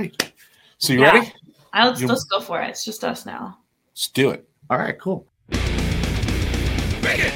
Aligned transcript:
right. 0.00 0.32
So 0.78 0.92
you 0.92 1.00
Yeah. 1.00 1.12
ready? 1.12 1.32
I, 1.72 1.86
let's, 1.88 2.00
You- 2.00 2.08
let's 2.08 2.24
go 2.24 2.40
for 2.40 2.60
it. 2.60 2.68
It's 2.70 2.84
just 2.84 3.04
us 3.04 3.24
now. 3.26 3.58
Let's 3.92 4.08
do 4.08 4.30
it. 4.30 4.48
All 4.68 4.78
right, 4.78 4.98
cool. 4.98 5.26
Bacon! 5.48 7.32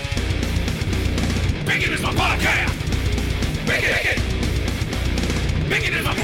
Bacon 1.66 1.92
is 1.92 2.02
my 2.02 2.12
podcast! 2.14 2.74
Bacon! 3.66 3.90
Bacon! 3.92 5.68
Bacon 5.68 5.94
is 5.94 6.04
my... 6.04 6.14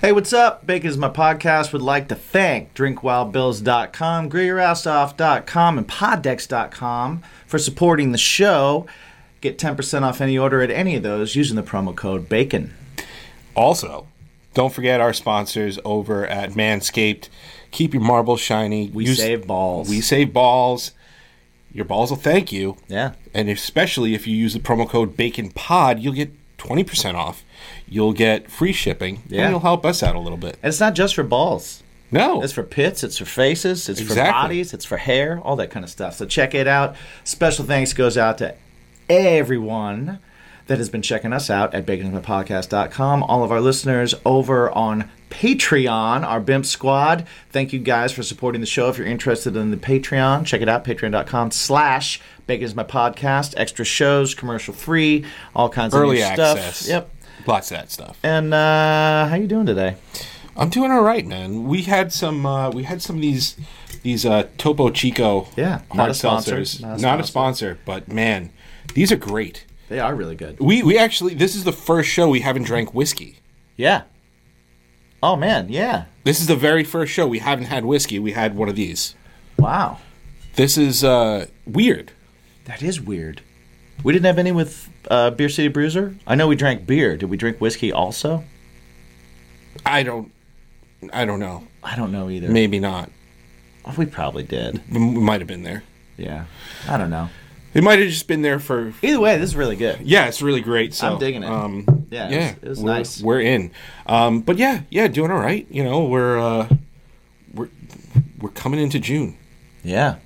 Hey, 0.00 0.12
what's 0.12 0.32
up? 0.32 0.64
Bacon 0.64 0.90
is 0.90 0.96
my 0.96 1.08
podcast. 1.08 1.72
Would 1.72 1.82
like 1.82 2.06
to 2.08 2.14
thank 2.14 2.72
drinkwildbills.com, 2.74 4.30
grillyourassoff.com, 4.30 5.78
and 5.78 5.88
poddex.com 5.88 7.22
for 7.46 7.58
supporting 7.58 8.12
the 8.12 8.18
show. 8.18 8.86
Get 9.40 9.58
10% 9.58 10.02
off 10.02 10.20
any 10.20 10.38
order 10.38 10.62
at 10.62 10.70
any 10.70 10.94
of 10.94 11.02
those 11.02 11.34
using 11.34 11.56
the 11.56 11.64
promo 11.64 11.94
code 11.96 12.28
BACON. 12.28 12.70
Also, 13.56 14.06
don't 14.54 14.72
forget 14.72 15.00
our 15.00 15.12
sponsors 15.12 15.80
over 15.84 16.24
at 16.26 16.50
Manscaped. 16.50 17.28
Keep 17.72 17.92
your 17.92 18.02
marbles 18.02 18.40
shiny. 18.40 18.90
We 18.90 19.06
Use- 19.06 19.18
save 19.18 19.48
balls. 19.48 19.88
We 19.88 20.00
save 20.00 20.32
balls. 20.32 20.92
Your 21.72 21.84
balls 21.84 22.10
will 22.10 22.18
thank 22.18 22.52
you. 22.52 22.76
Yeah. 22.86 23.12
And 23.34 23.48
especially 23.48 24.14
if 24.14 24.28
you 24.28 24.36
use 24.36 24.54
the 24.54 24.60
promo 24.60 24.88
code 24.88 25.16
BACONPOD, 25.16 26.00
you'll 26.00 26.14
get 26.14 26.32
20% 26.56 27.14
off. 27.14 27.44
You'll 27.90 28.12
get 28.12 28.50
free 28.50 28.72
shipping. 28.72 29.22
Yeah. 29.28 29.42
And 29.42 29.50
you'll 29.50 29.60
help 29.60 29.84
us 29.86 30.02
out 30.02 30.14
a 30.14 30.20
little 30.20 30.38
bit. 30.38 30.58
And 30.62 30.70
it's 30.70 30.80
not 30.80 30.94
just 30.94 31.14
for 31.14 31.22
balls. 31.22 31.82
No. 32.10 32.42
It's 32.42 32.52
for 32.54 32.62
pits, 32.62 33.04
it's 33.04 33.18
for 33.18 33.26
faces, 33.26 33.86
it's 33.88 34.00
for 34.00 34.14
bodies, 34.14 34.72
it's 34.72 34.86
for 34.86 34.96
hair, 34.96 35.40
all 35.44 35.56
that 35.56 35.70
kind 35.70 35.84
of 35.84 35.90
stuff. 35.90 36.14
So 36.14 36.24
check 36.24 36.54
it 36.54 36.66
out. 36.66 36.96
Special 37.24 37.66
thanks 37.66 37.92
goes 37.92 38.16
out 38.16 38.38
to 38.38 38.54
everyone 39.10 40.18
that 40.68 40.78
has 40.78 40.88
been 40.88 41.02
checking 41.02 41.32
us 41.32 41.50
out 41.50 41.74
at 41.74 41.84
baconspodcast.com. 41.86 43.22
All 43.22 43.42
of 43.44 43.50
our 43.52 43.60
listeners 43.60 44.14
over 44.24 44.70
on 44.70 45.10
Patreon, 45.30 46.24
our 46.24 46.40
BIMP 46.40 46.64
squad. 46.64 47.26
Thank 47.50 47.72
you 47.72 47.78
guys 47.78 48.12
for 48.12 48.22
supporting 48.22 48.60
the 48.60 48.66
show. 48.66 48.88
If 48.88 48.98
you're 48.98 49.06
interested 49.06 49.56
in 49.56 49.70
the 49.70 49.76
Patreon, 49.76 50.46
check 50.46 50.60
it 50.62 50.68
out, 50.68 50.84
patreon.com 50.84 51.50
slash 51.50 52.20
bacon 52.46 52.64
is 52.64 52.74
my 52.74 52.84
podcast. 52.84 53.54
Extra 53.56 53.84
shows, 53.84 54.34
commercial 54.34 54.72
free, 54.74 55.24
all 55.54 55.68
kinds 55.68 55.94
of 55.94 56.00
Early 56.00 56.16
new 56.16 56.22
stuff. 56.22 56.58
access. 56.58 56.88
Yep. 56.88 57.10
Lots 57.46 57.70
of 57.70 57.76
that 57.78 57.90
stuff. 57.90 58.18
And 58.22 58.52
uh, 58.52 59.26
how 59.28 59.36
you 59.36 59.46
doing 59.46 59.66
today? 59.66 59.96
I'm 60.56 60.68
doing 60.70 60.90
all 60.90 61.02
right, 61.02 61.24
man. 61.26 61.64
We 61.64 61.82
had 61.82 62.12
some. 62.12 62.44
Uh, 62.44 62.70
we 62.70 62.82
had 62.82 63.00
some 63.00 63.16
of 63.16 63.22
these 63.22 63.56
these 64.02 64.26
uh, 64.26 64.48
Topo 64.58 64.90
Chico 64.90 65.48
Yeah, 65.56 65.82
not 65.90 65.96
hard 65.96 66.10
a 66.10 66.14
sponsor, 66.14 66.56
seltzers. 66.58 66.80
not 66.80 66.98
a 66.98 67.02
Not 67.02 67.20
a 67.20 67.24
sponsor. 67.24 67.74
sponsor, 67.74 67.78
but 67.84 68.08
man, 68.08 68.50
these 68.94 69.12
are 69.12 69.16
great. 69.16 69.64
They 69.88 70.00
are 70.00 70.14
really 70.14 70.34
good. 70.34 70.58
We 70.60 70.82
we 70.82 70.98
actually 70.98 71.34
this 71.34 71.54
is 71.54 71.64
the 71.64 71.72
first 71.72 72.08
show 72.08 72.28
we 72.28 72.40
haven't 72.40 72.64
drank 72.64 72.92
whiskey. 72.92 73.38
Yeah. 73.76 74.02
Oh 75.22 75.36
man, 75.36 75.68
yeah. 75.68 76.04
This 76.24 76.40
is 76.40 76.46
the 76.46 76.56
very 76.56 76.84
first 76.84 77.12
show 77.12 77.26
we 77.26 77.38
haven't 77.38 77.66
had 77.66 77.84
whiskey. 77.84 78.18
We 78.18 78.32
had 78.32 78.54
one 78.56 78.68
of 78.68 78.76
these. 78.76 79.14
Wow. 79.58 79.98
This 80.54 80.76
is 80.76 81.02
uh, 81.04 81.46
weird. 81.66 82.12
That 82.64 82.82
is 82.82 83.00
weird. 83.00 83.42
We 84.04 84.12
didn't 84.12 84.26
have 84.26 84.38
any 84.38 84.52
with 84.52 84.88
uh, 85.08 85.30
Beer 85.30 85.48
City 85.48 85.68
Bruiser. 85.68 86.16
I 86.26 86.34
know 86.34 86.46
we 86.48 86.56
drank 86.56 86.86
beer. 86.86 87.16
Did 87.16 87.30
we 87.30 87.36
drink 87.36 87.60
whiskey 87.60 87.92
also? 87.92 88.44
I 89.84 90.02
don't. 90.02 90.32
I 91.12 91.24
don't 91.24 91.40
know. 91.40 91.64
I 91.82 91.96
don't 91.96 92.12
know 92.12 92.28
either. 92.28 92.48
Maybe 92.48 92.78
not. 92.80 93.10
Oh, 93.84 93.94
we 93.96 94.06
probably 94.06 94.42
did. 94.42 94.80
We 94.92 94.98
might 94.98 95.40
have 95.40 95.48
been 95.48 95.62
there. 95.62 95.82
Yeah. 96.16 96.46
I 96.88 96.96
don't 96.98 97.10
know. 97.10 97.28
It 97.74 97.84
might 97.84 97.98
have 98.00 98.08
just 98.08 98.26
been 98.26 98.42
there 98.42 98.58
for. 98.58 98.92
Either 99.02 99.20
way, 99.20 99.38
this 99.38 99.50
is 99.50 99.56
really 99.56 99.76
good. 99.76 100.00
Yeah, 100.00 100.26
it's 100.26 100.42
really 100.42 100.60
great. 100.60 100.94
So 100.94 101.12
I'm 101.12 101.18
digging 101.18 101.42
it. 101.44 101.48
Um, 101.48 102.06
Yeah, 102.10 102.26
it 102.26 102.32
yeah, 102.32 102.54
was- 102.54 102.62
it 102.62 102.68
was 102.68 102.80
we're, 102.80 102.90
nice. 102.92 103.22
We're 103.22 103.40
in. 103.40 103.70
Um, 104.06 104.40
but 104.40 104.56
yeah, 104.58 104.82
yeah, 104.90 105.06
doing 105.08 105.30
all 105.30 105.38
right. 105.38 105.66
You 105.70 105.84
know, 105.84 106.04
we're 106.04 106.38
uh, 106.38 106.68
we're 107.54 107.68
we're 108.40 108.50
coming 108.50 108.80
into 108.80 108.98
June, 108.98 109.36
Yeah. 109.84 110.16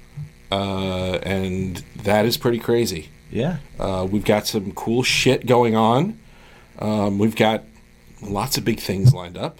uh, 0.50 1.14
and 1.22 1.82
that 2.03 2.25
is 2.25 2.37
pretty 2.37 2.59
crazy. 2.59 3.09
Yeah. 3.32 3.56
Uh, 3.81 4.06
we've 4.09 4.25
got 4.25 4.47
some 4.47 4.72
cool 4.72 5.03
shit 5.03 5.47
going 5.47 5.75
on. 5.75 6.19
Um, 6.78 7.19
we've 7.19 7.34
got 7.37 7.65
lots 8.22 8.56
of 8.59 8.65
big 8.65 8.78
things 8.81 9.12
lined 9.15 9.37
up. 9.38 9.59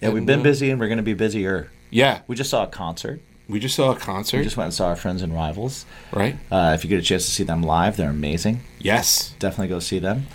Yeah, 0.00 0.10
we've 0.10 0.24
been 0.24 0.40
uh, 0.40 0.44
busy 0.44 0.70
and 0.70 0.78
we're 0.80 0.86
going 0.88 0.98
to 0.98 1.02
be 1.02 1.14
busier. 1.14 1.70
Yeah, 1.90 2.20
We 2.28 2.36
just 2.36 2.50
saw 2.50 2.62
a 2.64 2.66
concert. 2.68 3.20
we 3.48 3.58
just 3.58 3.74
saw 3.74 3.90
a 3.90 3.96
concert, 3.96 4.38
We 4.38 4.44
just 4.44 4.56
went 4.56 4.66
and 4.66 4.74
saw 4.74 4.86
our 4.88 4.96
friends 4.96 5.22
and 5.22 5.34
rivals. 5.34 5.84
right? 6.12 6.36
Uh, 6.52 6.72
if 6.78 6.84
you 6.84 6.90
get 6.90 7.00
a 7.00 7.02
chance 7.02 7.24
to 7.24 7.30
see 7.32 7.42
them 7.42 7.62
live, 7.62 7.96
they're 7.96 8.10
amazing. 8.10 8.60
Yes. 8.78 9.34
Definitely 9.40 9.68
go 9.68 9.80
see 9.80 9.98
them. 9.98 10.26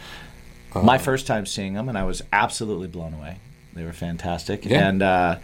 Uh, 0.74 0.82
My 0.82 0.97
first 0.97 1.26
time 1.28 1.46
seeing 1.46 1.74
them, 1.74 1.88
and 1.88 1.97
I 1.97 2.03
was 2.03 2.22
absolutely 2.34 2.88
blown 2.88 3.14
away. 3.14 3.38
They 3.74 3.84
were 3.86 3.94
fantastic. 3.94 4.66
Yeah. 4.66 4.88
And 4.90 5.02
uh, 5.02 5.38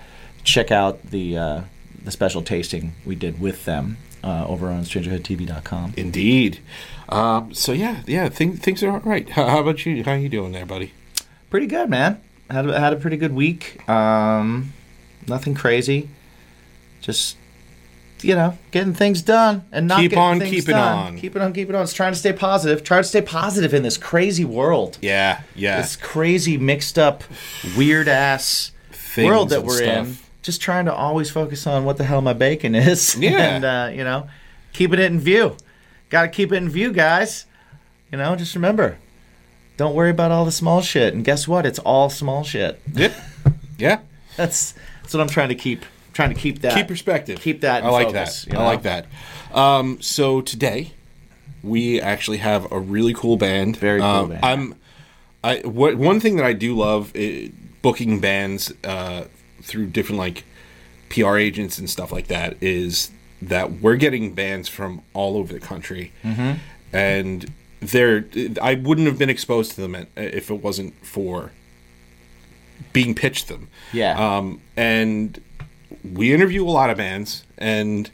check 0.44 0.70
out 0.72 1.02
the 1.12 1.38
uh, 1.38 1.62
the 2.04 2.12
special 2.12 2.42
tasting 2.42 2.94
we 3.06 3.16
did 3.16 3.40
with 3.40 3.64
them 3.66 3.98
uh, 4.24 4.46
over 4.48 4.68
on 4.70 4.84
StrangerhoodTV.com. 4.84 5.94
Indeed. 5.98 6.60
Um, 7.10 7.54
so 7.54 7.72
yeah, 7.72 8.02
yeah, 8.08 8.30
thing, 8.30 8.56
things 8.58 8.84
are 8.84 8.92
all 8.92 9.00
right. 9.00 9.30
How, 9.30 9.48
how 9.48 9.60
about 9.60 9.86
you? 9.86 10.04
How 10.04 10.14
you 10.14 10.30
doing 10.30 10.52
there, 10.52 10.66
buddy? 10.66 10.94
Pretty 11.50 11.68
good, 11.68 11.90
man. 11.90 12.22
Had 12.50 12.70
a, 12.70 12.80
had 12.80 12.94
a 12.94 12.96
pretty 12.98 13.18
good 13.18 13.34
week. 13.34 13.88
Um, 13.90 14.74
nothing 15.28 15.54
crazy. 15.56 16.10
Just 17.02 17.38
you 18.24 18.36
know, 18.36 18.58
getting 18.72 18.94
things 18.94 19.22
done 19.22 19.66
and 19.72 19.88
not 19.88 20.00
Keep 20.00 20.12
getting 20.12 20.24
on 20.24 20.40
keeping 20.42 20.76
done. 20.76 20.98
on. 20.98 21.18
Keep 21.18 21.36
it 21.36 21.42
on, 21.42 21.54
keep 21.54 21.70
it 21.70 21.76
on. 21.76 21.84
It's 21.84 21.94
trying 21.94 22.14
to 22.14 22.20
stay 22.20 22.34
positive. 22.34 22.84
Trying 22.84 23.04
to 23.04 23.08
stay 23.08 23.22
positive 23.22 23.74
in 23.74 23.84
this 23.84 23.98
crazy 23.98 24.46
world. 24.46 24.98
Yeah, 25.02 25.42
yeah. 25.56 25.82
This 25.82 25.96
crazy, 25.96 26.58
mixed 26.58 27.00
up, 27.00 27.24
weird 27.76 28.08
ass 28.08 28.72
world 29.18 29.50
that 29.50 29.64
we're 29.64 29.82
in. 29.82 30.18
Just 30.42 30.62
trying 30.62 30.86
to 30.86 30.94
always 30.94 31.30
focus 31.30 31.68
on 31.68 31.86
what 31.86 31.98
the 31.98 32.04
hell 32.04 32.22
my 32.22 32.34
bacon 32.34 32.74
is. 32.76 33.16
Yeah. 33.20 33.32
and 33.56 33.64
uh, 33.66 33.90
you 33.94 34.04
know, 34.04 34.28
keeping 34.74 35.00
it 35.00 35.06
in 35.12 35.20
view. 35.20 35.56
Got 36.10 36.24
to 36.24 36.28
keep 36.30 36.52
it 36.52 36.56
in 36.56 36.70
view, 36.70 36.92
guys. 36.92 37.46
You 38.12 38.18
know, 38.18 38.36
just 38.36 38.56
remember, 38.56 38.98
don't 39.78 39.96
worry 39.96 40.10
about 40.10 40.32
all 40.32 40.44
the 40.44 40.52
small 40.52 40.82
shit. 40.82 41.14
And 41.14 41.24
guess 41.24 41.48
what? 41.48 41.66
It's 41.66 41.80
all 41.80 42.10
small 42.10 42.44
shit. 42.44 42.82
Yep. 42.94 43.14
Yeah. 43.78 44.02
That's 44.38 44.76
that's 45.02 45.14
what 45.16 45.22
I'm 45.22 45.28
trying 45.28 45.50
to 45.50 45.56
keep. 45.56 45.86
Trying 46.14 46.30
to 46.34 46.40
keep 46.40 46.62
that. 46.62 46.76
Keep 46.76 46.88
perspective. 46.88 47.40
Keep 47.40 47.62
that. 47.62 47.82
In 47.82 47.88
I 47.88 47.90
like 47.90 48.08
focus, 48.08 48.44
that. 48.44 48.54
you 48.54 48.60
I 48.60 48.64
like 48.66 48.84
that. 48.84 49.08
Um, 49.54 50.00
so 50.02 50.42
today 50.42 50.92
we 51.64 52.00
actually 52.00 52.38
have 52.38 52.72
a 52.72 52.80
really 52.80 53.14
cool 53.16 53.38
band. 53.38 53.78
Very 53.78 54.00
cool 54.00 54.08
Um, 54.10 54.30
band. 54.30 54.46
I'm. 54.46 54.76
I 55.44 55.60
what 55.68 55.96
one 55.96 56.20
thing 56.20 56.36
that 56.36 56.46
I 56.46 56.54
do 56.54 56.76
love 56.76 57.12
is 57.16 57.50
booking 57.82 58.20
bands 58.20 58.72
uh, 58.84 59.24
through 59.62 59.88
different 59.88 60.20
like 60.20 60.44
PR 61.10 61.38
agents 61.38 61.78
and 61.78 61.90
stuff 61.90 62.12
like 62.12 62.28
that 62.28 62.56
is 62.62 63.12
that 63.42 63.72
we're 63.82 63.96
getting 63.98 64.34
bands 64.34 64.68
from 64.70 65.02
all 65.14 65.38
over 65.38 65.52
the 65.54 65.60
country, 65.60 66.12
Mm-hmm. 66.24 66.54
and 66.96 67.52
they're 67.80 68.26
I 68.62 68.76
wouldn't 68.76 69.08
have 69.08 69.18
been 69.18 69.30
exposed 69.30 69.72
to 69.74 69.82
them 69.82 70.08
if 70.16 70.52
it 70.52 70.62
wasn't 70.62 70.94
for 71.06 71.52
being 72.94 73.16
pitched 73.16 73.48
them. 73.48 73.68
Yeah. 73.94 74.14
Um, 74.38 74.62
and 74.78 75.42
we 76.04 76.34
interview 76.34 76.64
a 76.66 76.70
lot 76.70 76.90
of 76.90 76.98
bands, 76.98 77.44
and 77.58 78.10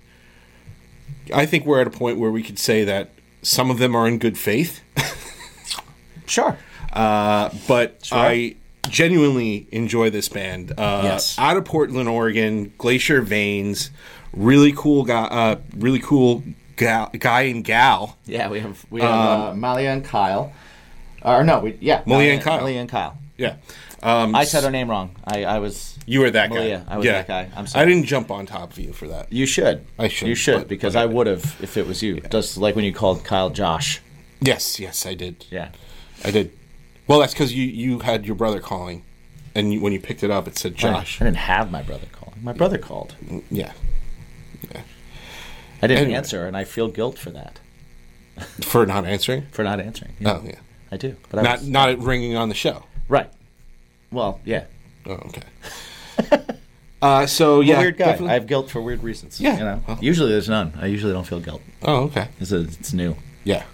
I 1.34 1.46
think 1.46 1.66
we're 1.66 1.82
at 1.82 1.88
a 1.88 1.92
point 1.92 2.18
where 2.18 2.32
we 2.32 2.42
could 2.44 2.60
say 2.60 2.84
that 2.86 3.10
some 3.42 3.70
of 3.70 3.78
them 3.80 3.96
are 3.96 4.08
in 4.08 4.18
good 4.20 4.38
faith, 4.38 4.82
sure. 6.26 6.58
uh, 6.94 7.50
but 7.68 8.08
I 8.12 8.56
genuinely 8.90 9.68
enjoy 9.72 10.10
this 10.10 10.30
band. 10.30 10.72
Uh, 10.78 11.02
Yes. 11.04 11.38
Out 11.40 11.58
of 11.58 11.66
Portland, 11.66 12.10
Oregon, 12.10 12.74
Glacier 12.78 13.22
Veins, 13.22 13.92
really 14.34 14.74
cool 14.74 15.04
guy, 15.04 15.24
uh, 15.24 15.56
really 15.76 16.00
cool 16.00 16.44
gal, 16.76 17.10
guy 17.18 17.42
and 17.44 17.64
gal. 17.64 18.18
Yeah, 18.26 18.50
we 18.50 18.60
have 18.60 18.86
we 18.90 19.02
have 19.02 19.12
uh, 19.12 19.54
Malia 19.56 19.92
and 19.92 20.04
Kyle. 20.04 20.52
Or 21.24 21.44
no, 21.44 21.60
we 21.60 21.78
yeah. 21.82 22.04
Malia 22.06 22.34
and 22.34 22.42
Kyle. 22.42 22.60
Malia 22.60 22.80
and 22.82 22.90
Kyle. 22.90 23.18
Yeah. 23.38 23.56
Um, 24.04 24.36
I 24.36 24.44
said 24.44 24.64
her 24.64 24.70
name 24.72 24.90
wrong. 24.90 25.16
I, 25.26 25.44
I 25.44 25.60
was. 25.60 25.98
you 26.06 26.20
were 26.20 26.30
that 26.30 26.50
guy. 26.50 26.56
Malia, 26.56 26.86
I 26.88 26.98
was 26.98 27.06
yeah. 27.06 27.14
that 27.14 27.28
guy. 27.28 27.50
I'm 27.56 27.66
sorry. 27.66 27.82
I 27.82 27.86
didn't 27.88 28.06
jump 28.06 28.30
on 28.30 28.46
top 28.46 28.72
of 28.72 28.80
you 28.80 28.94
for 28.94 29.08
that. 29.08 29.34
You 29.34 29.46
should. 29.48 29.86
I 29.98 30.08
should, 30.08 30.28
You 30.28 30.36
should 30.36 30.60
but- 30.60 30.68
because 30.68 30.94
but 30.94 31.00
I 31.00 31.04
I 31.04 31.06
would 31.08 31.28
have 31.28 31.58
if 31.62 31.78
it 31.78 31.88
was 31.88 32.04
you. 32.04 32.22
Just 32.22 32.58
like 32.58 32.76
when 32.76 32.86
you 32.86 32.94
called 32.94 33.24
Kyle 33.24 33.50
Josh. 33.50 34.02
Yes, 34.40 34.80
yes, 34.80 35.06
I 35.08 35.16
did. 35.16 35.46
Yeah. 35.50 35.70
I 36.24 36.30
did. 36.32 36.52
Well, 37.08 37.20
that's 37.20 37.34
because 37.34 37.54
you 37.54 37.64
you 37.66 38.00
had 38.00 38.26
your 38.26 38.36
brother 38.36 38.60
calling, 38.60 39.04
and 39.56 39.74
you, 39.74 39.80
when 39.82 39.94
you 39.94 40.00
picked 40.00 40.24
it 40.24 40.32
up, 40.32 40.48
it 40.48 40.58
said 40.58 40.76
Josh. 40.76 41.22
I 41.22 41.26
didn't 41.26 41.38
have 41.38 41.72
my 41.72 41.82
brother 41.82 42.08
calling. 42.12 42.40
My 42.44 42.54
brother 42.54 42.78
called. 42.78 43.16
Yeah, 43.50 43.72
yeah. 44.72 44.82
I 45.82 45.88
didn't 45.88 46.04
Anyway. 46.06 46.18
answer, 46.18 46.46
and 46.46 46.58
I 46.58 46.64
feel 46.64 46.88
guilt 46.90 47.18
for 47.18 47.30
that 47.32 47.60
for 48.62 48.86
not 48.86 49.06
answering. 49.06 49.48
for 49.52 49.64
not 49.64 49.80
answering. 49.80 50.14
Yeah, 50.20 50.34
Oh 50.34 50.42
yeah, 50.46 50.60
I 50.92 50.98
do. 50.98 51.16
But 51.30 51.40
I 51.40 51.42
not 51.44 51.60
was- 51.60 51.68
not 51.70 52.00
ringing 52.00 52.36
on 52.36 52.50
the 52.50 52.56
show. 52.56 52.84
right. 53.08 53.32
Well, 54.12 54.40
yeah. 54.46 54.66
Oh 55.06 55.14
okay. 55.14 55.44
Uh, 57.00 57.28
so 57.28 57.62
yeah, 57.62 57.78
weird 57.80 57.96
guy. 57.96 58.06
definitely- 58.06 58.32
I 58.32 58.34
have 58.34 58.48
guilt 58.48 58.72
for 58.72 58.82
weird 58.82 59.04
reasons. 59.04 59.40
Yeah. 59.40 59.54
You 59.54 59.64
know? 59.66 59.84
Well. 59.88 60.00
Usually 60.02 60.32
there's 60.32 60.50
none. 60.50 60.74
I 60.82 60.88
usually 60.88 61.14
don't 61.14 61.26
feel 61.28 61.40
guilt. 61.40 61.62
oh, 61.84 62.06
okay. 62.06 62.30
It's, 62.40 62.52
a, 62.52 62.62
it's 62.62 62.92
new. 62.92 63.16
Yeah, 63.44 63.66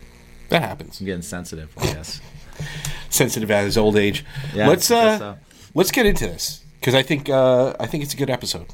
that 0.49 0.61
happens. 0.61 0.99
I'm 0.99 1.05
getting 1.05 1.21
sensitive, 1.21 1.71
I 1.77 1.85
guess. 1.85 2.19
Sensitive 3.13 3.51
at 3.51 3.65
his 3.65 3.77
old 3.77 3.95
age. 3.95 4.25
Yeah, 4.55 4.67
let's 4.69 4.89
uh, 4.89 5.17
so. 5.19 5.37
let's 5.75 5.91
get 5.91 6.05
into 6.05 6.25
this 6.25 6.63
because 6.79 6.95
I 6.95 7.03
think 7.03 7.29
uh, 7.29 7.75
I 7.79 7.85
think 7.85 8.03
it's 8.03 8.13
a 8.13 8.17
good 8.17 8.29
episode. 8.29 8.67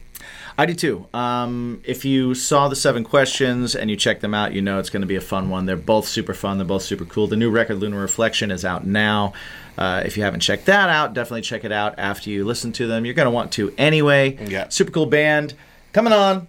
I 0.58 0.66
do 0.66 0.74
too. 0.74 1.08
Um, 1.14 1.82
if 1.86 2.04
you 2.04 2.34
saw 2.36 2.68
the 2.68 2.76
seven 2.76 3.04
questions 3.04 3.76
and 3.76 3.90
you 3.90 3.96
check 3.96 4.20
them 4.20 4.34
out, 4.34 4.54
you 4.54 4.62
know 4.62 4.80
it's 4.80 4.90
going 4.90 5.02
to 5.02 5.08
be 5.08 5.16
a 5.16 5.22
fun 5.22 5.50
one. 5.50 5.66
They're 5.66 5.78
both 5.78 6.06
super 6.06 6.34
fun. 6.34 6.58
They're 6.58 6.68
both 6.68 6.84
super 6.84 7.06
cool. 7.06 7.28
The 7.28 7.38
new 7.38 7.50
record, 7.50 7.78
Lunar 7.80 8.00
Reflection, 8.00 8.52
is 8.52 8.66
out 8.66 8.86
now. 8.86 9.34
Uh, 9.78 10.04
if 10.06 10.18
you 10.18 10.24
haven't 10.24 10.42
checked 10.42 10.66
that 10.66 10.90
out, 10.90 11.14
definitely 11.14 11.42
check 11.42 11.64
it 11.64 11.72
out 11.72 11.96
after 11.98 12.30
you 12.30 12.44
listen 12.44 12.74
to 12.74 12.88
them. 12.88 13.06
You're 13.06 13.14
going 13.14 13.28
to 13.28 13.32
want 13.32 13.54
to 13.54 13.74
anyway. 13.78 14.38
Yeah. 14.50 14.68
Super 14.70 14.92
cool 14.92 15.06
band. 15.06 15.54
Coming 15.94 16.12
on 16.14 16.48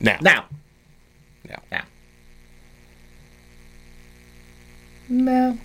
Now, 0.00 0.18
now. 0.20 0.44
now, 1.48 1.62
Now. 1.70 1.84
Now. 5.08 5.58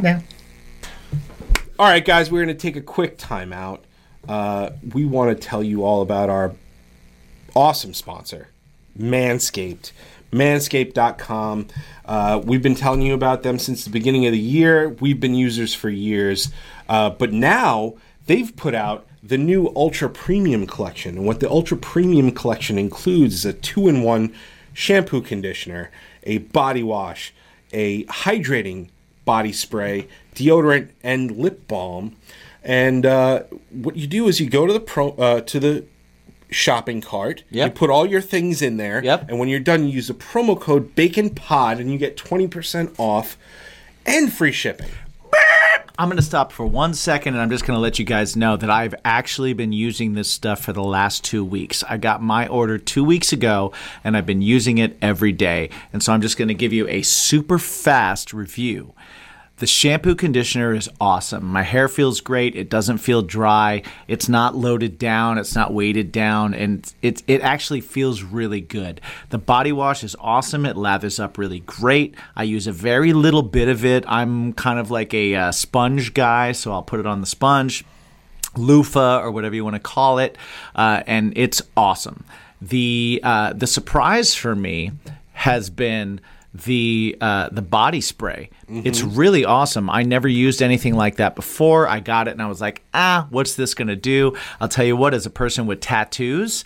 Now. 0.00 0.22
All 1.78 1.86
right, 1.86 2.04
guys, 2.04 2.30
we're 2.30 2.44
going 2.44 2.56
to 2.56 2.60
take 2.60 2.76
a 2.76 2.80
quick 2.80 3.18
timeout. 3.18 3.80
Uh, 4.28 4.70
we 4.92 5.04
want 5.04 5.36
to 5.36 5.48
tell 5.48 5.62
you 5.62 5.84
all 5.84 6.02
about 6.02 6.30
our 6.30 6.54
awesome 7.54 7.94
sponsor, 7.94 8.48
Manscaped. 8.98 9.92
Manscaped.com. 10.32 11.68
Uh, 12.04 12.40
we've 12.44 12.62
been 12.62 12.74
telling 12.74 13.02
you 13.02 13.14
about 13.14 13.44
them 13.44 13.58
since 13.58 13.84
the 13.84 13.90
beginning 13.90 14.26
of 14.26 14.32
the 14.32 14.38
year. 14.38 14.88
We've 14.88 15.20
been 15.20 15.34
users 15.34 15.74
for 15.74 15.88
years. 15.88 16.50
Uh, 16.88 17.10
but 17.10 17.32
now 17.32 17.94
they've 18.26 18.54
put 18.56 18.74
out 18.74 19.06
the 19.22 19.38
new 19.38 19.72
Ultra 19.76 20.10
Premium 20.10 20.66
Collection. 20.66 21.16
And 21.16 21.26
what 21.26 21.40
the 21.40 21.48
Ultra 21.48 21.76
Premium 21.76 22.32
Collection 22.32 22.78
includes 22.78 23.34
is 23.34 23.44
a 23.44 23.52
two 23.52 23.86
in 23.86 24.02
one 24.02 24.34
shampoo 24.72 25.22
conditioner, 25.22 25.90
a 26.24 26.38
body 26.38 26.82
wash, 26.82 27.32
a 27.74 28.04
hydrating 28.04 28.88
body 29.24 29.52
spray, 29.52 30.08
deodorant, 30.34 30.90
and 31.02 31.36
lip 31.36 31.66
balm. 31.68 32.16
And 32.62 33.04
uh, 33.04 33.42
what 33.70 33.96
you 33.96 34.06
do 34.06 34.28
is 34.28 34.40
you 34.40 34.48
go 34.48 34.66
to 34.66 34.72
the 34.72 34.80
pro 34.80 35.10
uh, 35.10 35.40
to 35.42 35.60
the 35.60 35.84
shopping 36.50 37.00
cart. 37.00 37.42
Yep. 37.50 37.66
You 37.66 37.74
put 37.74 37.90
all 37.90 38.06
your 38.06 38.20
things 38.22 38.62
in 38.62 38.76
there. 38.76 39.02
Yep. 39.04 39.28
And 39.28 39.38
when 39.38 39.48
you're 39.48 39.60
done, 39.60 39.84
you 39.84 39.90
use 39.90 40.08
the 40.08 40.14
promo 40.14 40.58
code 40.58 40.94
Bacon 40.94 41.30
Pod, 41.30 41.78
and 41.80 41.90
you 41.90 41.98
get 41.98 42.16
twenty 42.16 42.48
percent 42.48 42.94
off 42.98 43.36
and 44.06 44.32
free 44.32 44.52
shipping. 44.52 44.90
I'm 45.96 46.08
going 46.08 46.16
to 46.16 46.22
stop 46.22 46.50
for 46.50 46.66
one 46.66 46.92
second 46.92 47.34
and 47.34 47.40
I'm 47.40 47.50
just 47.50 47.64
going 47.64 47.76
to 47.76 47.80
let 47.80 48.00
you 48.00 48.04
guys 48.04 48.34
know 48.34 48.56
that 48.56 48.68
I've 48.68 48.96
actually 49.04 49.52
been 49.52 49.72
using 49.72 50.14
this 50.14 50.28
stuff 50.28 50.60
for 50.60 50.72
the 50.72 50.82
last 50.82 51.22
two 51.22 51.44
weeks. 51.44 51.84
I 51.88 51.98
got 51.98 52.20
my 52.20 52.48
order 52.48 52.78
two 52.78 53.04
weeks 53.04 53.32
ago 53.32 53.72
and 54.02 54.16
I've 54.16 54.26
been 54.26 54.42
using 54.42 54.78
it 54.78 54.98
every 55.00 55.30
day. 55.30 55.70
And 55.92 56.02
so 56.02 56.12
I'm 56.12 56.20
just 56.20 56.36
going 56.36 56.48
to 56.48 56.54
give 56.54 56.72
you 56.72 56.88
a 56.88 57.02
super 57.02 57.60
fast 57.60 58.32
review. 58.32 58.92
The 59.58 59.66
shampoo 59.68 60.16
conditioner 60.16 60.74
is 60.74 60.90
awesome. 61.00 61.44
My 61.44 61.62
hair 61.62 61.86
feels 61.86 62.20
great. 62.20 62.56
It 62.56 62.68
doesn't 62.68 62.98
feel 62.98 63.22
dry. 63.22 63.82
It's 64.08 64.28
not 64.28 64.56
loaded 64.56 64.98
down. 64.98 65.38
It's 65.38 65.54
not 65.54 65.72
weighted 65.72 66.10
down, 66.10 66.54
and 66.54 66.92
it 67.02 67.22
it 67.28 67.40
actually 67.40 67.80
feels 67.80 68.24
really 68.24 68.60
good. 68.60 69.00
The 69.30 69.38
body 69.38 69.70
wash 69.70 70.02
is 70.02 70.16
awesome. 70.18 70.66
It 70.66 70.76
lathers 70.76 71.20
up 71.20 71.38
really 71.38 71.60
great. 71.60 72.16
I 72.34 72.42
use 72.42 72.66
a 72.66 72.72
very 72.72 73.12
little 73.12 73.42
bit 73.42 73.68
of 73.68 73.84
it. 73.84 74.04
I'm 74.08 74.54
kind 74.54 74.80
of 74.80 74.90
like 74.90 75.14
a 75.14 75.36
uh, 75.36 75.52
sponge 75.52 76.14
guy, 76.14 76.50
so 76.50 76.72
I'll 76.72 76.82
put 76.82 76.98
it 76.98 77.06
on 77.06 77.20
the 77.20 77.26
sponge 77.26 77.84
loofah 78.56 79.20
or 79.20 79.30
whatever 79.30 79.54
you 79.54 79.64
want 79.64 79.74
to 79.74 79.80
call 79.80 80.18
it, 80.18 80.36
uh, 80.74 81.02
and 81.06 81.32
it's 81.36 81.62
awesome. 81.76 82.24
The 82.60 83.20
uh, 83.22 83.52
the 83.52 83.68
surprise 83.68 84.34
for 84.34 84.56
me 84.56 84.90
has 85.32 85.70
been 85.70 86.20
the 86.54 87.16
uh, 87.20 87.48
the 87.50 87.62
body 87.62 88.00
spray. 88.00 88.48
It's 88.68 89.02
really 89.02 89.44
awesome. 89.44 89.90
I 89.90 90.04
never 90.04 90.28
used 90.28 90.62
anything 90.62 90.94
like 90.94 91.16
that 91.16 91.34
before. 91.34 91.88
I 91.88 92.00
got 92.00 92.28
it 92.28 92.30
and 92.30 92.40
I 92.42 92.46
was 92.46 92.60
like, 92.60 92.82
ah, 92.94 93.26
what's 93.30 93.56
this 93.56 93.74
gonna 93.74 93.96
do? 93.96 94.36
I'll 94.60 94.68
tell 94.68 94.84
you 94.84 94.96
what, 94.96 95.14
as 95.14 95.26
a 95.26 95.30
person 95.30 95.66
with 95.66 95.80
tattoos. 95.80 96.64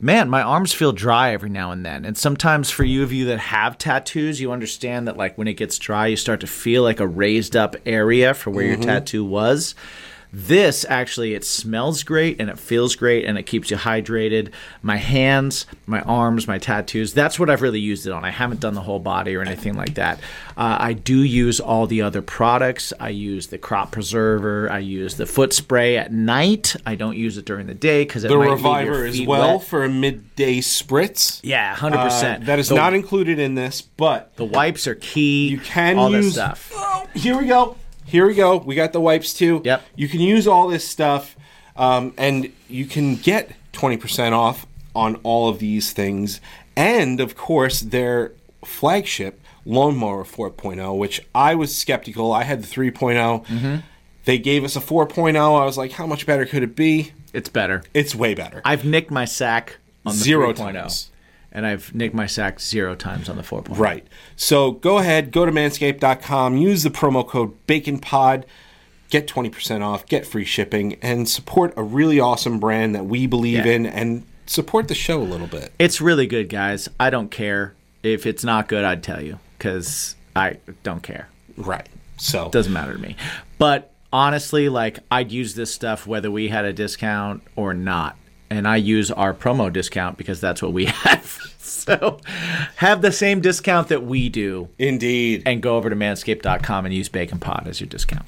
Man, 0.00 0.28
my 0.28 0.42
arms 0.42 0.72
feel 0.72 0.90
dry 0.90 1.32
every 1.32 1.48
now 1.48 1.70
and 1.70 1.86
then. 1.86 2.04
And 2.04 2.18
sometimes 2.18 2.70
for 2.70 2.82
you 2.82 3.04
of 3.04 3.12
you 3.12 3.26
that 3.26 3.38
have 3.38 3.78
tattoos, 3.78 4.40
you 4.40 4.50
understand 4.50 5.06
that 5.06 5.16
like 5.16 5.38
when 5.38 5.46
it 5.46 5.54
gets 5.54 5.78
dry, 5.78 6.08
you 6.08 6.16
start 6.16 6.40
to 6.40 6.48
feel 6.48 6.82
like 6.82 6.98
a 6.98 7.06
raised 7.06 7.54
up 7.54 7.76
area 7.86 8.34
for 8.34 8.50
where 8.50 8.66
your 8.66 8.76
tattoo 8.78 9.24
was. 9.24 9.76
This 10.34 10.86
actually 10.88 11.34
it 11.34 11.44
smells 11.44 12.02
great 12.02 12.40
and 12.40 12.48
it 12.48 12.58
feels 12.58 12.96
great 12.96 13.26
and 13.26 13.36
it 13.36 13.42
keeps 13.42 13.70
you 13.70 13.76
hydrated. 13.76 14.50
My 14.80 14.96
hands, 14.96 15.66
my 15.86 16.00
arms, 16.00 16.48
my 16.48 16.56
tattoos, 16.56 17.12
that's 17.12 17.38
what 17.38 17.50
I've 17.50 17.60
really 17.60 17.80
used 17.80 18.06
it 18.06 18.12
on. 18.12 18.24
I 18.24 18.30
haven't 18.30 18.60
done 18.60 18.72
the 18.72 18.80
whole 18.80 18.98
body 18.98 19.36
or 19.36 19.42
anything 19.42 19.74
like 19.74 19.94
that. 19.94 20.18
Uh, 20.56 20.78
I 20.80 20.94
do 20.94 21.22
use 21.22 21.60
all 21.60 21.86
the 21.86 22.00
other 22.00 22.22
products. 22.22 22.94
I 22.98 23.10
use 23.10 23.48
the 23.48 23.58
crop 23.58 23.92
preserver, 23.92 24.70
I 24.70 24.78
use 24.78 25.16
the 25.16 25.26
foot 25.26 25.52
spray 25.52 25.98
at 25.98 26.12
night. 26.12 26.76
I 26.86 26.94
don't 26.94 27.16
use 27.18 27.36
it 27.36 27.44
during 27.44 27.66
the 27.66 27.74
day 27.74 28.02
it 28.02 28.08
The 28.12 28.28
might 28.30 28.50
leave 28.50 28.60
your 28.86 29.02
Reviver 29.02 29.04
as 29.06 29.20
well 29.26 29.58
wet. 29.58 29.66
for 29.66 29.84
a 29.84 29.88
midday 29.90 30.58
spritz. 30.60 31.40
Yeah, 31.42 31.74
100%. 31.76 32.42
Uh, 32.42 32.44
that 32.46 32.58
is 32.58 32.68
The- 32.70 32.74
not 32.76 32.94
included 32.94 33.38
in 33.38 33.54
this, 33.54 33.82
but 33.82 34.34
the 34.36 34.44
wipes 34.46 34.86
are 34.86 34.94
key. 34.94 35.48
You 35.48 35.58
can 35.58 35.98
all 35.98 36.10
use- 36.10 36.32
stuff. 36.32 36.72
Oh, 36.74 37.06
here 37.14 37.36
we 37.38 37.46
go. 37.46 37.76
Here 38.12 38.26
we 38.26 38.34
go. 38.34 38.58
We 38.58 38.74
got 38.74 38.92
the 38.92 39.00
wipes 39.00 39.32
too. 39.32 39.62
Yep. 39.64 39.82
You 39.96 40.06
can 40.06 40.20
use 40.20 40.46
all 40.46 40.68
this 40.68 40.86
stuff, 40.86 41.34
um, 41.76 42.12
and 42.18 42.52
you 42.68 42.84
can 42.84 43.16
get 43.16 43.52
twenty 43.72 43.96
percent 43.96 44.34
off 44.34 44.66
on 44.94 45.16
all 45.22 45.48
of 45.48 45.60
these 45.60 45.94
things, 45.94 46.38
and 46.76 47.20
of 47.20 47.34
course 47.34 47.80
their 47.80 48.32
flagship 48.62 49.40
lawnmower 49.64 50.24
4.0, 50.24 50.98
which 50.98 51.22
I 51.34 51.54
was 51.54 51.74
skeptical. 51.74 52.32
I 52.32 52.42
had 52.42 52.62
the 52.62 52.66
3 52.66 52.90
They 54.26 54.38
gave 54.38 54.62
us 54.62 54.76
a 54.76 54.80
4.0. 54.80 55.36
I 55.36 55.64
was 55.64 55.78
like, 55.78 55.92
how 55.92 56.06
much 56.06 56.26
better 56.26 56.44
could 56.44 56.62
it 56.62 56.76
be? 56.76 57.12
It's 57.32 57.48
better. 57.48 57.82
It's 57.94 58.14
way 58.14 58.34
better. 58.34 58.60
I've 58.64 58.84
nicked 58.84 59.10
my 59.10 59.24
sack 59.24 59.78
on 60.04 60.12
the 60.14 60.18
Zero 60.18 60.52
3.0, 60.52 60.56
times. 60.72 61.10
And 61.52 61.66
I've 61.66 61.94
nicked 61.94 62.14
my 62.14 62.26
sack 62.26 62.60
zero 62.60 62.94
times 62.94 63.28
on 63.28 63.36
the 63.36 63.42
4.0. 63.42 63.78
Right. 63.78 64.06
So 64.36 64.72
go 64.72 64.98
ahead, 64.98 65.30
go 65.30 65.44
to 65.46 65.52
manscaped.com, 65.52 66.56
use 66.56 66.82
the 66.82 66.90
promo 66.90 67.26
code 67.26 67.54
BACONPOD, 67.66 68.44
get 69.10 69.28
20% 69.28 69.82
off, 69.82 70.06
get 70.06 70.26
free 70.26 70.44
shipping, 70.44 70.94
and 71.02 71.28
support 71.28 71.74
a 71.76 71.82
really 71.82 72.18
awesome 72.18 72.58
brand 72.58 72.94
that 72.94 73.04
we 73.06 73.26
believe 73.26 73.66
Yeah. 73.66 73.72
in 73.72 73.86
and 73.86 74.24
support 74.46 74.88
the 74.88 74.94
show 74.94 75.20
a 75.20 75.24
little 75.24 75.46
bit. 75.46 75.72
It's 75.78 76.00
really 76.00 76.26
good, 76.26 76.48
guys. 76.48 76.88
I 76.98 77.10
don't 77.10 77.30
care 77.30 77.74
if 78.02 78.26
it's 78.26 78.42
not 78.44 78.68
good. 78.68 78.84
I'd 78.84 79.02
tell 79.02 79.22
you 79.22 79.38
because 79.58 80.16
I 80.34 80.56
don't 80.82 81.02
care. 81.02 81.28
Right. 81.56 81.88
So 82.16 82.46
it 82.46 82.52
Doesn't 82.52 82.72
matter 82.72 82.92
to 82.94 82.98
me. 82.98 83.16
But 83.58 83.92
honestly, 84.12 84.68
like 84.68 84.98
I'd 85.10 85.30
use 85.30 85.54
this 85.54 85.72
stuff 85.74 86.06
whether 86.06 86.30
we 86.30 86.48
had 86.48 86.64
a 86.64 86.72
discount 86.72 87.42
or 87.56 87.74
not. 87.74 88.16
And 88.52 88.68
I 88.68 88.76
use 88.76 89.10
our 89.10 89.32
promo 89.32 89.72
discount 89.72 90.18
because 90.18 90.38
that's 90.40 90.60
what 90.60 90.74
we 90.74 90.84
have. 91.06 91.40
so 91.58 92.20
have 92.76 93.00
the 93.00 93.10
same 93.10 93.40
discount 93.40 93.88
that 93.88 94.04
we 94.04 94.28
do 94.28 94.68
indeed. 94.78 95.42
and 95.46 95.62
go 95.62 95.76
over 95.78 95.88
to 95.88 95.96
manscaped.com 95.96 96.84
and 96.84 96.94
use 96.94 97.08
Bacon 97.08 97.38
Pod 97.38 97.66
as 97.66 97.80
your 97.80 97.88
discount. 97.88 98.26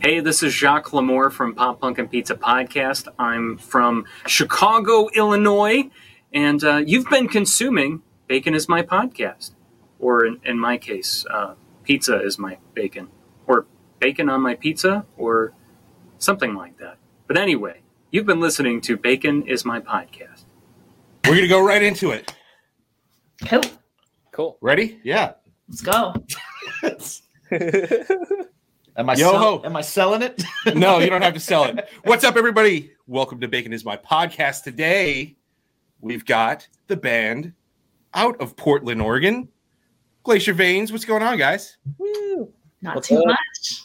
Hey, 0.00 0.20
this 0.20 0.42
is 0.42 0.54
Jacques 0.54 0.86
Lamour 0.92 1.30
from 1.30 1.54
Pop 1.54 1.80
Punk 1.80 1.98
and 1.98 2.10
Pizza 2.10 2.34
Podcast. 2.34 3.08
I'm 3.18 3.58
from 3.58 4.06
Chicago, 4.26 5.08
Illinois, 5.14 5.90
and 6.32 6.64
uh, 6.64 6.78
you've 6.78 7.08
been 7.10 7.28
consuming 7.28 8.02
Bacon 8.28 8.54
is 8.54 8.68
My 8.70 8.82
Podcast. 8.82 9.50
Or 9.98 10.24
in, 10.24 10.40
in 10.44 10.58
my 10.58 10.78
case, 10.78 11.26
uh, 11.30 11.54
Pizza 11.84 12.20
is 12.20 12.38
My 12.38 12.56
Bacon. 12.74 13.08
Or 13.46 13.66
Bacon 14.00 14.28
on 14.30 14.40
My 14.40 14.54
Pizza, 14.54 15.04
or 15.18 15.52
something 16.18 16.54
like 16.54 16.78
that. 16.78 16.96
But 17.28 17.36
anyway, 17.36 17.81
you've 18.12 18.26
been 18.26 18.40
listening 18.40 18.80
to 18.82 18.96
Bacon 18.96 19.42
is 19.48 19.64
My 19.64 19.80
Podcast. 19.80 20.44
We're 21.24 21.30
going 21.32 21.40
to 21.42 21.48
go 21.48 21.64
right 21.64 21.82
into 21.82 22.10
it. 22.10 22.34
Cool. 23.46 23.62
Cool. 24.32 24.58
Ready? 24.60 25.00
Yeah. 25.02 25.32
Let's 25.68 25.80
go. 25.80 26.14
Am 28.94 29.08
I, 29.08 29.14
Yo 29.14 29.30
sell- 29.30 29.38
ho. 29.38 29.62
am 29.64 29.74
I 29.74 29.80
selling 29.80 30.20
it? 30.20 30.42
No, 30.74 30.98
you 30.98 31.08
don't 31.08 31.22
have 31.22 31.32
to 31.32 31.40
sell 31.52 31.64
it. 31.64 31.88
What's 32.04 32.24
up, 32.24 32.36
everybody? 32.36 32.92
Welcome 33.06 33.40
to 33.40 33.48
Bacon 33.48 33.72
is 33.72 33.86
My 33.86 33.96
Podcast. 33.96 34.64
Today, 34.64 35.34
we've 36.02 36.26
got 36.26 36.68
the 36.88 36.96
band 36.96 37.54
out 38.12 38.38
of 38.38 38.54
Portland, 38.54 39.00
Oregon, 39.00 39.48
Glacier 40.24 40.52
Veins. 40.52 40.92
What's 40.92 41.06
going 41.06 41.22
on, 41.22 41.38
guys? 41.38 41.78
Not 42.82 42.96
What's 42.96 43.08
too 43.08 43.16
up? 43.16 43.24
much. 43.28 43.82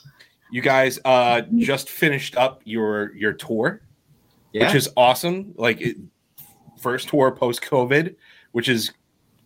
You 0.51 0.62
guys 0.62 1.00
uh, 1.05 1.43
just 1.55 1.89
finished 1.89 2.36
up 2.36 2.62
your 2.65 3.15
your 3.15 3.31
tour, 3.31 3.81
yeah. 4.57 4.65
which 4.67 4.75
is 4.75 4.89
awesome. 4.97 5.53
Like 5.57 5.81
it, 5.81 5.97
first 6.79 7.09
tour 7.09 7.31
post 7.31 7.61
COVID, 7.61 8.15
which 8.51 8.69
is 8.69 8.91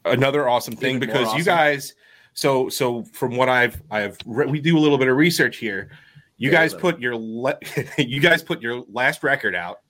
another 0.06 0.48
awesome 0.50 0.76
thing 0.76 0.96
Even 0.98 1.08
because 1.08 1.34
you 1.36 1.44
guys. 1.44 1.94
So 2.34 2.70
so 2.70 3.04
from 3.12 3.36
what 3.36 3.50
I've 3.50 3.82
I've 3.92 4.18
re- 4.26 4.46
we 4.48 4.60
do 4.62 4.78
a 4.78 4.80
little 4.80 4.98
bit 4.98 5.08
of 5.08 5.18
research 5.18 5.58
here. 5.58 5.90
You 6.38 6.50
Yeah, 6.50 6.58
guys 6.60 6.74
put 6.74 7.00
your 7.00 7.16
le- 7.16 7.60
you 7.98 8.20
guys 8.20 8.42
put 8.42 8.62
your 8.62 8.84
last 8.92 9.24
record 9.24 9.54
out 9.56 9.82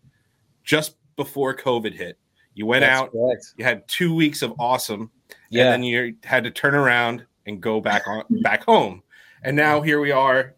just 0.64 0.96
before 1.16 1.56
COVID 1.56 1.94
hit. 1.94 2.18
You 2.54 2.66
went 2.66 2.82
That's 2.82 3.00
out. 3.02 3.12
correct. 3.12 3.54
You 3.58 3.64
had 3.64 3.88
two 3.88 4.14
weeks 4.14 4.42
of 4.42 4.54
awesome, 4.60 5.10
Yeah. 5.50 5.64
and 5.66 5.72
then 5.74 5.84
you 5.84 6.16
had 6.24 6.44
to 6.44 6.52
turn 6.52 6.76
around 6.76 7.26
and 7.46 7.62
go 7.62 7.80
back 7.80 8.08
on 8.08 8.24
back 8.42 8.64
home. 8.66 9.02
And 9.44 9.56
now 9.56 9.82
here 9.82 10.00
we 10.02 10.12
are, 10.12 10.54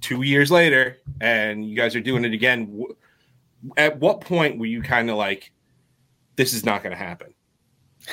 two 0.00 0.22
years 0.22 0.50
later, 0.50 0.98
and 1.20 1.68
you 1.68 1.76
guys 1.76 1.94
are 1.94 2.00
doing 2.00 2.24
it 2.24 2.32
again. 2.32 2.84
W- 3.66 3.72
At 3.76 3.98
what 4.00 4.20
point 4.20 4.58
were 4.58 4.66
you 4.66 4.82
kind 4.82 5.10
of 5.10 5.16
like, 5.16 5.50
"This 6.36 6.52
is 6.54 6.64
not 6.64 6.82
going 6.82 6.92
to 6.96 7.02
happen," 7.02 7.34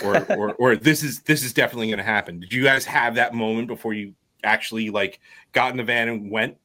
or, 0.04 0.24
or 0.38 0.54
or 0.56 0.76
this 0.76 1.04
is 1.04 1.22
this 1.22 1.44
is 1.44 1.54
definitely 1.54 1.88
going 1.88 1.98
to 1.98 2.04
happen? 2.04 2.40
Did 2.40 2.54
you 2.54 2.64
guys 2.64 2.86
have 2.86 3.16
that 3.16 3.34
moment 3.34 3.68
before 3.68 3.94
you 3.94 4.14
actually 4.44 4.90
like 4.90 5.20
got 5.54 5.72
in 5.72 5.78
the 5.78 5.84
van 5.84 6.10
and 6.10 6.32
went? 6.32 6.58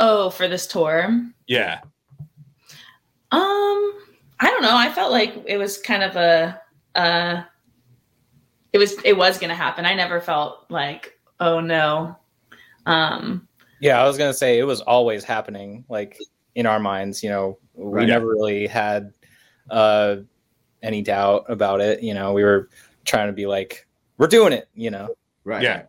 Oh, 0.00 0.30
for 0.30 0.48
this 0.48 0.66
tour. 0.66 1.22
Yeah, 1.46 1.80
Um, 3.30 3.92
I 4.40 4.46
don't 4.50 4.62
know. 4.62 4.76
I 4.76 4.90
felt 4.92 5.12
like 5.12 5.34
it 5.46 5.56
was 5.58 5.78
kind 5.78 6.02
of 6.02 6.16
a 6.16 6.60
uh 6.94 7.42
it 8.72 8.78
was 8.78 8.94
it 9.04 9.16
was 9.16 9.38
gonna 9.38 9.54
happen. 9.54 9.86
I 9.86 9.94
never 9.94 10.20
felt 10.20 10.66
like, 10.70 11.18
oh 11.40 11.60
no. 11.60 12.16
Um 12.86 13.46
Yeah, 13.80 14.02
I 14.02 14.06
was 14.06 14.18
gonna 14.18 14.34
say 14.34 14.58
it 14.58 14.64
was 14.64 14.80
always 14.80 15.24
happening, 15.24 15.84
like 15.88 16.18
in 16.54 16.66
our 16.66 16.78
minds. 16.80 17.22
You 17.22 17.30
know, 17.30 17.58
we 17.74 18.00
Right. 18.00 18.08
never 18.08 18.26
really 18.26 18.66
had 18.66 19.12
uh, 19.70 20.16
any 20.82 21.02
doubt 21.02 21.44
about 21.48 21.80
it. 21.80 22.02
You 22.02 22.14
know, 22.14 22.32
we 22.32 22.42
were 22.44 22.68
trying 23.04 23.28
to 23.28 23.32
be 23.32 23.46
like, 23.46 23.86
we're 24.18 24.26
doing 24.26 24.52
it. 24.52 24.68
You 24.74 24.90
know, 24.90 25.08
Right. 25.44 25.62
yeah, 25.62 25.84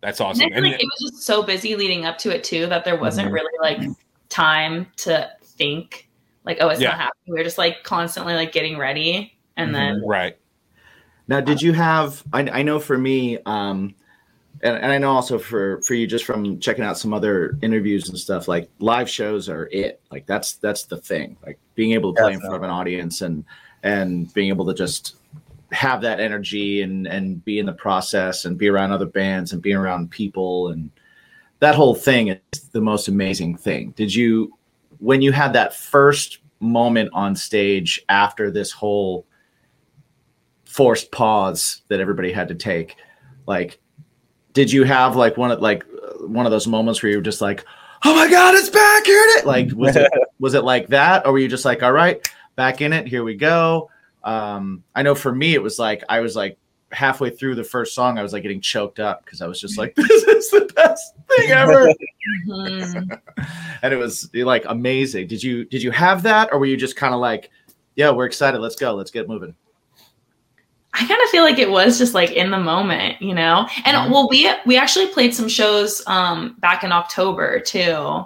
that's 0.00 0.20
and 0.20 0.26
I 0.26 0.30
awesome. 0.30 0.48
feel 0.48 0.56
And 0.56 0.66
like 0.66 0.80
it 0.80 0.86
was 0.86 1.10
just 1.12 1.22
so 1.24 1.42
busy 1.42 1.76
leading 1.76 2.04
up 2.04 2.18
to 2.18 2.34
it 2.34 2.44
too 2.44 2.66
that 2.66 2.84
there 2.84 2.96
wasn't 2.96 3.28
Mhm. 3.28 3.32
really 3.34 3.58
like 3.60 3.90
time 4.28 4.86
to 4.98 5.30
think 5.44 6.08
like, 6.44 6.58
oh, 6.60 6.68
it's 6.68 6.80
Yeah. 6.80 6.90
not 6.90 6.98
happening. 6.98 7.34
We 7.34 7.38
were 7.38 7.44
just 7.44 7.58
like 7.58 7.82
constantly 7.84 8.34
like 8.34 8.52
getting 8.52 8.78
ready 8.78 9.36
and 9.56 9.74
then 9.74 10.02
right, 10.06 10.36
Now, 11.28 11.40
did 11.40 11.60
you 11.62 11.72
have? 11.74 12.24
I, 12.32 12.40
I 12.40 12.62
know 12.62 12.80
for 12.80 12.96
me, 12.98 13.38
um, 13.46 13.94
and, 14.62 14.76
and 14.76 14.92
I 14.92 14.98
know 14.98 15.10
also 15.10 15.38
for 15.38 15.80
for 15.82 15.94
you, 15.94 16.06
just 16.06 16.24
from 16.24 16.58
checking 16.60 16.84
out 16.84 16.98
some 16.98 17.14
other 17.14 17.56
interviews 17.62 18.08
and 18.08 18.18
stuff. 18.18 18.48
Like 18.48 18.68
live 18.78 19.08
shows 19.08 19.48
are 19.48 19.68
it. 19.72 20.00
Like 20.10 20.26
that's 20.26 20.54
that's 20.54 20.84
the 20.84 20.98
thing. 20.98 21.36
Like 21.44 21.58
being 21.74 21.92
able 21.92 22.14
to 22.14 22.22
play 22.22 22.32
in 22.32 22.40
front 22.40 22.56
of 22.56 22.62
an 22.62 22.70
audience 22.70 23.22
and 23.22 23.44
and 23.82 24.32
being 24.34 24.48
able 24.48 24.66
to 24.66 24.74
just 24.74 25.16
have 25.72 26.02
that 26.02 26.20
energy 26.20 26.82
and 26.82 27.06
and 27.06 27.44
be 27.44 27.58
in 27.58 27.66
the 27.66 27.72
process 27.72 28.44
and 28.44 28.58
be 28.58 28.68
around 28.68 28.92
other 28.92 29.06
bands 29.06 29.52
and 29.52 29.62
be 29.62 29.72
around 29.72 30.10
people 30.10 30.68
and 30.68 30.90
that 31.60 31.74
whole 31.74 31.94
thing 31.94 32.28
is 32.28 32.60
the 32.72 32.80
most 32.80 33.06
amazing 33.08 33.56
thing. 33.56 33.92
Did 33.92 34.14
you 34.14 34.52
when 34.98 35.22
you 35.22 35.32
had 35.32 35.52
that 35.54 35.74
first 35.74 36.38
moment 36.58 37.10
on 37.14 37.34
stage 37.34 38.02
after 38.08 38.50
this 38.50 38.70
whole 38.70 39.26
forced 40.64 41.10
pause 41.10 41.82
that 41.88 42.00
everybody 42.00 42.30
had 42.30 42.48
to 42.48 42.54
take 42.54 42.96
like 43.46 43.80
did 44.52 44.72
you 44.72 44.84
have 44.84 45.16
like 45.16 45.36
one 45.36 45.50
of 45.50 45.60
like 45.60 45.84
one 46.20 46.46
of 46.46 46.52
those 46.52 46.66
moments 46.66 47.02
where 47.02 47.10
you 47.10 47.18
were 47.18 47.22
just 47.22 47.40
like 47.40 47.64
oh 48.04 48.14
my 48.14 48.28
god 48.30 48.54
it's 48.54 48.68
back 48.68 49.04
here 49.06 49.20
it? 49.22 49.38
Is?" 49.40 49.44
like 49.44 49.68
was 49.74 49.96
it 49.96 50.10
was 50.38 50.54
it 50.54 50.64
like 50.64 50.88
that? 50.88 51.26
Or 51.26 51.32
were 51.32 51.38
you 51.38 51.48
just 51.48 51.64
like 51.64 51.82
all 51.82 51.92
right 51.92 52.26
back 52.56 52.80
in 52.80 52.92
it 52.92 53.06
here 53.06 53.24
we 53.24 53.34
go. 53.36 53.90
Um 54.24 54.84
i 54.94 55.02
know 55.02 55.14
for 55.14 55.34
me 55.34 55.54
it 55.54 55.62
was 55.62 55.78
like 55.78 56.04
i 56.08 56.20
was 56.20 56.36
like 56.36 56.58
halfway 56.92 57.30
through 57.30 57.54
the 57.54 57.62
first 57.64 57.94
song 57.94 58.18
i 58.18 58.22
was 58.22 58.32
like 58.32 58.42
getting 58.42 58.60
choked 58.60 58.98
up 58.98 59.24
because 59.24 59.40
i 59.40 59.46
was 59.46 59.60
just 59.60 59.78
like 59.78 59.94
this 59.96 60.24
is 60.24 60.50
the 60.50 60.68
best 60.74 61.14
thing 61.36 61.50
ever. 61.50 61.88
Mhm. 62.48 63.18
and 63.82 63.94
it 63.94 63.96
was 63.96 64.28
like 64.34 64.64
amazing. 64.68 65.26
Did 65.26 65.42
you 65.42 65.64
did 65.64 65.82
you 65.82 65.90
have 65.90 66.22
that? 66.24 66.50
Or 66.52 66.58
were 66.58 66.66
you 66.66 66.76
just 66.76 66.96
kind 66.96 67.14
of 67.14 67.20
like 67.20 67.50
yeah 67.96 68.10
we're 68.10 68.26
excited 68.26 68.60
let's 68.60 68.76
go 68.76 68.94
let's 68.94 69.10
get 69.10 69.26
moving 69.28 69.54
I 70.92 71.06
kind 71.06 71.20
of 71.22 71.28
feel 71.30 71.44
like 71.44 71.58
it 71.58 71.70
was 71.70 71.98
just 71.98 72.14
like 72.14 72.32
in 72.32 72.50
the 72.50 72.58
moment, 72.58 73.22
you 73.22 73.34
know. 73.34 73.68
And 73.84 73.96
Mhm. 73.96 74.10
well, 74.10 74.28
we 74.28 74.50
we 74.66 74.76
actually 74.76 75.06
played 75.08 75.34
some 75.34 75.48
shows 75.48 76.02
um 76.06 76.56
back 76.58 76.82
in 76.84 76.90
October 76.92 77.60
too 77.60 78.24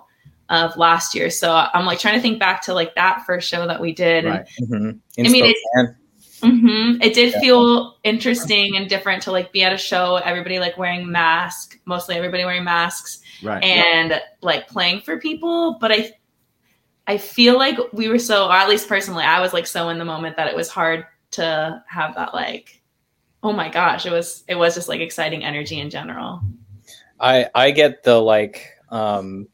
of 0.51 0.77
last 0.77 1.15
year. 1.15 1.31
So 1.31 1.53
I'm 1.75 1.85
like 1.87 1.99
trying 1.99 2.15
to 2.15 2.21
think 2.21 2.39
back 2.39 2.63
to 2.63 2.75
like 2.75 2.95
that 2.95 3.23
first 3.27 3.49
show 3.49 3.67
that 3.67 3.81
we 3.81 3.93
did. 3.93 4.25
Right. 4.25 4.47
in 4.59 5.01
I 5.19 5.23
mean, 5.29 5.45
it's- 5.45 5.55
Spokane. 5.75 5.97
hmm 6.43 7.03
It 7.03 7.15
did 7.15 7.33
Yeah. 7.35 7.41
feel 7.41 7.97
interesting 8.05 8.77
and 8.77 8.89
different 8.89 9.23
to 9.25 9.33
like 9.33 9.53
be 9.53 9.63
at 9.63 9.73
a 9.73 9.79
show, 9.79 10.17
everybody 10.17 10.59
like 10.59 10.77
wearing 10.79 11.11
masks, 11.11 11.77
mostly 11.87 12.17
everybody 12.17 12.45
wearing 12.45 12.65
masks, 12.65 13.21
right 13.43 13.63
and 13.65 14.21
like 14.43 14.69
playing 14.69 15.01
for 15.01 15.19
people. 15.19 15.79
But 15.81 15.93
I, 15.93 16.13
I 17.07 17.19
feel 17.19 17.59
like 17.59 17.79
we 17.93 18.09
were 18.09 18.19
so, 18.19 18.47
or 18.47 18.53
at 18.53 18.69
least 18.69 18.89
personally, 18.89 19.25
I 19.25 19.41
was 19.41 19.53
like 19.53 19.67
so 19.67 19.89
in 19.91 19.99
the 19.99 20.05
moment 20.07 20.37
that 20.37 20.47
it 20.49 20.57
was 20.57 20.69
hard 20.71 21.05
to 21.35 21.83
have 21.89 22.15
that 22.17 22.35
like, 22.35 22.83
oh 23.43 23.53
my 23.53 23.69
gosh, 23.69 24.07
it 24.07 24.13
was 24.13 24.45
it 24.49 24.55
was 24.55 24.75
just 24.75 24.89
like 24.89 25.01
exciting 25.01 25.45
energy 25.45 25.79
in 25.81 25.91
general. 25.91 26.41
I 27.21 27.49
I 27.55 27.71
get 27.71 28.03
the 28.03 28.21
like 28.21 28.71
um 28.91 29.49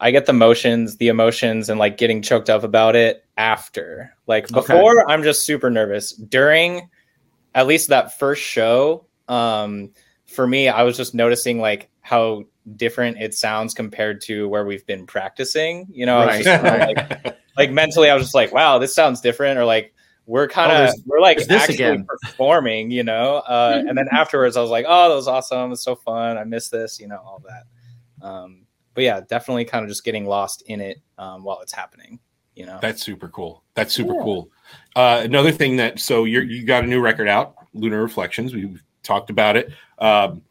I 0.00 0.10
get 0.12 0.26
the 0.26 0.32
motions, 0.32 0.96
the 0.96 1.08
emotions 1.08 1.68
and 1.68 1.78
like 1.78 1.98
getting 1.98 2.22
choked 2.22 2.48
up 2.48 2.62
about 2.62 2.94
it 2.96 3.24
after. 3.36 4.14
Like 4.26 4.48
Okay. 4.48 4.54
before 4.54 5.10
I'm 5.10 5.22
just 5.22 5.44
super 5.44 5.70
nervous. 5.70 6.12
During 6.12 6.88
at 7.54 7.66
least 7.66 7.88
that 7.88 8.18
first 8.18 8.42
show, 8.42 9.06
um 9.28 9.90
for 10.26 10.46
me 10.46 10.68
I 10.68 10.82
was 10.82 10.96
just 10.96 11.14
noticing 11.14 11.58
like 11.60 11.90
how 12.00 12.44
different 12.76 13.18
it 13.20 13.34
sounds 13.34 13.74
compared 13.74 14.20
to 14.22 14.48
where 14.48 14.64
we've 14.64 14.86
been 14.86 15.06
practicing, 15.06 15.86
you 15.90 16.06
know, 16.06 16.18
I 16.18 16.26
was 16.26 16.36
Right. 16.36 16.44
just 16.44 16.62
like 16.62 16.98
like 17.56 17.70
mentally 17.70 18.10
I 18.10 18.14
was 18.14 18.24
just 18.24 18.34
like, 18.34 18.52
wow, 18.52 18.78
this 18.78 18.94
sounds 18.94 19.20
different 19.20 19.58
or 19.58 19.64
like 19.64 19.92
we're 20.28 20.46
kind 20.46 20.70
Oh, 20.70 20.74
of 20.74 20.78
there's- 20.78 21.00
we're 21.06 21.20
like 21.20 21.38
this 21.38 21.50
actually 21.50 21.74
again. 21.76 22.06
performing, 22.22 22.90
you 22.90 23.02
know. 23.02 23.36
Uh, 23.38 23.82
and 23.88 23.96
then 23.96 24.06
afterwards, 24.12 24.56
I 24.56 24.60
was 24.60 24.70
like, 24.70 24.84
"Oh, 24.86 25.08
that 25.08 25.14
was 25.14 25.26
awesome! 25.26 25.72
It's 25.72 25.82
so 25.82 25.96
fun! 25.96 26.36
I 26.36 26.44
miss 26.44 26.68
this, 26.68 27.00
you 27.00 27.08
know, 27.08 27.16
all 27.16 27.42
that." 27.48 28.26
Um, 28.26 28.66
but 28.94 29.04
yeah, 29.04 29.20
definitely 29.26 29.64
kind 29.64 29.84
of 29.84 29.88
just 29.88 30.04
getting 30.04 30.26
lost 30.26 30.62
in 30.66 30.80
it 30.80 30.98
um, 31.16 31.44
while 31.44 31.60
it's 31.60 31.72
happening, 31.72 32.20
you 32.54 32.66
know. 32.66 32.78
That's 32.82 33.02
super 33.02 33.28
cool. 33.28 33.62
That's 33.74 33.94
super 33.94 34.14
Yeah. 34.14 34.22
cool. 34.22 34.50
Uh, 34.94 35.22
another 35.24 35.50
thing 35.52 35.76
that 35.78 35.98
so 35.98 36.24
you 36.24 36.40
you 36.42 36.64
got 36.64 36.84
a 36.84 36.86
new 36.86 37.00
record 37.00 37.26
out, 37.28 37.54
Lunar 37.72 38.02
Reflections. 38.02 38.52
We've 38.54 38.82
talked 39.02 39.30
about 39.30 39.56
it. 39.56 39.70
Um, 39.98 40.42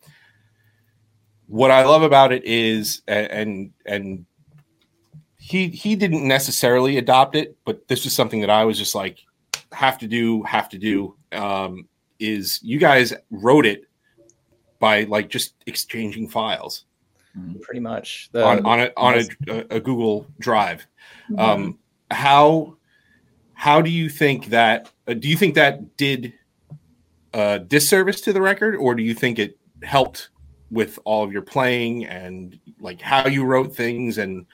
what 1.46 1.70
I 1.72 1.84
love 1.86 2.02
about 2.02 2.34
it 2.34 2.44
is, 2.46 3.02
and 3.08 3.72
and 3.86 4.26
he 5.38 5.68
he 5.70 5.96
didn't 5.96 6.28
necessarily 6.28 6.98
adopt 6.98 7.36
it, 7.36 7.56
but 7.64 7.88
this 7.88 8.04
was 8.04 8.14
something 8.16 8.42
that 8.42 8.50
I 8.50 8.66
was 8.66 8.78
just 8.78 8.96
like 8.96 9.20
have 9.72 9.98
to 10.00 10.08
do, 10.08 10.44
have 10.44 10.70
to 10.70 10.78
do. 10.78 11.16
Um, 11.32 11.88
is 12.20 12.60
you 12.64 12.80
guys 12.80 13.14
wrote 13.30 13.66
it 13.66 13.86
by 14.80 15.04
like 15.04 15.30
just 15.30 15.54
exchanging 15.68 16.28
files 16.28 16.86
pretty 17.62 17.80
much 17.80 18.30
the, 18.32 18.44
on 18.44 18.66
on 18.66 18.80
a 18.82 18.92
on 18.98 19.20
a, 19.48 19.76
a 19.76 19.80
Google 19.80 20.28
Drive. 20.40 20.86
Um, 21.38 21.78
how 22.12 22.78
how 23.54 23.82
do 23.82 23.90
you 23.90 24.10
think 24.10 24.48
that? 24.48 24.92
Uh, 25.08 25.14
do 25.14 25.28
you 25.28 25.38
think 25.38 25.56
that 25.56 25.98
did 25.98 26.34
uh, 27.34 27.60
disservice 27.60 28.22
to 28.22 28.34
the 28.34 28.42
record, 28.42 28.76
or 28.76 28.96
do 28.96 29.04
you 29.04 29.14
think 29.14 29.40
it 29.40 29.58
helped 29.84 30.30
with 30.70 31.00
all 31.06 31.24
of 31.24 31.32
your 31.32 31.42
playing 31.42 32.06
and 32.06 32.60
like 32.80 33.02
how 33.02 33.28
you 33.28 33.46
wrote 33.46 33.76
things? 33.76 34.18
And 34.18 34.46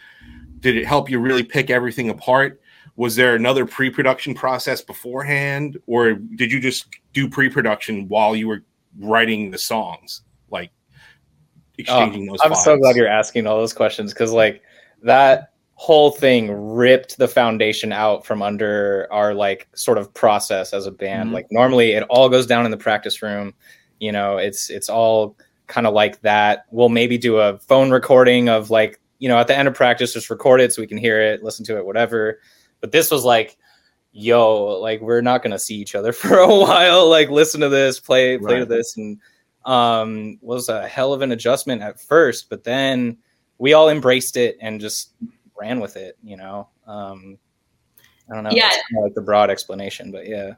did 0.59 0.77
it 0.77 0.85
help 0.85 1.09
you 1.09 1.19
really 1.19 1.43
pick 1.43 1.69
everything 1.69 2.09
apart? 2.09 2.61
Was 2.95 3.15
there 3.15 3.35
another 3.35 3.65
pre-production 3.65 4.35
process 4.35 4.81
beforehand, 4.81 5.77
or 5.87 6.13
did 6.13 6.51
you 6.51 6.59
just 6.59 6.87
do 7.11 7.27
pre-production 7.27 8.07
while 8.07 8.35
you 8.35 8.47
were 8.47 8.63
writing 8.99 9.49
the 9.49 9.57
songs, 9.57 10.21
like 10.51 10.71
exchanging 11.77 12.27
those? 12.27 12.37
Oh, 12.41 12.45
I'm 12.45 12.51
files? 12.51 12.63
so 12.63 12.77
glad 12.77 12.95
you're 12.95 13.07
asking 13.07 13.47
all 13.47 13.57
those 13.57 13.73
questions 13.73 14.13
because 14.13 14.31
like 14.31 14.61
that 15.01 15.53
whole 15.75 16.11
thing 16.11 16.51
ripped 16.51 17.17
the 17.17 17.27
foundation 17.27 17.91
out 17.91 18.25
from 18.25 18.41
under 18.41 19.07
our 19.11 19.33
like 19.33 19.67
sort 19.75 19.97
of 19.97 20.13
process 20.13 20.71
as 20.73 20.85
a 20.85 20.91
band. 20.91 21.29
Mhm. 21.29 21.33
Like 21.33 21.47
normally 21.51 21.93
it 21.93 22.03
all 22.09 22.29
goes 22.29 22.45
down 22.45 22.65
in 22.65 22.71
the 22.71 22.77
practice 22.77 23.21
room. 23.21 23.53
You 23.99 24.11
know, 24.11 24.37
it's 24.37 24.69
it's 24.69 24.87
all 24.87 25.35
kind 25.67 25.87
of 25.87 25.93
like 25.93 26.21
that. 26.21 26.65
We'll 26.71 26.89
maybe 26.89 27.17
do 27.17 27.37
a 27.37 27.57
phone 27.57 27.91
recording 27.91 28.49
of 28.49 28.69
like, 28.69 28.99
you 29.19 29.27
know, 29.27 29.37
at 29.37 29.47
the 29.47 29.57
end 29.57 29.67
of 29.67 29.73
practice, 29.73 30.13
just 30.13 30.29
record 30.29 30.61
it 30.61 30.71
so 30.71 30.81
we 30.81 30.87
can 30.87 30.97
hear 30.97 31.19
it, 31.21 31.43
listen 31.43 31.65
to 31.65 31.77
it, 31.77 31.85
whatever. 31.85 32.39
But 32.83 32.91
this 32.91 33.09
was 33.09 33.23
like, 33.23 33.55
yo, 34.11 34.77
like 34.81 34.99
we're 34.99 35.21
not 35.21 35.41
gonna 35.41 35.57
see 35.57 35.75
each 35.75 35.95
other 35.95 36.11
for 36.13 36.37
a 36.37 36.53
while. 36.53 37.09
Like 37.09 37.29
listen 37.29 37.61
to 37.61 37.69
this, 37.69 37.97
play, 38.01 38.37
play 38.37 38.59
to 38.59 38.65
this, 38.65 38.97
and 38.97 39.19
um 39.63 40.37
was 40.41 40.67
a 40.67 40.85
hell 40.85 41.13
of 41.13 41.21
an 41.21 41.31
adjustment 41.31 41.81
at 41.81 42.01
first, 42.01 42.49
but 42.49 42.65
then 42.65 43.17
we 43.57 43.71
all 43.71 43.87
embraced 43.87 44.35
it 44.35 44.57
and 44.59 44.81
just 44.81 45.13
ran 45.57 45.79
with 45.79 45.95
it, 45.95 46.17
you 46.21 46.35
know. 46.35 46.67
Um 46.85 47.37
I 48.29 48.35
don't 48.35 48.43
know. 48.43 48.51
Yeah. 48.51 48.69
Kinda 48.69 49.01
like 49.01 49.13
the 49.13 49.21
broad 49.21 49.49
explanation, 49.49 50.11
but 50.11 50.27
yeah. 50.27 50.55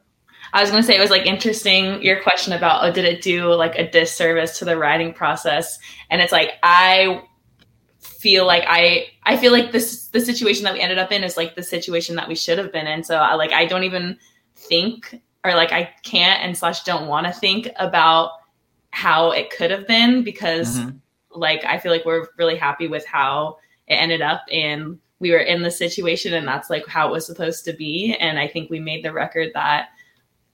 I 0.52 0.62
was 0.62 0.72
gonna 0.72 0.82
say 0.82 0.98
it 0.98 1.00
was 1.00 1.12
like 1.12 1.28
interesting 1.28 2.02
your 2.02 2.24
question 2.24 2.54
about 2.54 2.84
oh 2.84 2.92
did 2.92 3.06
it 3.06 3.22
do 3.22 3.54
like 3.54 3.76
a 3.76 3.88
disservice 3.88 4.58
to 4.58 4.66
the 4.66 4.80
writing 4.80 5.14
process? 5.14 5.78
And 6.10 6.24
it's 6.24 6.32
like 6.32 6.54
I 6.64 7.22
feel 8.26 8.48
like 8.48 8.64
I 8.68 9.06
I 9.24 9.38
feel 9.38 9.52
like 9.52 9.72
this 9.72 10.08
the 10.08 10.20
situation 10.20 10.64
that 10.64 10.74
we 10.74 10.82
ended 10.82 10.98
up 10.98 11.12
in 11.12 11.24
is 11.24 11.38
like 11.38 11.54
the 11.56 11.62
situation 11.62 12.16
that 12.16 12.28
we 12.28 12.34
should 12.34 12.58
have 12.58 12.72
been 12.72 12.88
in. 12.88 13.04
So 13.04 13.18
I 13.18 13.36
like 13.36 13.52
I 13.54 13.68
don't 13.68 13.84
even 13.84 14.18
think 14.56 15.22
or 15.44 15.54
like 15.54 15.72
I 15.72 15.94
can't 16.02 16.42
and 16.44 16.58
slash 16.58 16.84
don't 16.84 17.08
want 17.08 17.28
to 17.28 17.34
think 17.34 17.70
about 17.78 18.32
how 18.90 19.30
it 19.30 19.52
could 19.56 19.70
have 19.70 19.86
been 19.88 20.24
because 20.24 20.80
Mhm. 20.80 21.00
like 21.36 21.64
I 21.66 21.78
feel 21.78 21.92
like 21.92 22.04
we're 22.04 22.26
really 22.40 22.56
happy 22.56 22.88
with 22.88 23.06
how 23.06 23.58
it 23.88 23.94
ended 23.94 24.24
up 24.24 24.42
and 24.52 24.98
we 25.20 25.30
were 25.32 25.46
in 25.54 25.62
the 25.62 25.70
situation 25.70 26.34
and 26.34 26.48
that's 26.48 26.72
like 26.72 26.88
how 26.88 27.08
it 27.08 27.12
was 27.12 27.28
supposed 27.28 27.64
to 27.66 27.74
be 27.74 28.16
and 28.20 28.40
I 28.40 28.48
think 28.48 28.72
we 28.72 28.80
made 28.80 29.04
the 29.06 29.14
record 29.14 29.52
that 29.54 29.90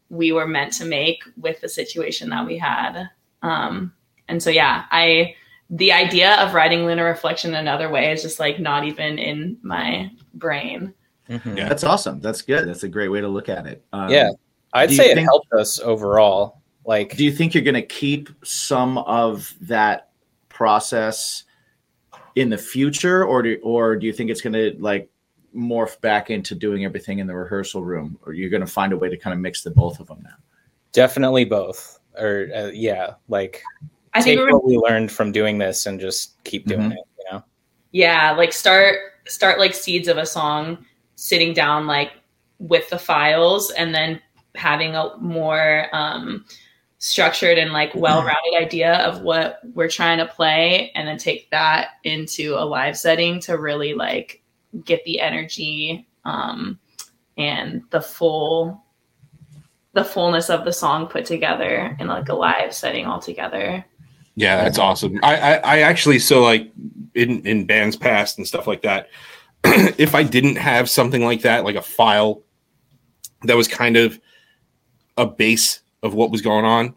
we 0.10 0.34
were 0.34 0.46
meant 0.48 0.74
to 0.74 0.86
make 0.86 1.24
with 1.38 1.62
the 1.62 1.70
situation 1.70 2.32
that 2.32 2.46
we 2.46 2.58
had. 2.58 3.08
Um 3.44 3.94
and 4.28 4.44
so 4.44 4.50
yeah, 4.50 4.84
I 4.92 5.36
the 5.72 5.92
idea 5.92 6.36
of 6.36 6.54
writing 6.54 6.86
lunar 6.86 7.06
reflection 7.06 7.56
another 7.56 7.90
way 7.90 8.12
is 8.12 8.22
just 8.22 8.40
like 8.40 8.60
not 8.60 8.84
even 8.84 9.18
in 9.18 9.58
my 9.64 10.12
brain. 10.34 10.94
Mhm. 11.30 11.58
Yeah. 11.58 11.70
That's 11.70 11.84
awesome. 11.86 12.20
That's 12.20 12.42
good. 12.42 12.68
That's 12.68 12.84
a 12.84 12.90
great 12.90 13.08
way 13.08 13.22
to 13.22 13.28
look 13.28 13.48
at 13.50 13.66
it. 13.66 13.84
Um, 13.94 14.10
Yeah. 14.10 14.32
I'd 14.74 14.90
do 14.90 14.96
you 14.96 15.02
say 15.02 15.12
it 15.12 15.16
think- 15.16 15.30
helped 15.30 15.52
us 15.54 15.80
overall. 15.80 16.62
Like, 16.86 17.16
Do 17.16 17.24
you 17.24 17.32
think 17.32 17.54
you're 17.54 17.64
going 17.64 17.76
to 17.76 17.82
keep 17.82 18.30
some 18.44 18.98
of 19.00 19.54
that 19.62 20.10
process 20.50 21.44
in 22.36 22.50
the 22.50 22.58
future, 22.58 23.24
or 23.24 23.42
do, 23.44 23.60
or 23.62 23.96
do 23.96 24.08
you 24.08 24.14
think 24.14 24.30
it's 24.30 24.42
going 24.42 24.54
to 24.54 24.76
like 24.80 25.10
morph 25.56 26.00
back 26.02 26.30
into 26.32 26.56
doing 26.56 26.86
everything 26.86 27.20
in 27.20 27.28
the 27.28 27.36
rehearsal 27.36 27.84
room, 27.84 28.18
or 28.26 28.34
you're 28.34 28.50
going 28.50 28.62
to 28.62 28.68
find 28.68 28.94
a 28.94 28.98
way 28.98 29.10
to 29.10 29.18
kind 29.18 29.34
of 29.34 29.40
mix 29.40 29.62
the 29.64 29.72
both 29.72 30.00
of 30.00 30.08
them 30.08 30.20
now? 30.24 30.36
definitely 30.94 31.46
both. 31.46 32.00
Or 32.18 32.50
uh, 32.54 32.68
yeah, 32.74 33.14
like 33.30 33.62
I 34.14 34.20
take 34.22 34.38
think 34.38 34.40
we're 34.40 34.54
what 34.58 34.66
we 34.66 34.78
learned 34.78 35.12
from 35.12 35.32
doing 35.32 35.58
this 35.58 35.86
and 35.86 36.00
just 36.00 36.42
keep 36.44 36.66
doing 36.68 36.90
Mhm. 36.90 36.94
it. 36.94 37.00
You 37.20 37.26
know. 37.32 37.44
yeah 37.92 38.32
like 38.32 38.52
start 38.54 38.98
start 39.28 39.60
like 39.60 39.74
seeds 39.74 40.08
of 40.08 40.18
a 40.18 40.26
song 40.26 40.86
sitting 41.16 41.54
down 41.54 41.88
like 41.88 42.12
with 42.60 42.90
the 42.90 42.98
files 43.00 43.72
and 43.72 43.94
then 43.96 44.20
having 44.56 44.96
a 44.96 45.16
more 45.20 45.88
um 45.94 46.44
structured 46.98 47.58
and 47.58 47.72
like 47.74 47.94
well-rounded 47.96 48.56
idea 48.60 48.96
of 49.08 49.22
what 49.22 49.60
we're 49.74 49.90
trying 49.90 50.18
to 50.20 50.26
play 50.26 50.92
and 50.94 51.08
then 51.08 51.18
take 51.18 51.50
that 51.50 51.90
into 52.04 52.54
a 52.56 52.64
live 52.66 52.96
setting 52.98 53.40
to 53.40 53.58
really 53.58 53.94
like 53.94 54.42
get 54.86 55.04
the 55.06 55.20
energy 55.20 56.06
um 56.26 56.78
and 57.38 57.82
the 57.92 58.02
full 58.02 58.84
the 59.94 60.04
fullness 60.04 60.50
of 60.50 60.64
the 60.64 60.72
song 60.74 61.08
put 61.08 61.26
together 61.26 61.96
in 62.00 62.08
like 62.08 62.30
a 62.30 62.34
live 62.36 62.74
setting 62.74 63.06
all 63.06 63.20
together 63.20 63.84
Yeah, 64.36 64.64
that's 64.64 64.80
awesome. 64.80 65.20
I, 65.24 65.36
I, 65.36 65.54
I 65.56 65.80
actually 65.80 66.20
so 66.20 66.42
like 66.42 66.72
in 67.16 67.46
in 67.46 67.66
bands 67.66 67.96
past 67.96 68.38
and 68.38 68.48
stuff 68.48 68.68
like 68.68 68.82
that. 68.84 69.10
if 69.64 70.16
I 70.16 70.24
didn't 70.24 70.56
have 70.56 70.90
something 70.90 71.24
like 71.24 71.42
that, 71.42 71.64
like 71.66 71.76
a 71.76 71.82
file 71.82 72.42
that 73.44 73.56
was 73.58 73.68
kind 73.68 73.98
of 73.98 74.20
a 75.18 75.26
base 75.28 75.82
of 76.04 76.14
what 76.14 76.32
was 76.32 76.42
going 76.42 76.66
on, 76.66 76.96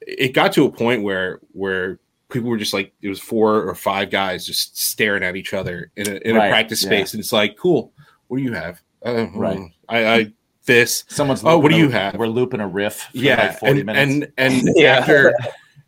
it 0.00 0.32
got 0.32 0.52
to 0.54 0.64
a 0.64 0.70
point 0.72 1.02
where 1.02 1.40
where 1.52 1.98
people 2.30 2.48
were 2.48 2.56
just 2.56 2.72
like 2.72 2.92
it 3.02 3.08
was 3.08 3.18
four 3.20 3.62
or 3.68 3.74
five 3.74 4.08
guys 4.10 4.46
just 4.46 4.78
staring 4.78 5.22
at 5.24 5.36
each 5.36 5.52
other 5.52 5.90
in 5.96 6.08
a 6.08 6.14
in 6.28 6.36
Right, 6.36 6.46
a 6.46 6.50
practice 6.50 6.82
yeah. 6.82 6.88
space, 6.88 7.12
and 7.14 7.20
it's 7.20 7.32
like, 7.32 7.56
cool. 7.56 7.92
What 8.28 8.36
do 8.38 8.44
you 8.44 8.52
have? 8.52 8.80
Uh, 9.04 9.26
Right. 9.34 9.58
I, 9.88 10.06
I 10.06 10.32
this 10.66 11.04
Someone's 11.08 11.42
Oh, 11.44 11.58
what 11.58 11.70
do 11.72 11.76
you 11.76 11.88
a- 11.88 11.92
have? 11.92 12.14
We're 12.14 12.28
looping 12.28 12.60
a 12.60 12.68
riff. 12.68 13.08
For 13.10 13.18
yeah 13.18 13.48
like 13.48 13.58
40 13.58 13.80
and, 13.80 13.86
minutes. 13.86 14.32
and 14.38 14.54
and 14.62 14.68
Yeah. 14.76 14.98
after 14.98 15.34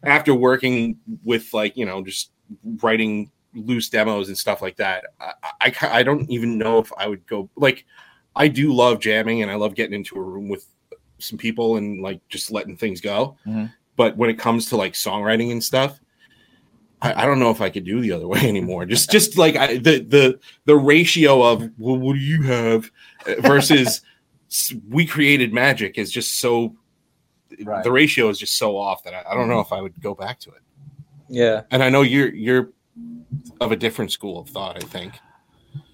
after 0.05 0.35
working 0.35 0.99
with 1.25 1.53
like 1.55 1.77
you 1.77 1.85
know 1.87 2.03
just 2.03 2.31
writing 2.83 3.31
loose 3.55 3.89
demos 3.89 4.29
and 4.29 4.37
stuff 4.39 4.63
like 4.63 4.77
that 4.77 5.05
I, 5.21 5.33
I 5.61 5.75
I 5.83 6.03
don't 6.03 6.29
even 6.31 6.57
know 6.59 6.79
if 6.79 6.91
i 6.97 7.07
would 7.07 7.27
go 7.27 7.49
like 7.57 7.85
i 8.35 8.49
do 8.49 8.73
love 8.73 8.99
jamming 8.99 9.43
and 9.43 9.51
i 9.51 9.55
love 9.55 9.75
getting 9.75 9.95
into 9.95 10.17
a 10.17 10.23
room 10.23 10.49
with 10.49 10.67
some 11.19 11.39
people 11.39 11.77
and 11.77 12.01
like 12.03 12.21
just 12.29 12.51
letting 12.51 12.77
things 12.77 13.01
go 13.01 13.37
Mhm. 13.47 13.73
but 13.97 14.17
when 14.17 14.31
it 14.31 14.39
comes 14.39 14.67
to 14.71 14.77
like 14.77 14.95
songwriting 14.95 15.53
and 15.53 15.63
stuff 15.63 16.01
I, 17.01 17.23
I 17.23 17.27
don't 17.27 17.41
know 17.41 17.51
if 17.51 17.61
I 17.61 17.69
could 17.69 17.85
do 17.85 18.01
the 18.01 18.13
other 18.13 18.29
way 18.35 18.39
anymore. 18.41 18.87
Just, 18.87 19.11
just 19.11 19.37
like 19.37 19.57
I, 19.57 19.79
the 19.79 19.99
the 20.01 20.39
the 20.67 20.77
ratio 20.77 21.43
of 21.43 21.69
well, 21.77 21.97
what 21.99 22.13
do 22.15 22.21
you 22.21 22.43
have 22.43 22.91
versus 23.41 24.03
we 24.89 25.05
created 25.05 25.53
magic 25.53 25.99
is 25.99 26.13
just 26.13 26.39
so 26.39 26.77
Right. 27.63 27.85
the 27.85 27.93
ratio 27.93 28.29
is 28.29 28.39
just 28.39 28.57
so 28.57 28.77
off 28.77 29.05
that 29.05 29.15
I, 29.15 29.25
I 29.31 29.35
don't 29.35 29.49
know 29.49 29.61
if 29.61 29.73
I 29.73 29.81
would 29.81 30.01
go 30.01 30.15
back 30.15 30.39
to 30.41 30.51
it. 30.51 30.63
Yeah. 31.29 31.63
And 31.71 31.83
I 31.83 31.89
know 31.89 32.03
you're 32.03 32.35
you're 32.35 32.71
of 33.61 33.73
a 33.73 33.77
different 33.77 34.13
school 34.13 34.41
of 34.41 34.49
thought. 34.49 34.77
I 34.77 34.87
think. 34.87 35.15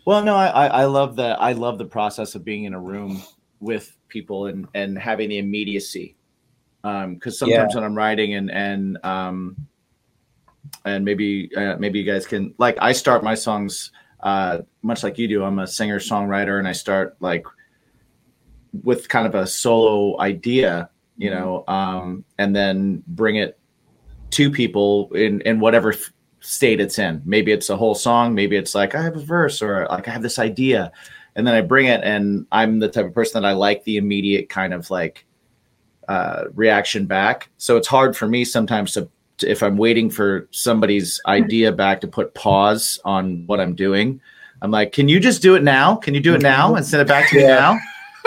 Well, 0.05 0.25
no, 0.25 0.37
I, 0.37 0.67
I 0.69 0.85
love 0.87 1.17
the 1.17 1.37
I 1.39 1.53
love 1.53 1.79
the 1.79 1.85
process 1.85 2.35
of 2.35 2.45
being 2.45 2.65
in 2.65 2.75
a 2.75 2.81
room 2.81 3.23
with 3.61 3.97
people 4.09 4.47
and 4.47 4.67
and 4.75 4.99
having 4.99 5.29
the 5.29 5.39
immediacy. 5.39 6.17
Um, 6.85 7.15
because 7.15 7.39
sometimes 7.39 7.75
when 7.75 7.85
I'm 7.85 7.97
writing 7.97 8.35
and 8.35 8.51
and 8.51 8.99
um, 9.05 9.57
and 10.85 11.05
maybe 11.05 11.55
uh, 11.57 11.77
maybe 11.79 11.99
you 11.99 12.05
guys 12.05 12.27
can 12.27 12.55
like 12.59 12.79
I 12.81 12.93
start 12.93 13.23
my 13.23 13.35
songs 13.35 13.93
uh 14.21 14.59
much 14.83 15.03
like 15.03 15.19
you 15.19 15.29
do. 15.29 15.45
I'm 15.45 15.59
a 15.59 15.67
singer 15.67 15.99
songwriter 15.99 16.59
and 16.59 16.67
I 16.67 16.73
start 16.73 17.17
like 17.21 17.45
with 18.83 19.09
kind 19.09 19.27
of 19.27 19.35
a 19.35 19.47
solo 19.47 20.21
idea, 20.21 20.91
you 21.19 21.29
know, 21.31 21.65
um, 21.69 22.25
and 22.39 22.55
then 22.57 23.03
bring 23.09 23.37
it 23.37 23.59
to 24.31 24.51
people 24.51 25.11
in 25.15 25.41
in 25.43 25.61
whatever 25.61 25.93
f- 25.93 26.13
state 26.41 26.81
it's 26.81 26.99
in. 26.99 27.21
Maybe 27.27 27.53
it's 27.53 27.69
a 27.71 27.77
whole 27.77 27.95
song. 27.95 28.35
Maybe 28.35 28.57
it's 28.57 28.75
like 28.75 28.95
I 28.95 29.03
have 29.03 29.17
a 29.17 29.21
verse 29.23 29.61
or 29.61 29.87
like 29.91 30.09
I 30.09 30.13
have 30.13 30.23
this 30.23 30.39
idea, 30.39 30.93
and 31.37 31.47
then 31.47 31.55
I 31.55 31.61
bring 31.61 31.87
it. 31.87 32.01
And 32.05 32.47
I'm 32.53 32.79
the 32.79 32.89
type 32.89 33.05
of 33.07 33.13
person 33.15 33.43
that 33.43 33.49
I 33.49 33.53
like 33.53 33.85
the 33.85 33.97
immediate 33.99 34.49
kind 34.49 34.73
of 34.73 34.91
like 34.91 35.27
uh, 36.09 36.45
reaction 36.55 37.05
back. 37.07 37.51
So 37.59 37.77
it's 37.77 37.89
hard 37.89 38.17
for 38.17 38.27
me 38.29 38.45
sometimes 38.45 38.93
to, 38.93 39.09
to 39.39 39.51
if 39.51 39.63
I'm 39.63 39.77
waiting 39.77 40.09
for 40.11 40.49
somebody's 40.53 41.21
idea 41.27 41.71
back 41.73 42.01
to 42.03 42.09
put 42.09 42.33
pause 42.35 42.99
on 43.05 43.45
what 43.47 43.61
I'm 43.61 43.75
doing. 43.75 44.21
I'm 44.63 44.71
like, 44.73 44.93
can 44.93 45.09
you 45.09 45.21
just 45.21 45.41
do 45.43 45.55
it 45.55 45.63
now? 45.63 45.95
Can 45.97 46.15
you 46.15 46.21
do 46.21 46.35
it 46.35 46.43
now 46.43 46.75
and 46.75 46.85
send 46.85 47.01
it 47.03 47.07
back 47.09 47.29
to 47.31 47.37
me 47.37 47.43
Yeah. 47.43 47.49
now? 47.57 47.79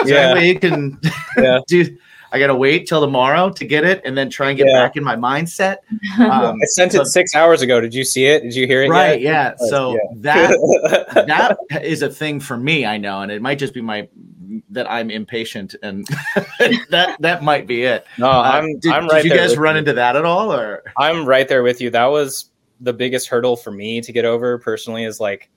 There 0.04 0.36
Yeah. 0.36 0.42
you 0.42 0.58
can 0.58 0.98
Yeah. 1.36 1.58
do? 1.68 1.96
I 2.32 2.38
gotta 2.38 2.54
wait 2.54 2.86
till 2.88 3.00
tomorrow 3.00 3.50
to 3.50 3.64
get 3.66 3.84
it, 3.84 4.00
and 4.04 4.16
then 4.16 4.30
try 4.30 4.48
and 4.48 4.56
get 4.58 4.66
Yeah. 4.66 4.82
back 4.82 4.96
in 4.96 5.04
my 5.04 5.16
mindset. 5.16 5.76
Um, 6.18 6.58
I 6.62 6.64
sent 6.66 6.94
it 6.94 7.04
six 7.06 7.34
hours 7.34 7.62
ago. 7.62 7.80
Did 7.80 7.94
you 7.94 8.04
see 8.04 8.26
it? 8.26 8.42
Did 8.42 8.54
you 8.54 8.66
hear 8.66 8.82
it? 8.82 8.88
right? 8.88 9.20
yet? 9.20 9.56
Yeah. 9.60 9.66
So 9.68 9.92
Yeah. 9.94 9.98
that 10.22 11.56
that 11.70 11.84
is 11.84 12.02
a 12.02 12.08
thing 12.08 12.40
for 12.40 12.56
me. 12.56 12.84
I 12.86 12.96
know, 12.98 13.20
and 13.20 13.30
it 13.30 13.42
might 13.42 13.58
just 13.58 13.74
be 13.74 13.80
my 13.80 14.08
that 14.70 14.90
I'm 14.90 15.10
impatient, 15.10 15.74
and 15.82 16.06
that 16.90 17.16
that 17.20 17.42
might 17.42 17.66
be 17.66 17.82
it. 17.82 18.06
no, 18.18 18.28
Uh, 18.30 18.42
I'm. 18.42 18.78
did, 18.80 18.92
I'm 18.92 19.02
did 19.04 19.12
right 19.12 19.24
you 19.24 19.30
there 19.30 19.38
guys 19.38 19.56
run 19.56 19.74
you. 19.74 19.80
into 19.80 19.92
that 19.94 20.16
at 20.16 20.24
all, 20.24 20.52
or 20.52 20.82
I'm 20.96 21.24
right 21.26 21.46
there 21.48 21.62
with 21.62 21.80
you. 21.80 21.90
That 21.90 22.06
was 22.06 22.50
the 22.80 22.92
biggest 22.92 23.28
hurdle 23.28 23.56
for 23.56 23.70
me 23.70 24.00
to 24.00 24.12
get 24.12 24.24
over 24.24 24.58
personally. 24.58 25.04
Is 25.04 25.20
like, 25.20 25.50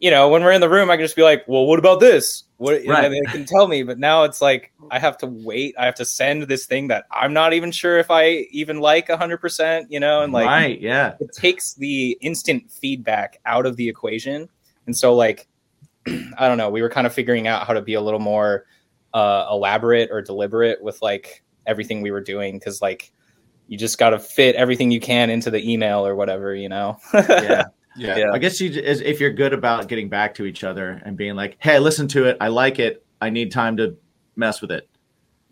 you 0.00 0.10
know, 0.10 0.28
when 0.28 0.42
we're 0.42 0.52
in 0.52 0.60
the 0.60 0.68
room, 0.68 0.90
I 0.90 0.96
can 0.96 1.04
just 1.04 1.16
be 1.16 1.22
like, 1.22 1.44
"Well, 1.48 1.66
what 1.66 1.78
about 1.78 1.98
this?" 2.00 2.44
What 2.62 2.82
Right. 2.86 3.08
they 3.10 3.20
can 3.32 3.44
tell 3.44 3.66
me, 3.66 3.82
but 3.82 3.98
now 3.98 4.22
it's 4.22 4.40
like 4.40 4.72
I 4.90 4.98
have 4.98 5.18
to 5.18 5.26
wait. 5.26 5.74
I 5.78 5.84
have 5.84 5.94
to 5.96 6.04
send 6.04 6.44
this 6.44 6.66
thing 6.66 6.88
that 6.88 7.04
I'm 7.10 7.32
not 7.32 7.52
even 7.52 7.72
sure 7.72 7.98
if 7.98 8.10
I 8.10 8.46
even 8.50 8.78
like 8.80 9.08
100. 9.08 9.38
percent 9.38 9.90
You 9.90 10.00
know, 10.00 10.22
and 10.22 10.32
like 10.32 10.46
right? 10.46 10.80
Yeah. 10.80 11.14
it 11.20 11.30
takes 11.34 11.74
the 11.74 12.16
instant 12.20 12.70
feedback 12.70 13.40
out 13.46 13.66
of 13.66 13.76
the 13.76 13.88
equation. 13.88 14.48
And 14.86 14.96
so, 14.96 15.14
like, 15.14 15.48
I 16.06 16.48
don't 16.48 16.58
know, 16.58 16.70
we 16.70 16.82
were 16.82 16.88
kind 16.90 17.06
of 17.06 17.12
figuring 17.14 17.46
out 17.46 17.66
how 17.66 17.72
to 17.72 17.82
be 17.82 17.94
a 17.94 18.00
little 18.00 18.20
more 18.20 18.66
uh, 19.14 19.46
elaborate 19.50 20.10
or 20.10 20.22
deliberate 20.22 20.82
with 20.82 21.00
like 21.02 21.42
everything 21.66 22.00
we 22.02 22.10
were 22.10 22.20
doing 22.20 22.58
because, 22.58 22.80
like, 22.82 23.12
you 23.68 23.78
just 23.78 23.96
got 23.98 24.10
to 24.10 24.18
fit 24.18 24.56
everything 24.56 24.90
you 24.90 25.00
can 25.00 25.30
into 25.30 25.50
the 25.50 25.72
email 25.72 26.04
or 26.06 26.14
whatever, 26.16 26.54
you 26.54 26.68
know? 26.68 26.98
Yeah. 27.14 27.64
Yeah. 27.96 28.16
Yeah. 28.16 28.30
I 28.32 28.38
guess 28.38 28.60
you 28.60 28.70
if 28.74 29.20
you're 29.20 29.32
good 29.32 29.52
about 29.52 29.88
getting 29.88 30.08
back 30.08 30.34
to 30.36 30.44
each 30.46 30.64
other 30.64 31.00
and 31.04 31.16
being 31.16 31.34
like, 31.36 31.56
"Hey, 31.60 31.78
listen 31.78 32.08
to 32.08 32.26
it. 32.26 32.36
I 32.40 32.48
like 32.48 32.78
it. 32.78 33.04
I 33.20 33.30
need 33.30 33.52
time 33.52 33.76
to 33.78 33.96
mess 34.36 34.60
with 34.62 34.70
it." 34.72 34.88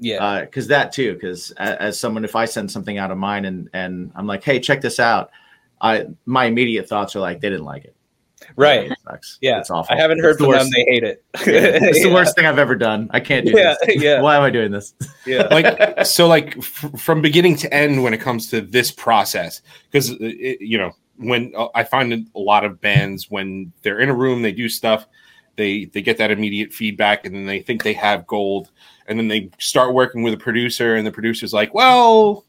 yeah. 0.03 0.17
Uh, 0.25 0.41
because 0.41 0.67
that 0.69 0.93
too 0.93 1.13
because 1.13 1.51
as, 1.59 2.01
someone 2.01 2.25
if 2.25 2.35
i 2.35 2.47
send 2.47 2.71
something 2.71 2.97
out 2.97 3.11
of 3.11 3.19
mine 3.19 3.45
and 3.45 3.69
and 3.75 4.11
i'm 4.17 4.27
like 4.27 4.43
hey 4.43 4.59
check 4.59 4.81
this 4.81 4.99
out 4.99 5.31
i 5.83 6.07
my 6.25 6.47
immediate 6.47 6.89
thoughts 6.89 7.15
are 7.15 7.21
like 7.21 7.39
they 7.43 7.51
didn't 7.51 7.67
like 7.67 7.85
it 7.85 7.95
right. 8.57 8.91
It 8.91 8.99
sucks. 9.05 9.37
Yeah. 9.43 9.59
it's 9.59 9.71
awful 9.71 9.95
I 9.95 10.01
haven't 10.01 10.17
It's 10.21 10.25
heard 10.25 10.39
the 10.39 10.45
from 10.45 10.53
them. 10.55 10.69
They 10.75 10.85
hate 10.91 11.05
it. 11.05 11.23
Yeah, 11.47 11.89
it's 11.89 12.01
the 12.03 12.05
Yeah. 12.09 12.15
worst 12.15 12.35
thing 12.35 12.47
i've 12.47 12.59
ever 12.59 12.75
done 12.75 13.11
i 13.13 13.21
can't 13.21 13.45
do 13.45 13.53
Yeah. 13.55 13.75
this 13.85 13.97
Yeah. 14.03 14.23
why 14.23 14.37
am 14.37 14.43
i 14.43 14.49
doing 14.49 14.71
this 14.73 14.95
Yeah. 15.27 15.47
like 15.51 16.07
so 16.07 16.27
like 16.27 16.57
f- 16.57 16.93
from 16.97 17.21
beginning 17.21 17.57
to 17.57 17.73
end 17.75 18.03
when 18.03 18.15
it 18.15 18.23
comes 18.23 18.49
to 18.53 18.63
this 18.63 18.91
process 18.91 19.61
because 19.91 20.13
uh, 20.13 20.17
you 20.21 20.79
know 20.79 20.93
when 21.21 21.53
uh, 21.57 21.69
i 21.75 21.85
find 21.85 22.13
a 22.13 22.39
lot 22.39 22.65
of 22.65 22.81
bands 22.81 23.31
when 23.31 23.73
they're 23.83 24.01
in 24.01 24.09
a 24.09 24.15
room 24.15 24.43
they 24.43 24.53
do 24.53 24.69
stuff 24.69 25.07
they 25.57 25.85
they 25.87 26.01
get 26.03 26.17
that 26.19 26.31
immediate 26.31 26.73
feedback 26.73 27.25
and 27.27 27.35
then 27.35 27.47
they 27.47 27.61
think 27.61 27.83
they 27.83 27.93
have 27.93 28.27
gold 28.27 28.71
and 29.07 29.19
then 29.19 29.29
they 29.29 29.51
start 29.59 29.93
working 29.95 30.23
with 30.23 30.33
a 30.35 30.37
producer 30.39 30.97
and 30.97 31.07
the 31.07 31.11
producer's 31.13 31.53
like 31.53 31.73
well 31.75 32.45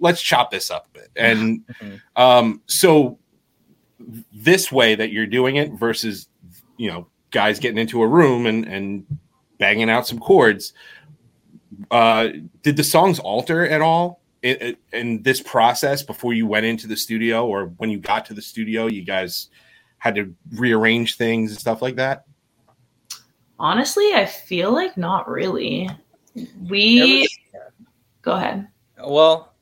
let's 0.00 0.20
chop 0.22 0.50
this 0.50 0.70
up 0.70 0.86
a 0.94 0.98
bit 0.98 1.10
and 1.16 1.64
Mhm. 1.82 2.00
um 2.16 2.62
so 2.66 3.18
this 4.32 4.70
way 4.70 4.94
that 4.94 5.10
you're 5.10 5.26
doing 5.26 5.56
it 5.56 5.72
versus 5.72 6.28
you 6.76 6.88
know 6.90 7.06
guys 7.30 7.58
getting 7.58 7.78
into 7.78 8.00
a 8.02 8.06
room 8.06 8.46
and 8.46 8.64
and 8.66 9.04
banging 9.58 9.90
out 9.90 10.06
some 10.06 10.20
chords. 10.20 10.72
Uh, 11.90 12.28
did 12.62 12.76
the 12.76 12.84
songs 12.84 13.18
alter 13.18 13.66
at 13.66 13.80
all 13.80 14.20
in, 14.42 14.76
in 14.92 15.22
this 15.22 15.40
process 15.40 16.02
before 16.02 16.32
you 16.32 16.46
went 16.46 16.66
into 16.66 16.86
the 16.86 16.96
studio, 16.96 17.46
or 17.46 17.66
when 17.78 17.90
you 17.90 17.98
got 17.98 18.26
to 18.26 18.34
the 18.34 18.42
studio, 18.42 18.86
you 18.86 19.04
guys 19.04 19.48
had 19.98 20.14
to 20.14 20.34
rearrange 20.52 21.16
things 21.16 21.50
and 21.50 21.60
stuff 21.60 21.82
like 21.82 21.96
that? 21.96 22.24
Honestly, 23.58 24.14
I 24.14 24.24
feel 24.26 24.72
like 24.72 24.96
not 24.96 25.28
really. 25.28 25.90
We 26.68 27.28
go 28.22 28.32
ahead. 28.32 28.68
Well, 29.04 29.54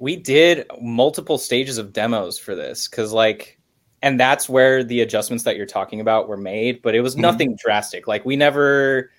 we 0.00 0.16
did 0.16 0.66
multiple 0.80 1.38
stages 1.38 1.78
of 1.78 1.92
demos 1.92 2.38
for 2.38 2.54
this 2.54 2.88
because, 2.88 3.12
like, 3.12 3.60
and 4.02 4.18
that's 4.18 4.48
where 4.48 4.82
the 4.82 5.02
adjustments 5.02 5.44
that 5.44 5.56
you're 5.56 5.66
talking 5.66 6.00
about 6.00 6.28
were 6.28 6.36
made, 6.36 6.82
but 6.82 6.94
it 6.94 7.02
was 7.02 7.14
Mhm. 7.14 7.20
nothing 7.20 7.56
drastic. 7.62 8.08
Like, 8.08 8.24
we 8.24 8.34
never 8.34 9.12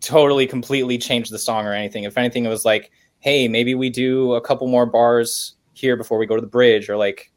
totally 0.00 0.46
completely 0.46 0.98
changed 0.98 1.32
the 1.32 1.38
song 1.38 1.66
or 1.66 1.72
anything. 1.72 2.04
If 2.04 2.18
anything, 2.18 2.44
it 2.44 2.48
was 2.48 2.64
like, 2.64 2.92
hey, 3.22 3.46
maybe 3.48 3.74
we 3.74 3.88
do 3.88 4.34
a 4.34 4.40
couple 4.40 4.66
more 4.66 4.84
bars 4.84 5.54
here 5.74 5.96
before 5.96 6.18
we 6.18 6.26
go 6.26 6.34
to 6.34 6.40
the 6.40 6.46
bridge, 6.46 6.88
or 6.88 6.96
like 6.96 7.30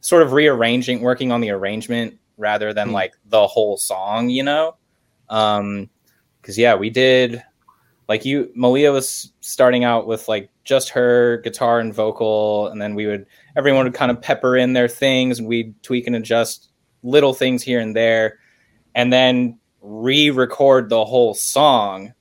sort 0.00 0.22
of 0.22 0.32
rearranging, 0.32 1.00
working 1.02 1.30
on 1.30 1.40
the 1.40 1.50
arrangement 1.50 2.16
rather 2.38 2.72
than 2.72 2.88
Mhm. 2.88 2.92
like 2.92 3.12
the 3.26 3.46
whole 3.46 3.76
song, 3.76 4.30
you 4.30 4.42
know? 4.42 4.76
Um, 5.28 5.90
because 6.40 6.56
yeah, 6.56 6.74
we 6.74 6.90
did 6.90 7.42
like 8.08 8.24
you 8.24 8.50
Malia 8.54 8.92
was 8.92 9.32
starting 9.40 9.84
out 9.84 10.06
with 10.06 10.28
like 10.28 10.50
just 10.64 10.90
her 10.90 11.38
guitar 11.38 11.80
and 11.80 11.92
vocal, 11.94 12.68
and 12.68 12.80
then 12.80 12.94
we 12.94 13.06
would 13.06 13.26
everyone 13.56 13.84
would 13.84 13.94
kind 13.94 14.10
of 14.10 14.20
pepper 14.22 14.56
in 14.56 14.72
their 14.72 14.88
things 14.88 15.38
and 15.38 15.48
we'd 15.48 15.74
tweak 15.82 16.06
and 16.06 16.16
adjust 16.16 16.70
little 17.02 17.34
things 17.34 17.62
here 17.62 17.80
and 17.80 17.94
there, 17.96 18.38
and 18.94 19.12
then 19.12 19.58
re-record 19.80 20.88
the 20.88 21.04
whole 21.04 21.34
song 21.34 22.12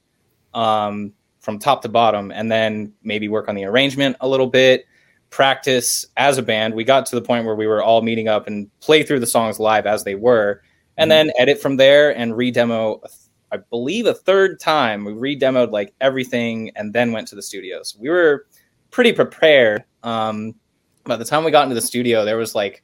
um, 0.55 1.13
from 1.41 1.59
top 1.59 1.81
to 1.81 1.89
bottom, 1.89 2.31
and 2.31 2.51
then 2.51 2.93
maybe 3.03 3.27
work 3.27 3.49
on 3.49 3.55
the 3.55 3.65
arrangement 3.65 4.15
a 4.21 4.27
little 4.27 4.47
bit. 4.47 4.85
Practice 5.29 6.05
as 6.17 6.37
a 6.37 6.41
band. 6.41 6.73
We 6.73 6.83
got 6.83 7.05
to 7.07 7.15
the 7.15 7.21
point 7.21 7.45
where 7.45 7.55
we 7.55 7.67
were 7.67 7.83
all 7.83 8.01
meeting 8.01 8.27
up 8.27 8.47
and 8.47 8.69
play 8.79 9.03
through 9.03 9.19
the 9.19 9.27
songs 9.27 9.59
live 9.59 9.85
as 9.85 10.03
they 10.03 10.15
were, 10.15 10.61
and 10.97 11.11
then 11.11 11.31
edit 11.37 11.61
from 11.61 11.77
there 11.77 12.15
and 12.15 12.35
re-demo 12.37 13.01
I 13.51 13.57
believe 13.57 14.05
a 14.05 14.13
third 14.13 14.59
time. 14.59 15.03
We 15.03 15.13
re-demoed 15.13 15.71
like 15.71 15.93
everything 15.99 16.71
and 16.75 16.93
then 16.93 17.11
went 17.11 17.27
to 17.29 17.35
the 17.35 17.41
studio. 17.41 17.83
So 17.83 17.99
we 17.99 18.09
were 18.09 18.47
pretty 18.91 19.11
prepared. 19.11 19.83
Um, 20.03 20.55
by 21.03 21.17
the 21.17 21.25
time 21.25 21.43
we 21.43 21.51
got 21.51 21.63
into 21.63 21.75
the 21.75 21.81
studio, 21.81 22.23
there 22.23 22.37
was 22.37 22.55
like 22.55 22.81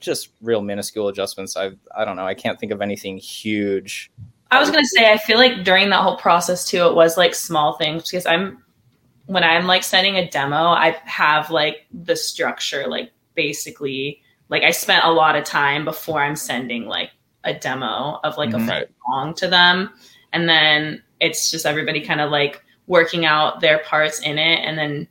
just 0.00 0.30
real 0.42 0.60
minuscule 0.60 1.08
adjustments. 1.08 1.56
I 1.56 1.70
I 1.96 2.04
don't 2.04 2.16
know. 2.16 2.26
I 2.26 2.34
can't 2.34 2.60
think 2.60 2.72
of 2.72 2.82
anything 2.82 3.16
huge. 3.16 4.10
I 4.50 4.58
was 4.60 4.70
gonna 4.70 4.84
say, 4.84 5.10
I 5.12 5.18
feel 5.18 5.36
like 5.38 5.64
during 5.64 5.90
that 5.90 6.02
whole 6.02 6.16
process 6.16 6.64
too, 6.64 6.86
it 6.86 6.94
was 6.94 7.16
like 7.16 7.34
small 7.34 7.74
things 7.74 8.04
because 8.10 8.26
I'm 8.26 8.62
when 9.26 9.44
I'm 9.44 9.66
like 9.66 9.82
sending 9.82 10.16
a 10.16 10.28
demo, 10.30 10.56
I 10.56 10.96
have 11.04 11.50
like 11.50 11.86
the 11.92 12.16
structure, 12.16 12.86
like 12.88 13.12
basically, 13.34 14.22
like 14.48 14.62
I 14.62 14.70
spent 14.70 15.04
a 15.04 15.12
lot 15.12 15.36
of 15.36 15.44
time 15.44 15.84
before 15.84 16.20
I'm 16.22 16.36
sending 16.36 16.86
like 16.86 17.10
a 17.44 17.52
demo 17.54 18.20
of 18.24 18.38
like 18.38 18.50
a 18.54 18.56
Mhm. 18.56 18.68
Right. 18.68 18.88
song 19.06 19.34
to 19.34 19.48
them, 19.48 19.90
and 20.32 20.48
then 20.48 21.02
it's 21.20 21.50
just 21.50 21.66
everybody 21.66 22.00
kind 22.00 22.20
of 22.20 22.30
like 22.30 22.62
working 22.86 23.26
out 23.26 23.60
their 23.60 23.78
parts 23.80 24.20
in 24.20 24.38
it, 24.38 24.60
and 24.64 24.78
then 24.78 25.08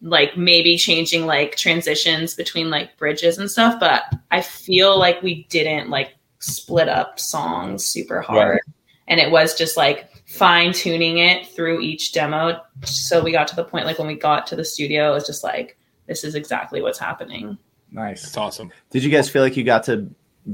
like 0.00 0.36
maybe 0.36 0.78
changing 0.78 1.26
like 1.26 1.56
transitions 1.56 2.34
between 2.34 2.70
like 2.70 2.96
bridges 2.96 3.38
and 3.38 3.50
stuff. 3.50 3.78
But 3.80 4.04
I 4.30 4.40
feel 4.40 4.98
like 4.98 5.22
we 5.22 5.44
didn't 5.50 5.90
like 5.90 6.14
split 6.46 6.88
up 6.88 7.18
songs 7.18 7.84
super 7.84 8.20
hard 8.20 8.60
and 9.08 9.20
it 9.20 9.30
was 9.30 9.54
just 9.54 9.76
like 9.76 10.10
fine 10.26 10.72
tuning 10.72 11.18
it 11.18 11.46
through 11.46 11.80
each 11.80 12.12
demo 12.12 12.60
so 12.84 13.22
we 13.22 13.32
got 13.32 13.48
to 13.48 13.56
the 13.56 13.64
point 13.64 13.86
like 13.86 13.98
when 13.98 14.08
we 14.08 14.14
got 14.14 14.46
to 14.46 14.56
the 14.56 14.64
studio 14.64 15.10
it 15.10 15.14
was 15.14 15.26
just 15.26 15.44
like 15.44 15.78
this 16.06 16.24
is 16.24 16.34
exactly 16.34 16.80
what's 16.80 16.98
happening 16.98 17.58
Nice. 17.90 18.24
It's 18.24 18.36
awesome. 18.36 18.70
Did 18.90 19.04
you 19.04 19.10
guys 19.10 19.28
feel 19.28 19.42
like 19.42 19.56
you 19.56 19.64
got 19.64 19.84
to 19.84 20.08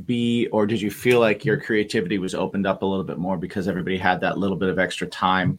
be, 0.07 0.49
or 0.49 0.67
did 0.67 0.81
you 0.81 0.91
feel 0.91 1.21
like 1.21 1.45
your 1.45 1.61
creativity 1.61 2.19
was 2.19 2.35
opened 2.35 2.67
up 2.67 2.83
a 2.83 2.87
little 2.87 3.05
bit 3.05 3.19
more 3.19 3.37
because 3.37 3.69
everybody 3.69 3.99
had 3.99 4.21
that 4.21 4.39
little 4.39 4.57
bit 4.57 4.69
of 4.69 4.79
extra 4.79 5.07
time 5.07 5.59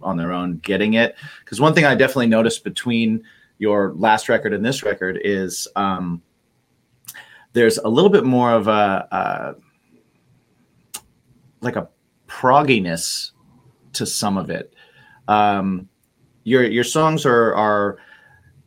on 0.00 0.16
their 0.16 0.32
own 0.32 0.58
getting 0.58 0.94
it? 0.94 1.16
Because 1.40 1.60
one 1.60 1.74
thing 1.74 1.84
I 1.84 1.94
definitely 1.94 2.26
noticed 2.26 2.64
between 2.64 3.22
your 3.58 3.92
last 3.94 4.28
record 4.28 4.52
and 4.52 4.64
this 4.64 4.82
record 4.82 5.20
is 5.22 5.68
um, 5.76 6.22
there's 7.52 7.78
a 7.78 7.88
little 7.88 8.10
bit 8.10 8.24
more 8.24 8.52
of 8.52 8.68
a, 8.68 9.08
uh 9.10 9.54
like 11.62 11.76
a 11.76 11.88
progginess 12.28 13.30
to 13.94 14.06
some 14.06 14.36
of 14.36 14.50
it. 14.50 14.74
Um, 15.28 15.88
your 16.44 16.64
your 16.64 16.84
songs 16.84 17.24
are 17.24 17.54
are 17.54 17.98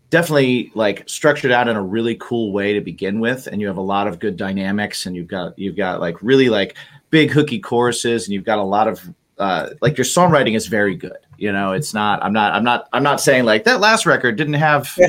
definitely 0.09 0.71
like 0.75 1.07
structured 1.09 1.51
out 1.51 1.67
in 1.67 1.75
a 1.75 1.81
really 1.81 2.15
cool 2.15 2.51
way 2.53 2.73
to 2.73 2.81
begin 2.81 3.19
with 3.19 3.47
and 3.47 3.59
you 3.59 3.67
have 3.67 3.77
a 3.77 3.81
lot 3.81 4.07
of 4.07 4.19
good 4.19 4.37
dynamics 4.37 5.05
and 5.05 5.15
you've 5.15 5.27
got 5.27 5.57
you've 5.57 5.75
got 5.75 5.99
like 5.99 6.15
really 6.21 6.47
like 6.47 6.77
big 7.09 7.31
hooky 7.31 7.59
choruses 7.59 8.25
and 8.25 8.33
you've 8.33 8.45
got 8.45 8.59
a 8.59 8.63
lot 8.63 8.87
of 8.87 9.01
uh 9.39 9.71
like 9.81 9.97
your 9.97 10.05
songwriting 10.05 10.55
is 10.55 10.67
very 10.67 10.95
good 10.95 11.17
you 11.37 11.51
know 11.51 11.73
it's 11.73 11.93
not 11.93 12.23
i'm 12.23 12.31
not 12.31 12.53
i'm 12.53 12.63
not 12.63 12.87
i'm 12.93 13.03
not 13.03 13.19
saying 13.19 13.43
like 13.43 13.65
that 13.65 13.81
last 13.81 14.05
record 14.05 14.37
didn't 14.37 14.53
have 14.53 14.93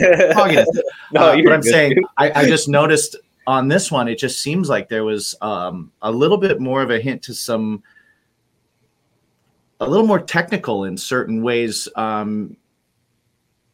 No, 1.12 1.20
uh, 1.20 1.36
but 1.36 1.52
i'm 1.52 1.60
good, 1.60 1.64
saying. 1.64 2.04
I, 2.16 2.40
I 2.40 2.46
just 2.48 2.68
noticed 2.68 3.14
on 3.46 3.68
this 3.68 3.90
one 3.92 4.08
it 4.08 4.18
just 4.18 4.42
seems 4.42 4.68
like 4.68 4.88
there 4.88 5.04
was 5.04 5.34
um 5.40 5.92
a 6.02 6.10
little 6.10 6.36
bit 6.38 6.60
more 6.60 6.82
of 6.82 6.90
a 6.90 6.98
hint 7.00 7.22
to 7.22 7.34
some 7.34 7.82
a 9.80 9.88
little 9.88 10.06
more 10.06 10.20
technical 10.20 10.84
in 10.84 10.96
certain 10.96 11.42
ways 11.42 11.88
um 11.96 12.56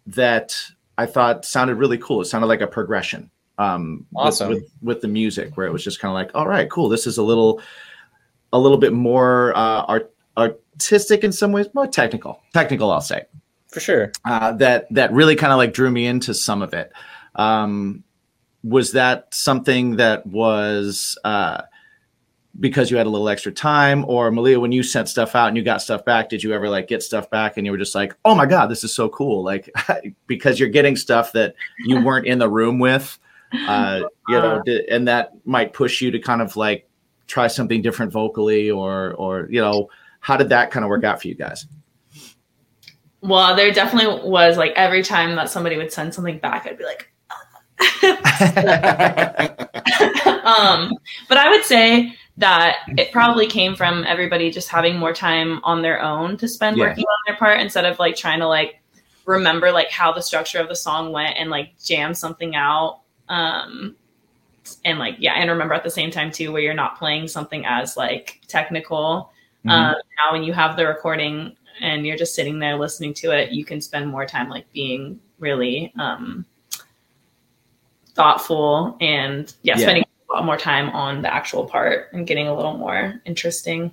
that 0.07 0.57
I 0.99 1.07
thought 1.07 1.45
sounded 1.45 1.77
really 1.77 1.97
cool. 1.99 2.21
It 2.21 2.27
sounded 2.27 2.49
like 2.49 2.61
a 2.61 2.67
progression. 2.67 3.31
Um, 3.59 4.05
with- 4.11 4.27
Awesome. 4.27 4.49
with, 4.51 4.65
with 4.83 5.01
the 5.01 5.09
music, 5.09 5.57
where 5.57 5.67
it 5.67 5.73
was 5.73 5.85
just 5.85 6.01
kind 6.01 6.11
of 6.11 6.15
like, 6.15 6.31
all 6.35 6.47
right, 6.49 6.69
cool. 6.69 6.89
This 6.89 7.07
is 7.07 7.19
a 7.19 7.23
little, 7.23 7.63
a 8.53 8.59
little 8.59 8.79
bit 8.79 8.93
more 8.93 9.57
uh, 9.57 9.83
art, 9.83 10.13
artistic 10.37 11.23
in 11.23 11.33
some 11.33 11.53
ways, 11.53 11.69
more 11.73 11.87
technical. 11.87 12.41
Technical, 12.53 12.91
I'll 12.91 13.01
say. 13.01 13.25
For 13.69 13.81
sure. 13.81 14.13
Uh, 14.25 14.53
that 14.55 14.87
that 14.93 15.13
really 15.13 15.37
kind 15.37 15.53
of 15.53 15.57
like 15.57 15.73
drew 15.73 15.91
me 15.91 16.07
into 16.07 16.35
some 16.35 16.61
of 16.63 16.75
it. 16.75 16.93
Um, 17.37 18.03
was 18.63 18.93
that 18.93 19.33
something 19.35 19.97
that 19.97 20.27
was 20.27 21.19
uh, 21.25 21.63
because 22.61 22.91
you 22.91 22.97
had 22.97 23.07
a 23.07 23.11
little 23.11 23.29
extra 23.29 23.51
time, 23.53 24.05
or 24.07 24.31
Malia, 24.31 24.61
when 24.61 24.73
you 24.73 24.83
sent 24.83 25.09
stuff 25.09 25.35
out 25.35 25.49
and 25.49 25.57
you 25.57 25.63
got 25.63 25.83
stuff 25.83 26.05
back, 26.05 26.29
did 26.29 26.43
you 26.43 26.53
ever 26.53 26.69
like 26.69 26.87
get 26.87 27.03
stuff 27.03 27.31
back 27.31 27.57
and 27.57 27.67
you 27.67 27.73
were 27.73 27.79
just 27.79 27.95
like, 27.95 28.15
oh 28.25 28.35
my 28.35 28.47
god, 28.47 28.67
this 28.67 28.85
is 28.85 28.95
so 28.95 29.09
cool, 29.09 29.43
like 29.43 29.71
because 30.27 30.61
you're 30.61 30.69
getting 30.69 30.97
stuff 30.97 31.33
that 31.33 31.55
you 31.85 32.03
weren't 32.03 32.27
in 32.27 32.39
the 32.39 32.49
room 32.49 32.79
with, 32.79 33.19
uh, 33.67 34.03
you 34.29 34.35
know, 34.35 34.63
and 34.91 35.09
that 35.09 35.33
might 35.45 35.73
push 35.73 36.01
you 36.01 36.11
to 36.11 36.19
kind 36.19 36.43
of 36.43 36.57
like 36.57 36.89
try 37.27 37.47
something 37.47 37.83
different 37.83 38.13
vocally, 38.13 38.71
or 38.71 39.15
or 39.15 39.49
you 39.51 39.61
know, 39.61 39.89
how 40.21 40.37
did 40.37 40.51
that 40.51 40.71
kind 40.71 40.85
of 40.85 40.89
work 40.89 41.05
out 41.05 41.21
for 41.21 41.29
you 41.29 41.35
guys? 41.35 41.67
well 43.23 43.55
there 43.55 43.71
definitely 43.73 44.29
was 44.29 44.57
like 44.57 44.73
every 44.73 45.03
time 45.03 45.37
that 45.37 45.49
somebody 45.49 45.77
would 45.77 45.93
send 45.93 46.13
something 46.13 46.39
back 46.39 46.67
i'd 46.67 46.77
be 46.77 46.85
like 46.85 47.12
um, 50.45 50.93
but 51.29 51.39
I 51.39 51.49
would 51.51 51.65
say 51.65 52.15
that 52.39 52.77
it 52.97 53.13
probably 53.13 53.47
came 53.47 53.75
from 53.75 54.05
everybody 54.05 54.51
just 54.51 54.69
having 54.69 54.97
more 54.99 55.13
time 55.13 55.61
on 55.65 55.83
their 55.83 56.01
own 56.03 56.37
to 56.39 56.49
spend 56.49 56.77
Yeah. 56.77 56.89
working 56.89 57.05
on 57.05 57.19
their 57.27 57.37
part 57.37 57.61
instead 57.61 57.85
of 57.85 57.99
like 57.99 58.17
trying 58.17 58.41
to 58.41 58.47
like 58.49 58.81
remember 59.27 59.71
like 59.71 59.91
how 59.91 60.13
the 60.13 60.23
structure 60.23 60.59
of 60.59 60.69
the 60.69 60.77
song 60.77 61.13
went 61.13 61.37
and 61.37 61.51
like 61.51 61.73
jam 61.83 62.15
something 62.15 62.57
out. 62.57 63.01
Um, 63.29 63.97
and 64.85 64.99
like 64.99 65.17
yeah, 65.19 65.35
and 65.35 65.51
remember 65.51 65.75
at 65.75 65.85
the 65.85 65.91
same 65.91 66.11
time 66.11 66.31
too 66.31 66.53
where 66.53 66.63
you're 66.63 66.75
not 66.75 66.99
playing 66.99 67.29
something 67.29 67.65
as 67.67 67.97
like 67.97 68.41
technical. 68.49 69.31
Mhm. 69.65 69.71
Um, 69.71 69.95
now 70.17 70.33
when 70.33 70.43
you 70.43 70.53
have 70.53 70.77
the 70.77 70.87
recording 70.87 71.57
and 71.81 72.07
you're 72.07 72.17
just 72.17 72.35
sitting 72.35 72.59
there 72.59 72.77
listening 72.77 73.15
to 73.15 73.31
it, 73.33 73.53
you 73.53 73.65
can 73.65 73.81
spend 73.81 74.09
more 74.09 74.25
time 74.27 74.49
like 74.49 74.71
being 74.73 75.21
really 75.39 75.93
um, 75.99 76.45
thoughtful 78.15 78.97
and 79.01 79.53
yeah, 79.63 79.75
Yeah. 79.77 79.83
spending 79.83 80.05
a 80.31 80.33
lot 80.35 80.45
more 80.45 80.57
time 80.57 80.89
on 80.91 81.23
the 81.23 81.33
actual 81.33 81.65
part 81.65 82.09
and 82.13 82.27
getting 82.27 82.49
a 82.49 82.55
little 82.55 82.77
more 82.77 83.21
interesting. 83.25 83.93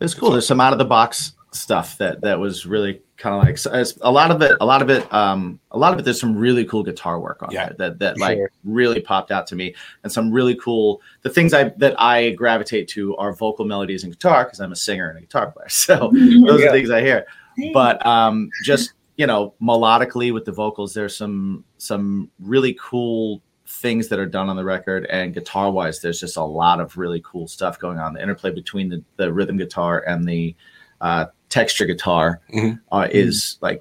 It's 0.00 0.14
cool. 0.14 0.30
There's 0.30 0.46
some 0.46 0.60
out 0.60 0.72
of 0.72 0.78
the 0.78 0.84
box 0.84 1.32
stuff 1.52 1.96
that 1.98 2.20
that 2.20 2.38
was 2.38 2.66
really 2.66 3.00
kind 3.16 3.34
of 3.34 3.42
like 3.42 3.56
so 3.56 3.70
it's- 3.70 3.96
a 4.02 4.10
lot 4.12 4.30
of 4.30 4.42
it. 4.42 4.52
A 4.60 4.66
lot 4.66 4.82
of 4.82 4.90
it. 4.90 5.10
Um, 5.14 5.58
a 5.70 5.78
lot 5.78 5.94
of 5.94 5.98
it. 5.98 6.02
There's 6.04 6.20
some 6.20 6.36
really 6.36 6.64
cool 6.66 6.82
guitar 6.82 7.18
work 7.18 7.42
on 7.42 7.50
Yeah. 7.50 7.66
there 7.68 7.90
that 7.90 7.98
that 8.00 8.18
like 8.18 8.36
sure. 8.36 8.50
really 8.64 9.00
popped 9.00 9.30
out 9.30 9.46
to 9.48 9.56
me, 9.56 9.74
and 10.02 10.12
some 10.12 10.30
really 10.30 10.54
cool. 10.56 11.00
The 11.22 11.30
things 11.30 11.54
I 11.54 11.70
that 11.78 11.94
I 11.98 12.30
gravitate 12.30 12.88
to 12.88 13.16
are 13.16 13.32
vocal 13.32 13.64
melodies 13.64 14.04
and 14.04 14.12
guitar 14.12 14.44
because 14.44 14.60
I'm 14.60 14.72
a 14.72 14.76
singer 14.76 15.08
and 15.08 15.18
a 15.18 15.20
guitar 15.22 15.50
player. 15.50 15.68
So 15.70 16.10
those 16.12 16.60
Yeah. 16.60 16.66
are 16.68 16.72
things 16.72 16.90
I 16.90 17.00
hear. 17.00 17.26
But 17.72 18.04
um, 18.04 18.50
just 18.64 18.92
you 19.16 19.26
know, 19.26 19.54
melodically 19.62 20.32
with 20.32 20.44
the 20.44 20.52
vocals, 20.52 20.92
there's 20.94 21.16
some 21.16 21.64
some 21.78 22.30
really 22.38 22.76
cool 22.80 23.42
things 23.66 24.08
that 24.08 24.18
are 24.18 24.26
done 24.26 24.48
on 24.48 24.56
the 24.56 24.64
record, 24.64 25.06
and 25.06 25.34
guitar 25.34 25.70
wise, 25.70 26.00
there's 26.00 26.20
just 26.20 26.36
a 26.36 26.42
lot 26.44 26.80
of 26.80 26.96
really 26.96 27.20
cool 27.24 27.48
stuff 27.48 27.78
going 27.78 27.98
on. 27.98 28.14
The 28.14 28.22
interplay 28.22 28.50
between 28.52 28.88
the, 28.88 29.02
the 29.16 29.32
rhythm 29.32 29.56
guitar 29.56 30.04
and 30.06 30.24
the 30.28 30.54
uh, 31.00 31.26
texture 31.48 31.84
guitar 31.86 32.40
Mhm. 32.52 32.80
uh, 32.92 33.08
is 33.10 33.58
like 33.60 33.80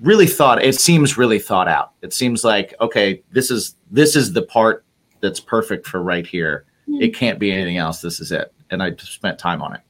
really 0.00 0.26
thought. 0.26 0.62
It 0.62 0.78
seems 0.80 1.16
really 1.18 1.38
thought 1.38 1.68
out. 1.68 1.92
It 2.02 2.12
seems 2.12 2.42
like 2.44 2.74
okay, 2.80 3.22
this 3.30 3.50
is 3.50 3.76
this 3.90 4.16
is 4.16 4.32
the 4.32 4.42
part 4.42 4.84
that's 5.20 5.38
perfect 5.40 5.86
for 5.86 6.02
right 6.02 6.26
here. 6.26 6.64
It 6.88 7.14
can't 7.14 7.38
be 7.38 7.52
anything 7.52 7.76
else. 7.78 8.00
This 8.00 8.18
is 8.20 8.32
it, 8.32 8.52
and 8.70 8.82
I 8.82 8.94
spent 8.98 9.38
time 9.38 9.62
on 9.62 9.74
it. 9.74 9.80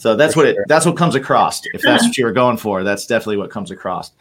So 0.00 0.16
that's 0.16 0.32
For 0.32 0.40
what 0.40 0.48
it. 0.48 0.56
That's 0.66 0.86
what 0.86 0.96
comes 0.96 1.14
across. 1.14 1.60
If 1.74 1.82
that's 1.82 2.02
what 2.04 2.16
you 2.16 2.24
were 2.24 2.32
going 2.32 2.56
for, 2.56 2.82
that's 2.82 3.06
definitely 3.06 3.36
what 3.36 3.50
comes 3.50 3.70
across. 3.70 4.12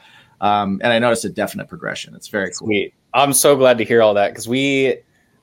Um, 0.42 0.82
and 0.84 0.92
I 0.92 1.00
noticed 1.00 1.24
a 1.24 1.30
definite 1.30 1.70
progression. 1.70 2.14
It's 2.16 2.28
very 2.28 2.48
cool. 2.48 2.68
Sweet. 2.68 2.94
I'm 3.14 3.32
so 3.32 3.56
glad 3.56 3.78
to 3.78 3.86
hear 3.86 4.02
all 4.02 4.14
that 4.16 4.30
because 4.32 4.46
we 4.48 4.98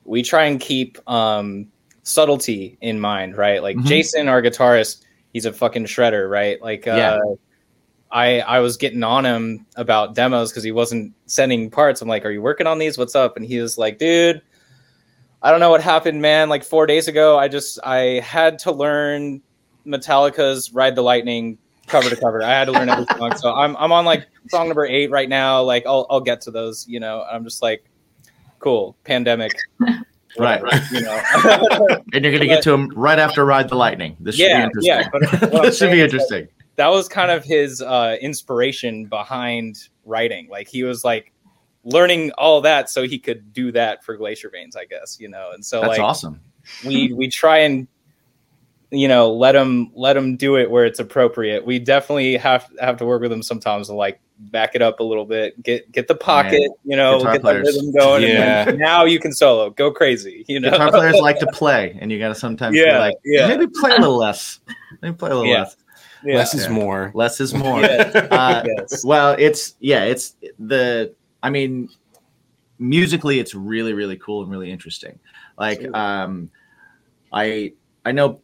we 0.04 0.22
try 0.22 0.44
and 0.44 0.60
keep 0.60 0.98
um, 1.10 1.68
subtlety 2.02 2.76
in 2.82 3.00
mind, 3.00 3.36
right? 3.38 3.62
Like 3.62 3.76
Mhm. 3.78 3.86
Jason, 3.86 4.28
our 4.28 4.42
guitarist, 4.42 5.04
he's 5.32 5.46
a 5.46 5.52
fucking 5.54 5.86
shredder, 5.86 6.30
right? 6.30 6.60
Like, 6.60 6.86
uh, 6.86 6.94
Yeah. 6.94 7.18
I 8.12 8.40
I 8.40 8.58
was 8.60 8.76
getting 8.76 9.02
on 9.02 9.24
him 9.24 9.66
about 9.76 10.14
demos 10.14 10.50
because 10.50 10.62
he 10.64 10.70
wasn't 10.70 11.14
sending 11.24 11.70
parts. 11.70 12.02
I'm 12.02 12.08
like, 12.08 12.24
"Are 12.26 12.30
you 12.30 12.42
working 12.42 12.66
on 12.66 12.78
these? 12.78 12.98
What's 12.98 13.16
up?" 13.16 13.36
And 13.36 13.44
he 13.44 13.58
was 13.58 13.78
like, 13.78 13.98
"Dude, 13.98 14.42
I 15.42 15.50
don't 15.50 15.60
know 15.60 15.70
what 15.70 15.82
happened, 15.82 16.20
man. 16.20 16.48
Like 16.50 16.62
four 16.62 16.86
days 16.86 17.08
ago, 17.08 17.38
I 17.38 17.48
just 17.48 17.80
I 17.82 18.20
had 18.22 18.58
to 18.60 18.70
learn 18.72 19.42
Metallica's 19.86 20.72
Ride 20.72 20.94
the 20.94 21.02
Lightning 21.02 21.58
cover 21.86 22.10
to 22.10 22.16
cover. 22.16 22.42
I 22.42 22.50
had 22.50 22.64
to 22.66 22.72
learn 22.72 22.88
every 22.88 23.06
song. 23.16 23.36
So 23.36 23.54
I'm 23.54 23.76
I'm 23.76 23.92
on 23.92 24.04
like 24.04 24.26
song 24.48 24.68
number 24.68 24.84
eight 24.86 25.10
right 25.10 25.28
now. 25.28 25.62
Like 25.62 25.86
I'll 25.86 26.06
I'll 26.10 26.20
get 26.20 26.40
to 26.42 26.50
those, 26.50 26.86
you 26.88 27.00
know. 27.00 27.24
I'm 27.30 27.44
just 27.44 27.62
like, 27.62 27.84
cool, 28.58 28.96
pandemic. 29.04 29.52
Right. 30.38 30.60
You 30.92 31.00
know. 31.00 31.22
And 32.12 32.22
you're 32.22 32.30
going 32.32 32.40
to 32.40 32.46
get 32.46 32.62
to 32.64 32.72
him 32.72 32.90
right 32.94 33.18
after 33.18 33.42
Ride 33.46 33.70
the 33.70 33.74
Lightning. 33.74 34.18
This 34.20 34.36
should 34.36 34.48
Yeah, 34.48 34.58
be 34.58 34.64
interesting. 34.64 34.92
yeah, 34.92 35.08
but 35.50 35.62
this 35.62 35.78
should 35.78 35.90
be 35.90 36.02
interesting. 36.02 36.48
that 36.74 36.88
was 36.88 37.08
kind 37.08 37.30
of 37.30 37.42
his 37.42 37.80
uh 37.80 38.16
inspiration 38.20 39.06
behind 39.06 39.88
writing. 40.04 40.46
Like 40.50 40.68
he 40.68 40.82
was 40.82 41.04
like 41.04 41.32
learning 41.84 42.32
all 42.32 42.60
that 42.60 42.90
so 42.90 43.04
he 43.04 43.18
could 43.18 43.54
do 43.54 43.72
that 43.72 44.04
for 44.04 44.14
Glacier 44.18 44.50
Veins, 44.50 44.76
I 44.76 44.84
guess, 44.84 45.18
you 45.18 45.28
know. 45.30 45.52
And 45.54 45.64
so 45.64 45.80
That's 45.80 45.92
like 45.92 46.00
awesome. 46.00 46.38
we 46.84 47.14
we 47.14 47.28
try 47.28 47.58
and 47.60 47.88
you 48.90 49.08
know 49.08 49.32
let 49.32 49.52
them 49.52 49.90
let 49.94 50.12
them 50.12 50.36
do 50.36 50.56
it 50.56 50.70
where 50.70 50.84
it's 50.84 51.00
appropriate 51.00 51.66
we 51.66 51.78
definitely 51.78 52.36
have 52.36 52.70
have 52.80 52.96
to 52.96 53.04
work 53.04 53.20
with 53.20 53.30
them 53.30 53.42
sometimes 53.42 53.88
to 53.88 53.94
like 53.94 54.20
back 54.38 54.74
it 54.76 54.82
up 54.82 55.00
a 55.00 55.02
little 55.02 55.24
bit 55.24 55.60
get 55.62 55.90
get 55.90 56.06
the 56.06 56.14
pocket 56.14 56.70
you 56.84 56.94
know 56.96 57.18
Guitar 57.18 57.32
get 57.32 57.40
players. 57.42 57.66
the 57.66 57.72
rhythm 57.80 57.92
going 57.92 58.24
and 58.24 58.32
Yeah. 58.32 58.64
then 58.66 58.78
now 58.78 59.04
you 59.04 59.18
can 59.18 59.32
solo 59.32 59.70
go 59.70 59.90
crazy 59.90 60.44
you 60.46 60.60
know 60.60 60.70
Guitar 60.70 60.90
players 60.90 61.16
like 61.16 61.38
to 61.40 61.46
play, 61.52 61.96
and 62.00 62.12
you 62.12 62.18
got 62.20 62.28
to 62.28 62.34
sometimes 62.36 62.74
be 62.74 62.80
Yeah, 62.80 62.98
like, 63.00 63.14
yeah. 63.24 63.48
maybe 63.48 63.66
play 63.66 63.90
a 63.90 63.98
little 63.98 64.16
less. 64.18 64.60
Maybe 65.02 65.16
play 65.16 65.30
a 65.30 65.34
little 65.34 65.50
Yeah. 65.50 65.60
less. 65.62 65.76
yeah. 66.24 66.36
Less 66.36 66.54
is 66.54 66.64
Yeah. 66.66 66.70
more. 66.72 67.10
Less 67.14 67.40
is 67.40 67.54
more. 67.54 67.80
Yeah. 67.82 68.28
Uh, 68.30 68.64
Yes. 68.66 69.04
well 69.04 69.34
it's 69.38 69.74
yeah 69.80 70.04
it's 70.04 70.36
the 70.60 71.12
i 71.42 71.50
mean 71.50 71.88
musically 72.78 73.38
it's 73.40 73.54
really 73.54 73.94
really 73.94 74.16
cool 74.16 74.42
and 74.42 74.50
really 74.50 74.70
interesting 74.70 75.18
like 75.58 75.78
Sweet. 75.80 75.94
um 75.94 76.50
i 77.32 77.72
i 78.04 78.12
know 78.12 78.40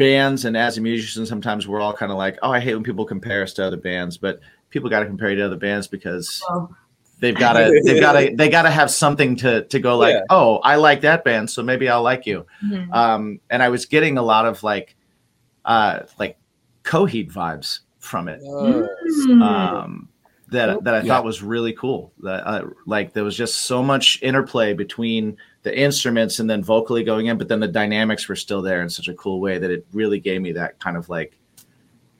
bands 0.00 0.44
and 0.46 0.56
as 0.56 0.78
a 0.78 0.80
musician 0.80 1.24
sometimes 1.26 1.68
we're 1.68 1.80
all 1.80 1.92
kind 1.92 2.10
of 2.10 2.18
like 2.18 2.38
oh 2.42 2.50
i 2.50 2.58
hate 2.58 2.74
when 2.74 2.82
people 2.82 3.04
compare 3.04 3.42
us 3.42 3.52
to 3.52 3.64
other 3.64 3.76
bands 3.76 4.16
but 4.18 4.40
people 4.70 4.88
got 4.90 5.00
to 5.00 5.06
compare 5.06 5.30
you 5.30 5.36
to 5.36 5.44
other 5.46 5.56
bands 5.56 5.86
because 5.86 6.42
Well, 6.48 6.74
they've 7.20 7.36
got 7.36 7.52
to 7.52 7.80
they've 7.84 8.00
got 8.00 8.12
to 8.18 8.34
they 8.34 8.48
got 8.48 8.62
to 8.62 8.70
have 8.70 8.90
something 8.90 9.36
to 9.36 9.64
to 9.64 9.78
go 9.78 9.96
like 9.98 10.14
Yeah. 10.14 10.22
oh 10.30 10.56
i 10.64 10.76
like 10.76 11.02
that 11.02 11.22
band 11.24 11.50
so 11.50 11.62
maybe 11.62 11.88
i'll 11.88 12.02
like 12.02 12.26
you 12.26 12.46
mhm. 12.64 12.92
um 12.94 13.40
and 13.50 13.62
i 13.62 13.68
was 13.68 13.86
getting 13.86 14.16
a 14.18 14.22
lot 14.22 14.46
of 14.46 14.62
like 14.62 14.96
uh 15.64 16.00
like 16.18 16.38
coheed 16.82 17.30
vibes 17.32 17.80
from 17.98 18.28
it 18.28 18.40
Mm. 18.42 19.42
um, 19.42 20.08
that 20.48 20.82
that 20.84 20.94
I 20.94 20.98
Yeah. 20.98 21.04
thought 21.08 21.24
was 21.24 21.42
really 21.42 21.72
cool. 21.74 22.12
That 22.22 22.46
uh, 22.46 22.64
like 22.86 23.12
there 23.12 23.22
was 23.22 23.36
just 23.36 23.58
so 23.64 23.82
much 23.82 24.18
interplay 24.22 24.72
between 24.72 25.36
the 25.62 25.78
instruments 25.78 26.38
and 26.38 26.48
then 26.48 26.62
vocally 26.64 27.04
going 27.04 27.26
in, 27.26 27.36
but 27.38 27.48
then 27.48 27.60
the 27.60 27.68
dynamics 27.68 28.28
were 28.28 28.36
still 28.36 28.62
there 28.62 28.82
in 28.82 28.88
such 28.88 29.08
a 29.08 29.14
cool 29.14 29.40
way 29.40 29.58
that 29.58 29.70
it 29.70 29.86
really 29.92 30.18
gave 30.20 30.40
me 30.40 30.52
that 30.52 30.78
kind 30.78 30.96
of 30.96 31.08
like 31.08 31.38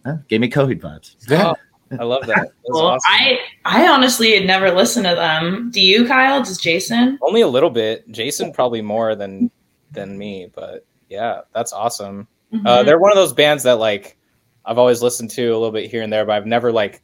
huh, 0.04 0.16
gave 0.28 0.40
me 0.40 0.50
Coheed 0.50 0.80
vibes. 0.80 1.16
Yeah. 1.28 1.54
i 1.98 2.04
love 2.04 2.24
that 2.26 2.36
That's 2.36 2.52
Well, 2.68 2.86
awesome. 2.86 3.00
I 3.08 3.38
I 3.64 3.88
honestly 3.88 4.32
had 4.36 4.46
never 4.46 4.70
listened 4.70 5.06
to 5.06 5.14
them. 5.14 5.70
Do 5.72 5.80
you, 5.80 6.06
Kyle? 6.06 6.40
Does 6.40 6.58
Jason? 6.58 7.18
only 7.22 7.40
a 7.40 7.48
little 7.48 7.70
bit 7.70 8.08
jason 8.12 8.52
probably 8.52 8.80
more 8.82 9.16
than 9.16 9.50
than 9.90 10.16
me 10.16 10.48
but 10.54 10.84
yeah 11.08 11.40
that's 11.54 11.72
awesome 11.72 12.28
Uh, 12.52 12.56
Mhm. 12.56 12.84
they're 12.84 12.98
one 12.98 13.10
of 13.10 13.16
those 13.16 13.32
bands 13.32 13.62
that 13.64 13.78
like 13.80 14.16
I've 14.64 14.78
always 14.78 15.02
listened 15.02 15.30
to 15.30 15.46
a 15.48 15.56
little 15.58 15.72
bit 15.72 15.90
here 15.90 16.02
and 16.02 16.12
there, 16.12 16.24
but 16.26 16.32
I've 16.36 16.46
never 16.46 16.70
like 16.70 17.02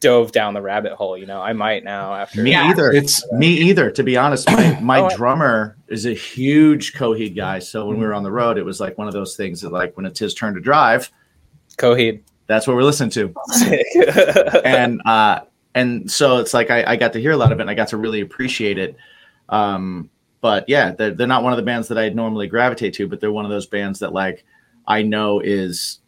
dove 0.00 0.32
down 0.32 0.54
the 0.54 0.62
rabbit 0.62 0.92
hole. 0.92 1.16
You 1.16 1.26
know, 1.26 1.40
I 1.40 1.52
might 1.52 1.84
now 1.84 2.14
after. 2.14 2.42
Me 2.42 2.50
Yeah. 2.52 2.68
either. 2.70 2.90
It's 2.90 3.24
Me 3.32 3.48
either. 3.48 3.90
To 3.90 4.02
be 4.02 4.16
honest, 4.16 4.50
my, 4.50 4.78
my 4.82 5.00
Oh, 5.00 5.08
drummer 5.16 5.76
is 5.88 6.06
a 6.06 6.12
huge 6.12 6.92
Coheed 6.94 7.36
guy. 7.36 7.58
So 7.58 7.86
when 7.86 7.98
we 7.98 8.04
were 8.06 8.14
on 8.14 8.22
the 8.22 8.30
road, 8.32 8.58
it 8.58 8.64
was 8.64 8.80
like 8.80 8.98
one 8.98 9.06
of 9.08 9.12
those 9.14 9.36
things 9.36 9.60
that 9.62 9.70
like 9.72 9.96
when 9.96 10.06
it's 10.06 10.18
his 10.20 10.34
turn 10.34 10.54
to 10.54 10.60
drive, 10.60 11.10
Coheed. 11.78 12.22
that's 12.46 12.66
what 12.66 12.76
we're 12.76 12.82
listening 12.82 13.10
to. 13.10 13.34
And 14.64 15.00
uh 15.06 15.40
and 15.74 16.10
so 16.10 16.38
it's 16.38 16.52
like 16.52 16.70
I, 16.70 16.84
I 16.84 16.96
got 16.96 17.12
to 17.12 17.20
hear 17.20 17.30
a 17.32 17.36
lot 17.36 17.52
of 17.52 17.58
it 17.58 17.62
and 17.62 17.70
I 17.70 17.74
got 17.74 17.88
to 17.88 17.96
really 17.96 18.20
appreciate 18.20 18.78
it. 18.78 18.96
Um 19.48 20.10
but 20.40 20.64
yeah, 20.68 20.92
they're 20.92 21.10
they're 21.12 21.26
not 21.26 21.42
one 21.42 21.52
of 21.52 21.58
the 21.58 21.62
bands 21.62 21.88
that 21.88 21.98
I'd 21.98 22.16
normally 22.16 22.46
gravitate 22.46 22.94
to, 22.94 23.06
but 23.06 23.20
they're 23.20 23.32
one 23.32 23.44
of 23.44 23.50
those 23.50 23.66
bands 23.66 23.98
that 24.00 24.12
like 24.12 24.44
I 24.86 25.02
know 25.02 25.40
is 25.40 25.98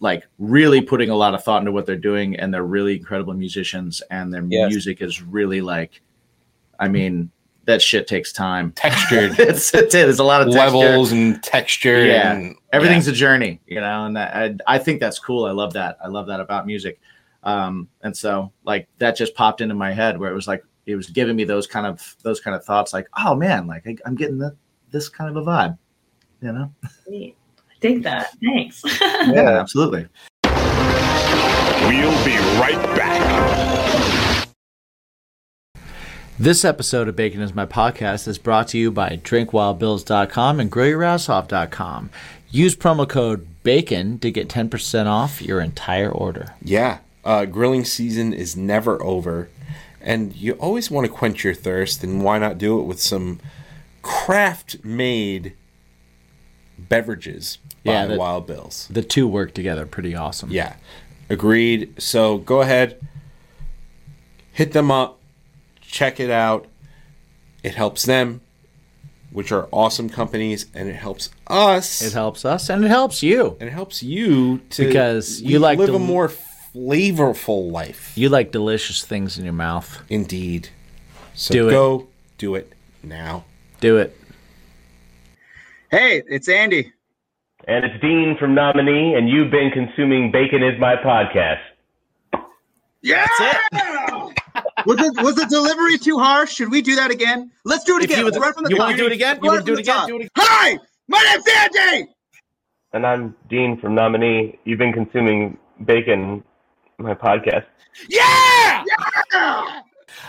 like 0.00 0.26
really 0.38 0.80
putting 0.80 1.10
a 1.10 1.14
lot 1.16 1.34
of 1.34 1.42
thought 1.44 1.60
into 1.62 1.72
what 1.72 1.86
they're 1.86 1.96
doing 1.96 2.36
and 2.36 2.52
they're 2.52 2.62
really 2.64 2.96
incredible 2.96 3.34
musicians 3.34 4.02
and 4.10 4.32
their 4.32 4.44
Yes. 4.48 4.70
music 4.70 5.00
is 5.02 5.22
really 5.22 5.60
like 5.60 6.00
I 6.78 6.88
mean 6.88 7.30
that 7.64 7.82
shit 7.82 8.06
takes 8.06 8.32
time. 8.32 8.70
textured 8.72 9.34
it's 9.40 9.74
it 9.74 9.92
is 9.94 10.18
a 10.20 10.24
lot 10.24 10.40
of 10.40 10.52
texture. 10.52 10.76
levels 10.76 11.10
and 11.12 11.42
texture. 11.42 12.04
Yeah. 12.06 12.32
And, 12.32 12.56
everything's 12.72 13.08
a 13.08 13.12
journey 13.12 13.60
you 13.66 13.80
know 13.80 14.04
and 14.06 14.16
that, 14.16 14.36
I, 14.68 14.74
I 14.74 14.78
think 14.78 15.00
that's 15.00 15.18
cool 15.18 15.46
i 15.46 15.50
love 15.50 15.72
that 15.72 15.96
i 16.04 16.08
love 16.08 16.26
that 16.26 16.40
about 16.40 16.66
music 16.66 17.00
um 17.42 17.88
and 18.02 18.14
so 18.14 18.52
like 18.64 18.86
that 18.98 19.16
just 19.16 19.34
popped 19.34 19.62
into 19.62 19.74
my 19.74 19.92
head 19.92 20.18
where 20.20 20.30
it 20.30 20.34
was 20.34 20.46
like 20.46 20.62
it 20.84 20.94
was 20.94 21.08
giving 21.08 21.34
me 21.36 21.44
those 21.44 21.66
kind 21.66 21.86
of 21.86 22.16
those 22.22 22.38
kind 22.38 22.54
of 22.54 22.62
thoughts 22.64 22.92
like 22.92 23.08
oh 23.16 23.34
man 23.34 23.66
like 23.66 23.86
I, 23.86 23.96
i'm 24.04 24.14
getting 24.14 24.36
the, 24.38 24.54
this 24.90 25.08
kind 25.08 25.34
of 25.34 25.36
a 25.36 25.50
vibe 25.50 25.78
you 26.42 26.52
know 26.52 26.70
Sweet. 27.04 27.34
I 27.38 27.45
dig 27.80 28.02
that. 28.02 28.34
Thanks. 28.42 28.82
yeah, 29.00 29.60
absolutely 29.60 30.08
We'll 30.44 32.24
be 32.24 32.36
right 32.58 32.96
back. 32.96 34.48
This 36.38 36.64
episode 36.64 37.08
of 37.08 37.16
Bacon 37.16 37.40
is 37.40 37.54
My 37.54 37.64
Podcast 37.64 38.28
is 38.28 38.38
brought 38.38 38.68
to 38.68 38.78
you 38.78 38.90
by 38.90 39.20
drinkwildbills.com 39.22 40.60
and 40.60 40.70
grillyourassoff.com. 40.70 42.10
Use 42.50 42.76
promo 42.76 43.08
code 43.08 43.46
BACON 43.62 44.20
to 44.20 44.30
get 44.30 44.48
10% 44.48 45.06
off 45.06 45.40
your 45.40 45.60
entire 45.60 46.10
order. 46.10 46.54
Yeah, 46.60 46.98
uh, 47.24 47.44
grilling 47.44 47.84
season 47.84 48.32
is 48.32 48.56
never 48.56 49.02
over, 49.02 49.48
and 50.00 50.34
you 50.36 50.52
always 50.54 50.90
want 50.90 51.06
to 51.06 51.12
quench 51.12 51.44
your 51.44 51.54
thirst. 51.54 52.04
And 52.04 52.22
why 52.22 52.38
not 52.38 52.58
do 52.58 52.80
it 52.80 52.84
with 52.84 53.00
some 53.00 53.40
craft-made 54.02 55.54
beverages 56.88 57.58
by 57.84 57.92
Yeah, 57.92 58.06
that- 58.06 58.18
Wild 58.18 58.46
Bills? 58.46 58.88
The 58.90 59.02
two 59.02 59.26
work 59.28 59.54
together 59.54 59.86
pretty 59.86 60.14
awesome. 60.14 60.50
Yeah, 60.50 60.74
agreed. 61.28 61.94
So 62.02 62.38
go 62.38 62.60
ahead, 62.62 62.98
hit 64.52 64.72
them 64.72 64.90
up, 64.90 65.18
check 65.80 66.20
it 66.20 66.30
out. 66.30 66.66
It 67.62 67.74
helps 67.74 68.04
them, 68.04 68.40
which 69.30 69.50
are 69.50 69.68
awesome 69.72 70.08
companies, 70.08 70.66
and 70.74 70.88
it 70.88 70.94
helps 70.94 71.30
us. 71.48 72.00
It 72.02 72.12
helps 72.12 72.44
us 72.44 72.68
and 72.70 72.84
it 72.84 72.88
helps 72.88 73.22
you. 73.22 73.56
and 73.60 73.68
it 73.68 73.72
helps 73.72 74.02
you 74.02 74.58
to 74.70 74.86
Because 74.86 75.40
you 75.42 75.58
like 75.58 75.78
live 75.78 75.88
to- 75.88 75.96
a 75.96 75.98
more 75.98 76.30
flavorful 76.74 77.70
life. 77.72 78.12
You 78.16 78.28
like 78.28 78.52
delicious 78.52 79.04
things 79.04 79.38
in 79.38 79.44
your 79.44 79.52
mouth. 79.54 80.00
Indeed. 80.08 80.68
So 81.34 81.52
Do 81.52 81.68
it. 81.68 81.70
go 81.70 82.06
do 82.38 82.54
it 82.54 82.72
now. 83.02 83.44
Do 83.80 83.96
it. 83.98 84.16
Hey, 85.96 86.22
it's 86.28 86.46
Andy. 86.46 86.92
And 87.66 87.82
it's 87.82 87.98
Dean 88.02 88.36
from 88.38 88.54
Nominee, 88.54 89.14
and 89.16 89.30
you've 89.30 89.50
been 89.50 89.70
consuming 89.70 90.30
Bacon 90.30 90.62
is 90.62 90.78
My 90.78 90.94
Podcast. 90.94 91.56
Yeah. 93.00 93.26
was 94.84 95.00
it 95.00 95.22
was 95.24 95.36
the 95.36 95.46
delivery 95.48 95.96
too 95.96 96.18
harsh? 96.18 96.52
Should 96.52 96.70
we 96.70 96.82
do 96.82 96.96
that 96.96 97.10
again? 97.10 97.50
Let's 97.64 97.84
do 97.84 97.96
it 97.96 98.04
If 98.04 98.10
again. 98.10 98.18
you 98.18 98.24
would- 98.26 98.36
right 98.36 98.52
you 98.68 98.76
wanna 98.76 98.94
do 98.98 99.06
it 99.06 99.12
again? 99.12 99.38
You 99.42 99.48
wanna 99.48 99.62
do 99.62 99.72
from 99.72 99.78
it 99.78 99.80
again? 99.88 100.06
Do 100.06 100.20
it 100.20 100.30
Hi, 100.36 100.78
my 101.08 101.32
name's 101.32 101.46
Andy. 101.88 102.10
And 102.92 103.06
I'm 103.06 103.34
Dean 103.48 103.80
from 103.80 103.94
Nominee. 103.94 104.58
You've 104.64 104.78
been 104.78 104.92
consuming 104.92 105.56
Bacon, 105.86 106.44
my 106.98 107.14
podcast. 107.14 107.64
Yeah. 108.10 108.84
yeah! 109.32 109.80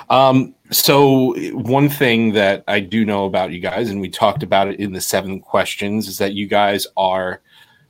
Um, 0.10 0.56
so 0.72 1.34
one 1.54 1.90
thing 1.90 2.34
that 2.34 2.64
I 2.68 2.80
do 2.80 3.06
know 3.06 3.26
about 3.26 3.52
you 3.52 3.60
guys, 3.60 3.90
and 3.90 4.02
we 4.02 4.10
talked 4.10 4.44
about 4.44 4.68
it 4.68 4.80
in 4.80 4.94
the 4.94 5.02
seven 5.02 5.40
questions, 5.40 6.08
is 6.08 6.18
that 6.18 6.34
you 6.34 6.48
guys 6.48 6.88
are 6.96 7.42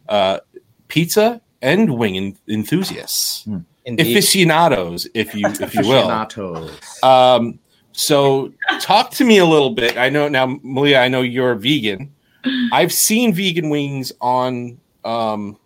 uh, 0.09 0.39
pizza 0.87 1.41
and 1.61 1.97
wing 1.97 2.17
en- 2.17 2.37
enthusiasts, 2.47 3.47
Indeed. 3.85 4.17
aficionados, 4.17 5.07
if 5.13 5.33
you 5.33 5.47
if 5.47 5.73
you 5.75 5.87
will. 5.87 6.09
Aficionados. 6.09 7.03
Um, 7.03 7.59
so 7.91 8.53
talk 8.79 9.11
to 9.11 9.25
me 9.25 9.39
a 9.39 9.45
little 9.45 9.71
bit. 9.71 9.97
I 9.97 10.09
know 10.09 10.27
now, 10.27 10.59
Malia. 10.61 10.99
I 10.99 11.07
know 11.07 11.21
you're 11.21 11.55
vegan. 11.55 12.13
I've 12.71 12.93
seen 12.93 13.33
vegan 13.33 13.69
wings 13.69 14.11
on 14.21 14.79
um, 15.03 15.57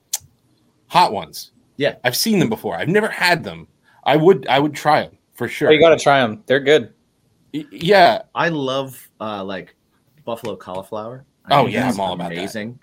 hot 0.87 1.11
ones. 1.11 1.51
Yeah. 1.75 1.95
I've 2.03 2.15
seen 2.15 2.39
them 2.39 2.49
before. 2.49 2.75
I've 2.75 2.87
never 2.87 3.09
had 3.09 3.43
them. 3.43 3.67
I 4.03 4.15
would 4.15 4.47
I 4.47 4.59
would 4.59 4.73
try 4.73 5.03
them 5.03 5.17
for 5.41 5.47
sure. 5.47 5.69
Oh, 5.69 5.71
you 5.71 5.79
gotta 5.79 5.97
try 5.97 6.21
them. 6.21 6.43
They're 6.45 6.59
good. 6.59 6.93
Y- 7.51 7.65
yeah. 7.71 8.21
I 8.35 8.49
love 8.49 9.09
uh, 9.19 9.43
like 9.43 9.75
buffalo 10.23 10.55
cauliflower. 10.55 11.25
Oh, 11.49 11.65
yeah, 11.65 11.89
I'm 11.89 11.99
all 11.99 12.13
about 12.13 12.29
that. 12.29 12.37
amazing. 12.37 12.77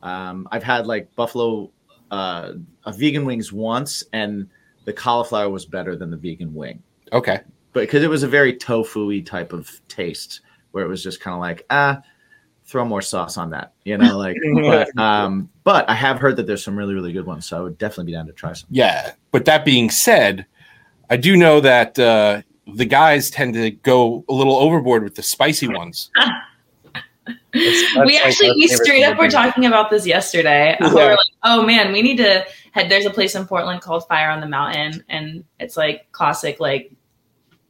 Um, 0.00 0.46
I've 0.52 0.62
had 0.62 0.86
like 0.86 1.12
buffalo 1.16 1.72
uh, 2.12 2.52
a 2.84 2.92
vegan 2.92 3.24
wings 3.24 3.52
once, 3.52 4.04
and 4.12 4.48
the 4.84 4.92
cauliflower 4.92 5.50
was 5.50 5.66
better 5.66 5.96
than 5.96 6.12
the 6.12 6.16
vegan 6.16 6.54
wing, 6.54 6.80
Okay. 7.12 7.40
but 7.72 7.80
because 7.80 8.04
it 8.04 8.10
was 8.10 8.22
a 8.22 8.28
very 8.28 8.54
tofu-y 8.56 9.18
type 9.18 9.52
of 9.52 9.68
taste, 9.88 10.42
where 10.70 10.84
it 10.84 10.88
was 10.88 11.02
just 11.02 11.20
kind 11.20 11.34
of 11.34 11.40
like 11.40 11.66
ah, 11.70 12.00
throw 12.64 12.84
more 12.84 13.02
sauce 13.02 13.36
on 13.36 13.50
that, 13.50 13.72
you 13.84 13.98
know, 13.98 14.16
like. 14.16 14.36
but, 14.62 14.96
um, 14.96 15.50
but 15.64 15.88
I 15.90 15.94
have 15.94 16.20
heard 16.20 16.36
that 16.36 16.46
there's 16.46 16.62
some 16.62 16.76
really 16.76 16.94
really 16.94 17.12
good 17.12 17.26
ones, 17.26 17.46
so 17.46 17.56
I 17.58 17.60
would 17.62 17.76
definitely 17.78 18.12
be 18.12 18.12
down 18.12 18.26
to 18.26 18.32
try 18.32 18.52
some. 18.52 18.68
Yeah. 18.70 19.14
But 19.32 19.46
that 19.46 19.64
being 19.64 19.90
said, 19.90 20.46
I 21.10 21.16
do 21.16 21.36
know 21.36 21.60
that 21.60 21.98
uh, 21.98 22.42
the 22.66 22.84
guys 22.84 23.30
tend 23.30 23.54
to 23.54 23.70
go 23.70 24.24
a 24.28 24.32
little 24.32 24.56
overboard 24.56 25.04
with 25.04 25.14
the 25.14 25.22
spicy 25.22 25.68
ones. 25.68 26.10
It's- 27.54 28.06
we 28.06 28.18
actually 28.18 28.48
like, 28.48 28.56
we 28.56 28.68
straight 28.68 29.04
up 29.04 29.16
were 29.16 29.30
talking 29.30 29.64
about 29.64 29.88
this 29.90 30.06
yesterday. 30.06 30.76
We 30.80 30.88
were 30.88 31.10
like, 31.10 31.18
oh 31.44 31.64
man, 31.64 31.92
we 31.92 32.02
need 32.02 32.16
to 32.16 32.44
head. 32.72 32.90
There's 32.90 33.06
a 33.06 33.10
place 33.10 33.34
in 33.34 33.46
Portland 33.46 33.80
called 33.80 34.06
Fire 34.08 34.28
on 34.28 34.40
the 34.40 34.48
Mountain, 34.48 35.04
and 35.08 35.44
it's 35.60 35.76
like 35.76 36.10
classic 36.12 36.58
like 36.58 36.92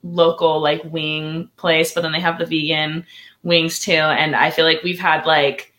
local 0.02 0.58
like 0.60 0.82
wing 0.84 1.50
place. 1.56 1.92
But 1.92 2.00
then 2.00 2.12
they 2.12 2.20
have 2.20 2.38
the 2.38 2.46
vegan 2.46 3.04
wings 3.42 3.78
too, 3.78 3.92
and 3.92 4.34
I 4.34 4.50
feel 4.50 4.64
like 4.64 4.82
we've 4.82 4.98
had 4.98 5.26
like 5.26 5.73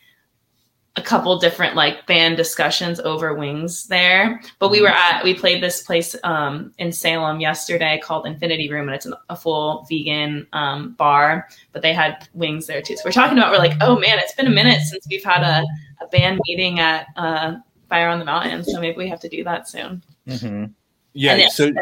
a 0.98 1.02
couple 1.02 1.38
different 1.38 1.76
like 1.76 2.06
band 2.06 2.36
discussions 2.36 2.98
over 3.00 3.34
wings 3.34 3.86
there. 3.88 4.40
But 4.58 4.70
we 4.70 4.80
were 4.80 4.88
at 4.88 5.22
we 5.22 5.34
played 5.34 5.62
this 5.62 5.82
place 5.82 6.16
um, 6.24 6.72
in 6.78 6.90
Salem 6.92 7.40
yesterday 7.40 8.00
called 8.02 8.26
Infinity 8.26 8.70
Room, 8.70 8.88
and 8.88 8.94
it's 8.94 9.06
an, 9.06 9.14
a 9.28 9.36
full 9.36 9.86
vegan 9.90 10.46
um, 10.52 10.92
bar. 10.92 11.48
But 11.72 11.82
they 11.82 11.92
had 11.92 12.26
wings 12.32 12.66
there 12.66 12.80
too. 12.80 12.96
So 12.96 13.02
we're 13.04 13.12
talking 13.12 13.36
about 13.36 13.52
we're 13.52 13.58
like, 13.58 13.76
oh 13.82 13.98
man, 13.98 14.18
it's 14.18 14.34
been 14.34 14.46
a 14.46 14.50
minute 14.50 14.80
since 14.82 15.06
we've 15.10 15.24
had 15.24 15.42
a, 15.42 15.64
a 16.02 16.08
band 16.08 16.40
meeting 16.46 16.80
at 16.80 17.06
uh, 17.16 17.56
Fire 17.88 18.08
on 18.08 18.18
the 18.18 18.24
Mountain. 18.24 18.64
So 18.64 18.80
maybe 18.80 18.96
we 18.96 19.08
have 19.08 19.20
to 19.20 19.28
do 19.28 19.44
that 19.44 19.68
soon. 19.68 20.02
Mm-hmm. 20.26 20.64
Yeah. 21.12 21.32
And 21.32 21.40
it- 21.42 21.50
so, 21.52 21.72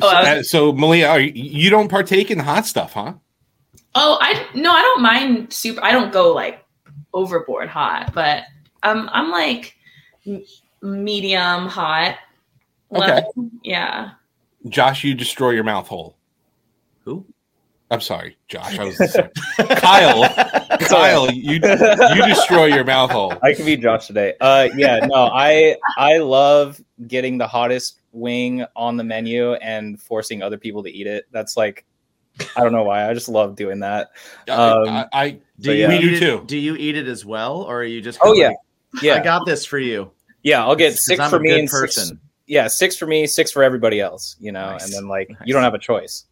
Oh, 0.00 0.08
I 0.08 0.24
so, 0.24 0.30
uh, 0.30 0.42
so 0.42 0.72
Malia, 0.72 1.08
are 1.08 1.20
you, 1.20 1.32
you 1.34 1.70
don't 1.70 1.88
partake 1.88 2.30
in 2.30 2.38
the 2.38 2.44
hot 2.44 2.66
stuff, 2.66 2.94
huh? 2.94 3.14
Oh, 3.94 4.18
I 4.20 4.46
no, 4.54 4.72
I 4.72 4.80
don't 4.82 5.02
mind 5.02 5.52
super. 5.52 5.84
I 5.84 5.92
don't 5.92 6.12
go 6.12 6.32
like 6.32 6.61
overboard 7.12 7.68
hot, 7.68 8.12
but 8.14 8.44
um, 8.82 9.08
I'm 9.12 9.30
like 9.30 9.76
medium 10.82 11.66
hot. 11.66 12.16
Okay. 12.92 13.00
level. 13.00 13.50
Yeah. 13.62 14.10
Josh, 14.68 15.02
you 15.02 15.14
destroy 15.14 15.50
your 15.50 15.64
mouth 15.64 15.88
hole. 15.88 16.16
Who? 17.04 17.24
I'm 17.90 18.00
sorry, 18.00 18.36
Josh. 18.48 18.78
I 18.78 18.84
was 18.84 18.96
Kyle. 19.76 20.28
Kyle, 20.80 21.30
you 21.30 21.54
you 21.54 22.26
destroy 22.26 22.66
your 22.66 22.84
mouth 22.84 23.10
hole. 23.10 23.34
I 23.42 23.52
can 23.52 23.66
be 23.66 23.76
Josh 23.76 24.06
today. 24.06 24.34
Uh, 24.40 24.68
yeah, 24.76 25.00
no, 25.04 25.26
I 25.26 25.76
I 25.98 26.18
love 26.18 26.80
getting 27.06 27.36
the 27.38 27.46
hottest 27.46 28.00
wing 28.12 28.64
on 28.76 28.96
the 28.96 29.04
menu 29.04 29.54
and 29.54 30.00
forcing 30.00 30.42
other 30.42 30.56
people 30.56 30.82
to 30.84 30.90
eat 30.90 31.06
it. 31.06 31.26
That's 31.32 31.56
like, 31.56 31.84
I 32.56 32.62
don't 32.62 32.72
know 32.72 32.84
why. 32.84 33.08
I 33.08 33.14
just 33.14 33.28
love 33.28 33.56
doing 33.56 33.80
that. 33.80 34.10
Um, 34.48 34.88
I, 34.88 35.06
I 35.12 35.38
Do 35.62 35.68
So, 35.68 35.72
you 35.72 35.80
yeah. 35.82 35.88
We 35.88 35.94
eat 35.96 36.00
do 36.00 36.14
it- 36.16 36.20
too. 36.20 36.42
Do 36.46 36.58
you 36.58 36.76
eat 36.76 36.96
it 36.96 37.06
as 37.08 37.24
well, 37.24 37.62
or 37.62 37.80
are 37.80 37.84
you 37.84 38.00
just? 38.02 38.18
Oh 38.22 38.34
yeah, 38.34 38.48
like, 38.48 39.02
yeah, 39.02 39.14
I 39.14 39.20
got 39.22 39.46
this 39.46 39.64
for 39.64 39.78
you. 39.78 40.10
yeah. 40.42 40.62
I'll 40.64 40.76
get 40.76 40.98
six 40.98 41.26
for 41.30 41.38
me 41.40 41.48
good 41.50 41.60
and 41.60 41.70
six, 41.70 41.80
person. 41.96 42.20
yeah, 42.46 42.68
six 42.68 42.96
for 42.96 43.06
me, 43.06 43.26
six 43.26 43.50
for 43.50 43.62
everybody 43.62 44.00
else. 44.00 44.36
You 44.40 44.52
know, 44.52 44.72
Nice. 44.72 44.84
and 44.84 44.92
then 44.92 45.08
like 45.08 45.30
Nice. 45.30 45.38
you 45.46 45.54
don't 45.54 45.62
have 45.62 45.74
a 45.74 45.78
choice. 45.78 46.24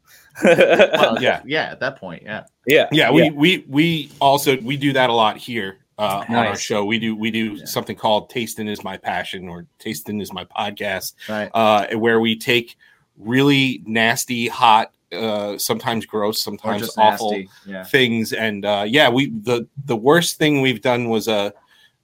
Well, 0.45 1.17
Yeah. 1.23 1.43
yeah. 1.47 1.71
At 1.73 1.81
that 1.81 1.97
point, 1.97 2.23
yeah. 2.25 2.45
yeah, 2.67 2.89
yeah, 2.93 3.11
we 3.11 3.31
we 3.31 3.65
we 3.69 4.11
also 4.21 4.57
we 4.59 4.77
do 4.77 4.93
that 4.95 5.11
a 5.11 5.13
lot 5.13 5.37
here 5.37 5.79
uh, 5.99 6.25
on 6.29 6.35
our 6.35 6.57
show. 6.57 6.85
We 6.85 6.99
do 6.99 7.15
we 7.17 7.31
do 7.31 7.55
Yeah. 7.55 7.65
something 7.67 7.97
called 7.97 8.31
"Tasting 8.31 8.69
is 8.69 8.83
My 8.85 8.97
Passion" 8.97 9.49
or 9.49 9.67
"Tasting 9.79 10.21
is 10.21 10.33
My 10.33 10.45
Podcast," 10.45 11.15
Right. 11.29 11.51
uh, 11.55 11.89
where 11.97 12.21
we 12.21 12.37
take 12.37 12.77
really 13.19 13.83
nasty, 13.87 14.49
hot, 14.49 14.93
uh, 15.13 15.59
sometimes 15.59 16.07
gross, 16.07 16.43
sometimes 16.43 16.91
awful. 16.97 17.43
Yeah. 17.67 17.85
things. 17.85 18.33
And 18.33 18.65
uh, 18.65 18.85
yeah, 18.87 19.09
we 19.09 19.31
the 19.31 19.69
the 19.85 19.97
worst 19.97 20.39
thing 20.39 20.61
we've 20.61 20.83
done 20.83 21.09
was 21.09 21.29
a, 21.29 21.53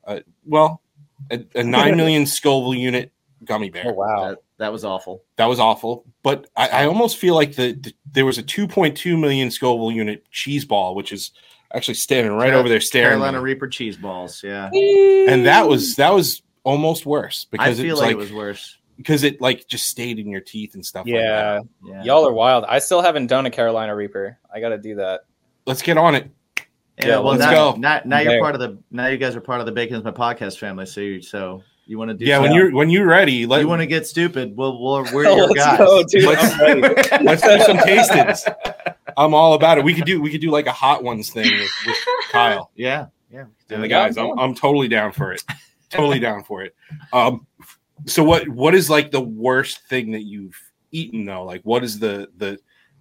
a 0.05 0.23
well, 0.45 0.83
a, 1.31 1.45
a 1.55 1.63
nine 1.65 1.97
million 1.97 2.27
Scoville 2.27 2.75
unit 2.75 3.13
gummy 3.45 3.71
bear. 3.71 3.85
Oh 3.87 3.93
wow. 3.93 4.29
That, 4.31 4.39
that 4.59 4.73
was 4.73 4.85
awful. 4.85 5.23
That 5.37 5.47
was 5.47 5.61
awful. 5.61 6.05
But 6.23 6.49
I, 6.57 6.69
I 6.69 6.87
almost 6.87 7.19
feel 7.19 7.35
like 7.35 7.57
the, 7.57 7.73
the 7.73 7.95
there 8.11 8.25
was 8.25 8.39
a 8.39 8.43
2.2 8.43 9.19
million 9.19 9.51
Scoville 9.51 9.93
unit 9.93 10.25
cheese 10.31 10.65
ball, 10.65 10.95
which 10.95 11.13
is 11.13 11.33
actually 11.75 11.95
standing 11.95 12.33
right 12.33 12.51
Car- 12.51 12.59
over 12.59 12.69
there 12.69 12.81
staring. 12.81 13.11
Carolina 13.11 13.39
at 13.39 13.41
me. 13.41 13.45
Reaper 13.45 13.69
cheese 13.69 13.97
balls. 13.97 14.43
Yeah. 14.43 14.71
and 14.73 15.47
that 15.47 15.69
was 15.69 15.97
that 15.97 16.13
was 16.13 16.43
almost 16.65 17.07
worse 17.07 17.47
I 17.47 17.49
because 17.53 17.81
feel 17.81 17.93
it's 17.93 18.01
like 18.01 18.07
like 18.09 18.17
it 18.17 18.19
was 18.19 18.33
worse. 18.33 18.79
Because 18.97 19.23
it 19.25 19.41
like 19.41 19.67
just 19.69 19.87
stayed 19.87 20.19
in 20.19 20.29
your 20.31 20.41
teeth 20.41 20.75
and 20.75 20.85
stuff. 20.85 21.07
like 21.07 21.15
that. 21.15 21.65
Yeah, 21.85 21.91
Yeah. 21.93 22.03
y'all 22.05 22.27
are 22.27 22.33
wild. 22.33 22.65
I 22.69 22.79
still 22.79 23.03
haven't 23.03 23.27
done 23.29 23.47
a 23.47 23.51
Carolina 23.51 23.95
Reaper. 23.95 24.39
I 24.53 24.61
got 24.61 24.71
to 24.71 24.79
do 24.79 24.97
that. 24.97 25.23
Let's 25.67 25.83
get 25.83 25.97
on 25.99 26.15
it. 26.15 26.31
Yeah, 26.99 27.07
Yeah, 27.09 27.15
well, 27.19 27.35
let's 27.35 27.41
now, 27.41 27.73
go. 27.73 27.77
now, 27.79 28.01
now 28.05 28.19
you're 28.21 28.33
There. 28.33 28.41
part 28.41 28.55
of 28.55 28.61
the. 28.61 28.79
Now 28.91 29.09
you 29.09 29.19
guys 29.19 29.37
are 29.37 29.41
part 29.41 29.61
of 29.61 29.67
the 29.67 29.73
Bacon's 29.73 30.03
my 30.05 30.11
podcast 30.13 30.59
family. 30.59 30.87
So, 30.87 31.01
you, 31.03 31.21
so 31.21 31.63
you 31.85 31.99
want 31.99 32.09
to 32.11 32.15
do? 32.15 32.25
Yeah, 32.25 32.39
when 32.39 32.53
you're 32.53 32.73
when 32.73 32.89
you're 32.89 33.07
ready, 33.07 33.45
let 33.47 33.61
you 33.61 33.69
want 33.69 33.83
to 33.83 33.87
get 33.87 34.07
stupid, 34.07 34.57
well, 34.57 34.81
we'll 34.81 35.05
we're 35.13 35.25
your 35.37 35.47
Let's 35.49 35.55
guys. 35.55 35.79
go, 35.79 36.03
dude. 36.05 36.25
Let's- 36.25 37.11
let's 37.23 37.43
do 37.43 37.59
some 37.65 37.77
tastings. 37.79 38.55
I'm 39.19 39.35
all 39.35 39.53
about 39.55 39.77
it. 39.79 39.85
We 39.85 39.95
could 39.95 40.05
do 40.07 40.21
we 40.23 40.31
could 40.31 40.41
do 40.41 40.51
like 40.51 40.67
a 40.67 40.73
hot 40.73 41.03
ones 41.05 41.31
thing 41.31 41.51
with, 41.51 41.71
with 41.87 41.97
Kyle 42.31 42.71
Yeah, 42.75 43.07
yeah. 43.31 43.45
and 43.71 43.83
the 43.83 43.89
guys. 43.89 44.17
I'm, 44.17 44.39
I'm 44.39 44.55
totally 44.55 44.89
down 44.89 45.13
for 45.13 45.33
it. 45.33 45.43
Totally 45.91 46.19
down 46.19 46.45
for 46.45 46.63
it. 46.63 46.75
Um, 47.13 47.47
so 48.05 48.23
what 48.23 48.49
what 48.49 48.75
is 48.75 48.91
like 48.91 49.11
the 49.11 49.21
worst 49.21 49.81
thing 49.89 50.11
that 50.13 50.25
you've 50.25 50.61
eaten 50.93 51.25
though? 51.25 51.45
Like 51.45 51.63
what 51.63 51.83
is 51.83 51.99
the 51.99 52.29
the 52.37 52.59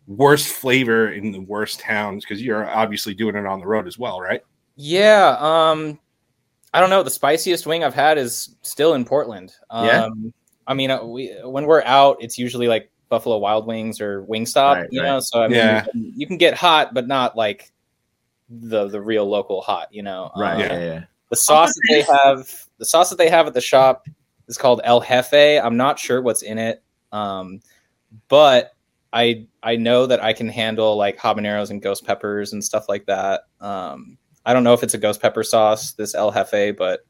worst 0.08 0.48
flavor 0.48 1.12
in 1.12 1.32
the 1.32 1.42
worst 1.42 1.80
towns? 1.80 2.24
Because 2.24 2.42
you're 2.42 2.68
obviously 2.70 3.14
doing 3.14 3.36
it 3.36 3.46
on 3.46 3.60
the 3.60 3.68
road 3.68 3.88
as 3.88 3.98
well, 4.00 4.22
right? 4.22 4.42
Yeah, 4.76 5.36
um 5.40 6.00
I 6.74 6.80
don't 6.80 6.90
know. 6.90 7.04
The 7.04 7.10
spiciest 7.12 7.66
wing 7.66 7.84
I've 7.84 7.94
had 7.94 8.18
is 8.18 8.56
still 8.62 8.94
in 8.94 9.06
Portland. 9.06 9.54
Um 9.70 9.86
Yeah? 9.86 10.08
I 10.68 10.74
mean, 10.74 10.90
uh, 10.92 11.04
we 11.04 11.36
when 11.44 11.66
we're 11.66 11.84
out, 11.84 12.18
it's 12.22 12.38
usually 12.38 12.68
like 12.68 12.90
Buffalo 13.10 13.38
Wild 13.38 13.68
Wings 13.68 14.02
or 14.02 14.24
Wingstop, 14.24 14.76
Right, 14.76 14.88
you 14.92 15.02
right. 15.02 15.08
know. 15.08 15.20
So 15.20 15.44
I 15.44 15.48
mean, 15.48 15.58
Yeah. 15.58 15.86
you, 15.86 15.92
can, 15.92 16.14
you 16.18 16.28
can 16.28 16.38
get 16.38 16.56
hot, 16.56 16.94
but 16.94 17.08
not 17.08 17.36
like 17.38 17.72
the 18.50 18.88
the 18.88 19.02
real 19.02 19.28
local 19.28 19.62
hot, 19.62 19.88
you 19.92 20.04
know. 20.04 20.32
Right. 20.36 20.54
Um, 20.54 20.60
Yeah. 20.60 20.74
Yeah. 20.74 20.80
yeah. 20.80 21.04
The 21.30 21.36
sauce 21.36 21.74
that 21.74 21.88
they 21.90 22.02
have, 22.02 22.52
the 22.78 22.86
sauce 22.86 23.10
that 23.10 23.18
they 23.18 23.30
have 23.30 23.48
at 23.48 23.54
the 23.54 23.62
shop 23.62 24.08
is 24.48 24.58
called 24.58 24.82
El 24.84 25.02
Jefe. 25.02 25.60
I'm 25.64 25.78
not 25.78 26.00
sure 26.00 26.22
what's 26.22 26.42
in 26.42 26.58
it, 26.58 26.84
um, 27.12 27.60
but 28.28 28.74
I 29.14 29.48
I 29.64 29.76
know 29.78 30.06
that 30.06 30.24
I 30.24 30.34
can 30.34 30.50
handle 30.50 30.96
like 30.98 31.18
habaneros 31.18 31.70
and 31.70 31.82
ghost 31.82 32.06
peppers 32.06 32.54
and 32.54 32.64
stuff 32.64 32.88
like 32.90 33.06
that. 33.06 33.42
Um, 33.62 34.18
I 34.46 34.54
don't 34.54 34.64
know 34.64 34.74
if 34.74 34.84
it's 34.84 34.94
a 34.94 34.98
ghost 35.00 35.22
pepper 35.22 35.44
sauce, 35.44 35.94
this 35.94 36.14
El 36.16 36.32
Jefe, 36.32 36.76
but 36.78 37.02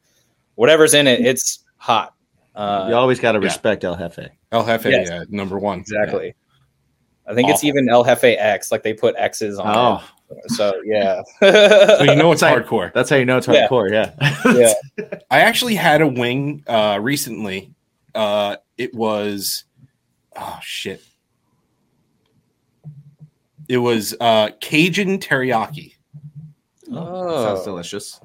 whatever's 0.55 0.93
in 0.93 1.07
it, 1.07 1.20
it's 1.22 1.64
hot. 1.78 2.14
Uh, 2.55 2.86
you 2.89 2.95
always 2.95 3.20
got 3.20 3.34
to 3.34 3.39
yeah. 3.39 3.45
respect 3.45 3.84
El 3.84 3.97
Jefe. 3.97 4.30
El 4.53 4.66
Jefe, 4.66 4.86
Yes. 4.89 5.09
yeah, 5.09 5.24
number 5.30 5.59
one. 5.59 5.80
exactly. 5.80 6.34
I 7.28 7.34
think 7.34 7.49
it's 7.49 7.64
even 7.64 7.89
El 7.89 8.03
Jefe 8.05 8.24
X, 8.38 8.72
like 8.72 8.84
they 8.84 8.93
put 8.93 9.16
X's 9.18 9.57
on 9.59 9.76
Oh, 9.76 9.95
it. 9.97 10.03
So 10.47 10.82
yeah, 10.86 11.21
So 11.39 12.03
you 12.03 12.15
know 12.15 12.32
it's 12.32 12.41
It's 12.41 12.41
like- 12.41 12.65
hardcore. 12.65 12.91
that's 12.93 13.09
how 13.09 13.15
you 13.15 13.26
know 13.26 13.38
it's 13.38 13.47
Yeah. 13.47 13.67
hardcore. 13.67 13.91
Yeah. 13.91 14.73
yeah. 14.99 15.17
I 15.32 15.39
actually 15.41 15.76
had 15.76 16.01
a 16.01 16.07
wing 16.07 16.63
uh 16.67 16.99
recently. 17.01 17.71
Uh 18.13 18.57
it 18.78 18.93
was 18.93 19.65
oh 20.36 20.59
shit. 20.63 21.01
It 23.67 23.78
was 23.78 24.15
uh 24.19 24.49
Cajun 24.61 25.19
teriyaki. 25.19 25.93
Oh. 26.91 27.43
Sounds 27.43 27.63
delicious. 27.65 28.19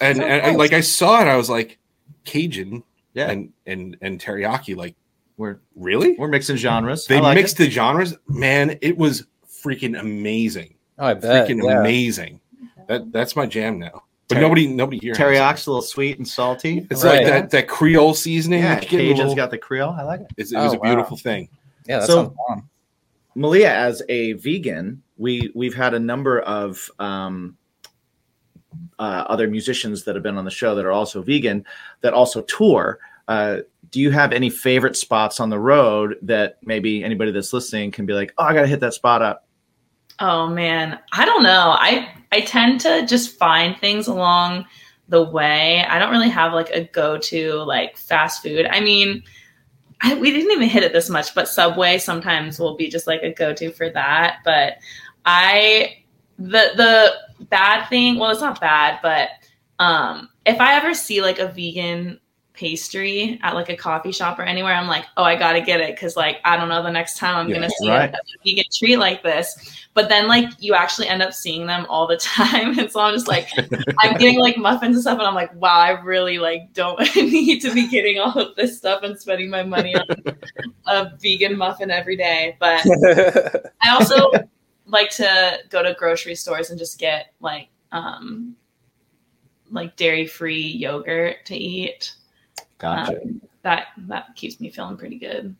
And, 0.00 0.22
and 0.22 0.42
I, 0.46 0.50
like 0.52 0.72
I 0.72 0.80
saw 0.80 1.20
it, 1.20 1.26
I 1.28 1.36
was 1.36 1.50
like, 1.50 1.78
Cajun 2.24 2.82
Yeah. 3.14 3.30
and 3.30 3.52
and 3.66 3.96
and 4.00 4.20
teriyaki, 4.20 4.74
like 4.76 4.94
We're 5.36 5.58
really? 5.74 6.16
we're 6.18 6.28
mixing 6.28 6.56
genres. 6.56 7.06
They 7.06 7.18
I 7.18 7.20
like 7.20 7.34
mixed 7.36 7.60
it. 7.60 7.64
the 7.64 7.70
genres. 7.70 8.16
Man, 8.28 8.78
it 8.80 8.96
was 8.96 9.26
freaking 9.46 9.98
amazing. 9.98 10.75
Oh, 10.98 11.06
I 11.06 11.14
bet. 11.14 11.48
freaking 11.48 11.62
yeah. 11.62 11.80
amazing. 11.80 12.40
That 12.88 13.12
that's 13.12 13.36
my 13.36 13.46
jam 13.46 13.78
now. 13.78 14.02
But 14.28 14.36
Ter- 14.36 14.40
nobody 14.40 14.66
nobody 14.66 14.98
here. 14.98 15.14
has 15.14 15.18
it. 15.18 15.22
Teriyak's 15.22 15.66
a 15.66 15.70
little 15.70 15.82
sweet 15.82 16.18
and 16.18 16.26
salty. 16.26 16.86
It's 16.90 17.04
Right. 17.04 17.18
like 17.18 17.26
that 17.26 17.50
that 17.50 17.68
Creole 17.68 18.14
seasoning. 18.14 18.62
Yeah, 18.62 18.74
that 18.76 18.84
you 18.84 18.90
get 18.90 19.00
in 19.00 19.06
a 19.06 19.08
Cajun's 19.10 19.18
little- 19.30 19.36
got 19.36 19.50
the 19.50 19.58
Creole. 19.58 19.90
I 19.92 20.02
like 20.02 20.20
it. 20.20 20.26
it's, 20.36 20.52
it 20.52 20.56
was 20.56 20.74
Oh, 20.74 20.76
a 20.78 20.80
beautiful 20.80 21.16
thing. 21.16 21.48
Yeah, 21.86 22.00
that 22.00 22.06
So- 22.06 22.34
sounds. 22.48 22.62
Malia, 23.34 23.70
as 23.70 24.02
a 24.08 24.32
vegan, 24.34 25.02
we 25.18 25.50
we've 25.54 25.74
had 25.74 25.92
a 25.94 25.98
number 26.00 26.40
of 26.40 26.90
um, 26.98 27.56
uh, 28.98 29.24
other 29.28 29.46
musicians 29.48 30.04
that 30.04 30.14
have 30.16 30.22
been 30.22 30.38
on 30.38 30.44
the 30.44 30.50
show 30.50 30.74
that 30.74 30.84
are 30.84 30.92
also 30.92 31.22
vegan 31.22 31.64
that 32.00 32.14
also 32.14 32.40
tour. 32.42 32.98
Uh, 33.28 33.58
do 33.90 34.00
you 34.00 34.10
have 34.10 34.32
any 34.32 34.48
favorite 34.50 34.96
spots 34.96 35.38
on 35.40 35.50
the 35.50 35.58
road 35.58 36.16
that 36.22 36.58
maybe 36.62 37.04
anybody 37.04 37.30
that's 37.30 37.52
listening 37.52 37.90
can 37.90 38.06
be 38.06 38.12
like, 38.12 38.32
oh, 38.38 38.44
I 38.44 38.54
gotta 38.54 38.66
hit 38.66 38.80
that 38.80 38.94
spot 38.94 39.22
up? 39.22 39.45
Oh 40.18 40.48
man, 40.48 40.98
I 41.12 41.24
don't 41.24 41.42
know. 41.42 41.76
I 41.78 42.08
I 42.32 42.40
tend 42.40 42.80
to 42.82 43.06
just 43.06 43.38
find 43.38 43.76
things 43.78 44.06
along 44.06 44.66
the 45.08 45.22
way. 45.22 45.84
I 45.84 45.98
don't 45.98 46.10
really 46.10 46.30
have 46.30 46.52
like 46.52 46.70
a 46.70 46.84
go-to 46.84 47.54
like 47.64 47.96
fast 47.96 48.42
food. 48.42 48.66
I 48.66 48.80
mean, 48.80 49.22
I, 50.00 50.14
we 50.14 50.30
didn't 50.30 50.50
even 50.52 50.68
hit 50.68 50.82
it 50.84 50.92
this 50.92 51.10
much, 51.10 51.34
but 51.34 51.48
Subway 51.48 51.98
sometimes 51.98 52.58
will 52.58 52.76
be 52.76 52.88
just 52.88 53.06
like 53.06 53.22
a 53.22 53.32
go-to 53.32 53.70
for 53.72 53.90
that. 53.90 54.38
But 54.44 54.78
I 55.26 55.98
the 56.38 56.72
the 56.76 57.44
bad 57.46 57.88
thing, 57.88 58.18
well, 58.18 58.30
it's 58.30 58.40
not 58.40 58.60
bad, 58.60 59.00
but 59.02 59.28
um 59.78 60.30
if 60.46 60.60
I 60.60 60.74
ever 60.76 60.94
see 60.94 61.20
like 61.20 61.38
a 61.38 61.48
vegan 61.48 62.20
pastry 62.56 63.38
at 63.42 63.54
like 63.54 63.68
a 63.68 63.76
coffee 63.76 64.12
shop 64.12 64.38
or 64.38 64.42
anywhere, 64.42 64.74
I'm 64.74 64.88
like, 64.88 65.04
oh, 65.16 65.22
I 65.22 65.36
gotta 65.36 65.60
get 65.60 65.80
it 65.80 65.94
because 65.94 66.16
like 66.16 66.38
I 66.44 66.56
don't 66.56 66.68
know 66.68 66.82
the 66.82 66.90
next 66.90 67.16
time 67.18 67.36
I'm 67.36 67.48
Yeah, 67.48 67.54
gonna 67.54 67.70
see 67.70 67.88
right. 67.90 68.12
a, 68.12 68.18
vegan 68.44 68.64
treat 68.72 68.96
like 68.96 69.22
this. 69.22 69.86
But 69.94 70.08
then 70.08 70.28
like 70.28 70.50
you 70.58 70.74
actually 70.74 71.08
end 71.08 71.22
up 71.22 71.32
seeing 71.32 71.66
them 71.66 71.86
all 71.88 72.06
the 72.06 72.16
time, 72.18 72.78
and 72.78 72.90
so 72.90 73.00
I'm 73.00 73.14
just 73.14 73.28
like, 73.28 73.48
I'm 73.98 74.14
getting 74.18 74.40
like 74.40 74.56
muffins 74.56 74.96
and 74.96 75.02
stuff, 75.02 75.18
and 75.18 75.26
I'm 75.26 75.34
like, 75.34 75.54
wow, 75.54 75.78
I 75.78 75.90
really 76.02 76.38
like 76.38 76.72
don't 76.72 76.98
need 77.16 77.60
to 77.60 77.72
be 77.72 77.88
getting 77.88 78.18
all 78.18 78.38
of 78.38 78.56
this 78.56 78.76
stuff 78.78 79.02
and 79.02 79.18
spending 79.18 79.50
my 79.50 79.62
money 79.62 79.94
on 79.96 80.06
a 80.86 81.10
vegan 81.20 81.56
muffin 81.56 81.90
every 81.90 82.16
day. 82.16 82.56
But 82.58 82.80
I 83.82 83.90
also 83.90 84.30
like 84.86 85.10
to 85.10 85.58
go 85.70 85.82
to 85.82 85.94
grocery 85.98 86.34
stores 86.34 86.70
and 86.70 86.78
just 86.78 86.98
get 86.98 87.32
like 87.40 87.68
um 87.92 88.56
like 89.70 89.96
dairy 89.96 90.26
free 90.26 90.60
yogurt 90.62 91.44
to 91.46 91.56
eat. 91.56 92.12
Gotcha, 92.78 93.20
Um, 93.22 93.40
that 93.62 93.86
that 94.08 94.34
keeps 94.36 94.60
me 94.60 94.70
feeling 94.70 94.96
pretty 94.96 95.18
good. 95.18 95.54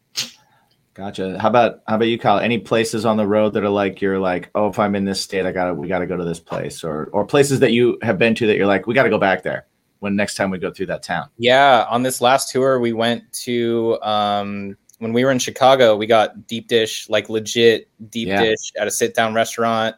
gotcha. 0.94 1.38
How 1.38 1.48
about 1.48 1.80
how 1.88 1.96
about 1.96 2.08
you, 2.08 2.18
Kyle? 2.18 2.38
Any 2.38 2.58
places 2.58 3.04
on 3.06 3.16
the 3.16 3.26
road 3.26 3.52
that 3.54 3.64
are 3.64 3.68
like 3.68 4.00
you're 4.00 4.18
like, 4.18 4.50
oh, 4.54 4.68
if 4.68 4.78
I'm 4.78 4.94
in 4.94 5.04
this 5.04 5.20
state, 5.20 5.46
I 5.46 5.52
gotta 5.52 5.74
we 5.74 5.88
gotta 5.88 6.06
go 6.06 6.16
to 6.16 6.24
this 6.24 6.40
place, 6.40 6.84
or 6.84 7.08
or 7.12 7.24
places 7.24 7.60
that 7.60 7.72
you 7.72 7.98
have 8.02 8.18
been 8.18 8.34
to 8.36 8.46
that 8.46 8.56
you're 8.56 8.66
like, 8.66 8.86
we 8.86 8.94
gotta 8.94 9.10
go 9.10 9.18
back 9.18 9.42
there 9.42 9.66
when 10.00 10.14
next 10.14 10.34
time 10.34 10.50
we 10.50 10.58
go 10.58 10.70
through 10.70 10.86
that 10.86 11.02
town. 11.02 11.28
Yeah, 11.38 11.86
on 11.88 12.02
this 12.02 12.20
last 12.20 12.50
tour, 12.50 12.78
we 12.80 12.92
went 12.92 13.32
to 13.44 13.98
um, 14.02 14.76
when 14.98 15.12
we 15.12 15.24
were 15.24 15.30
in 15.30 15.38
Chicago. 15.38 15.96
We 15.96 16.06
got 16.06 16.46
deep 16.46 16.68
dish, 16.68 17.08
like 17.08 17.28
legit 17.30 17.88
deep 18.10 18.28
Yeah. 18.28 18.42
dish 18.42 18.72
at 18.78 18.86
a 18.86 18.90
sit 18.90 19.14
down 19.14 19.32
restaurant. 19.34 19.96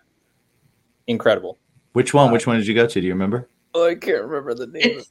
Incredible. 1.08 1.58
Which 1.94 2.14
one? 2.14 2.30
Which 2.32 2.46
one 2.46 2.58
did 2.58 2.66
you 2.66 2.74
go 2.74 2.86
to? 2.86 3.00
Do 3.00 3.06
you 3.06 3.12
remember? 3.12 3.48
Oh, 3.74 3.86
I 3.88 3.94
can't 3.96 4.22
remember 4.22 4.54
the 4.54 4.66
name 4.66 4.82
It's 4.98 5.10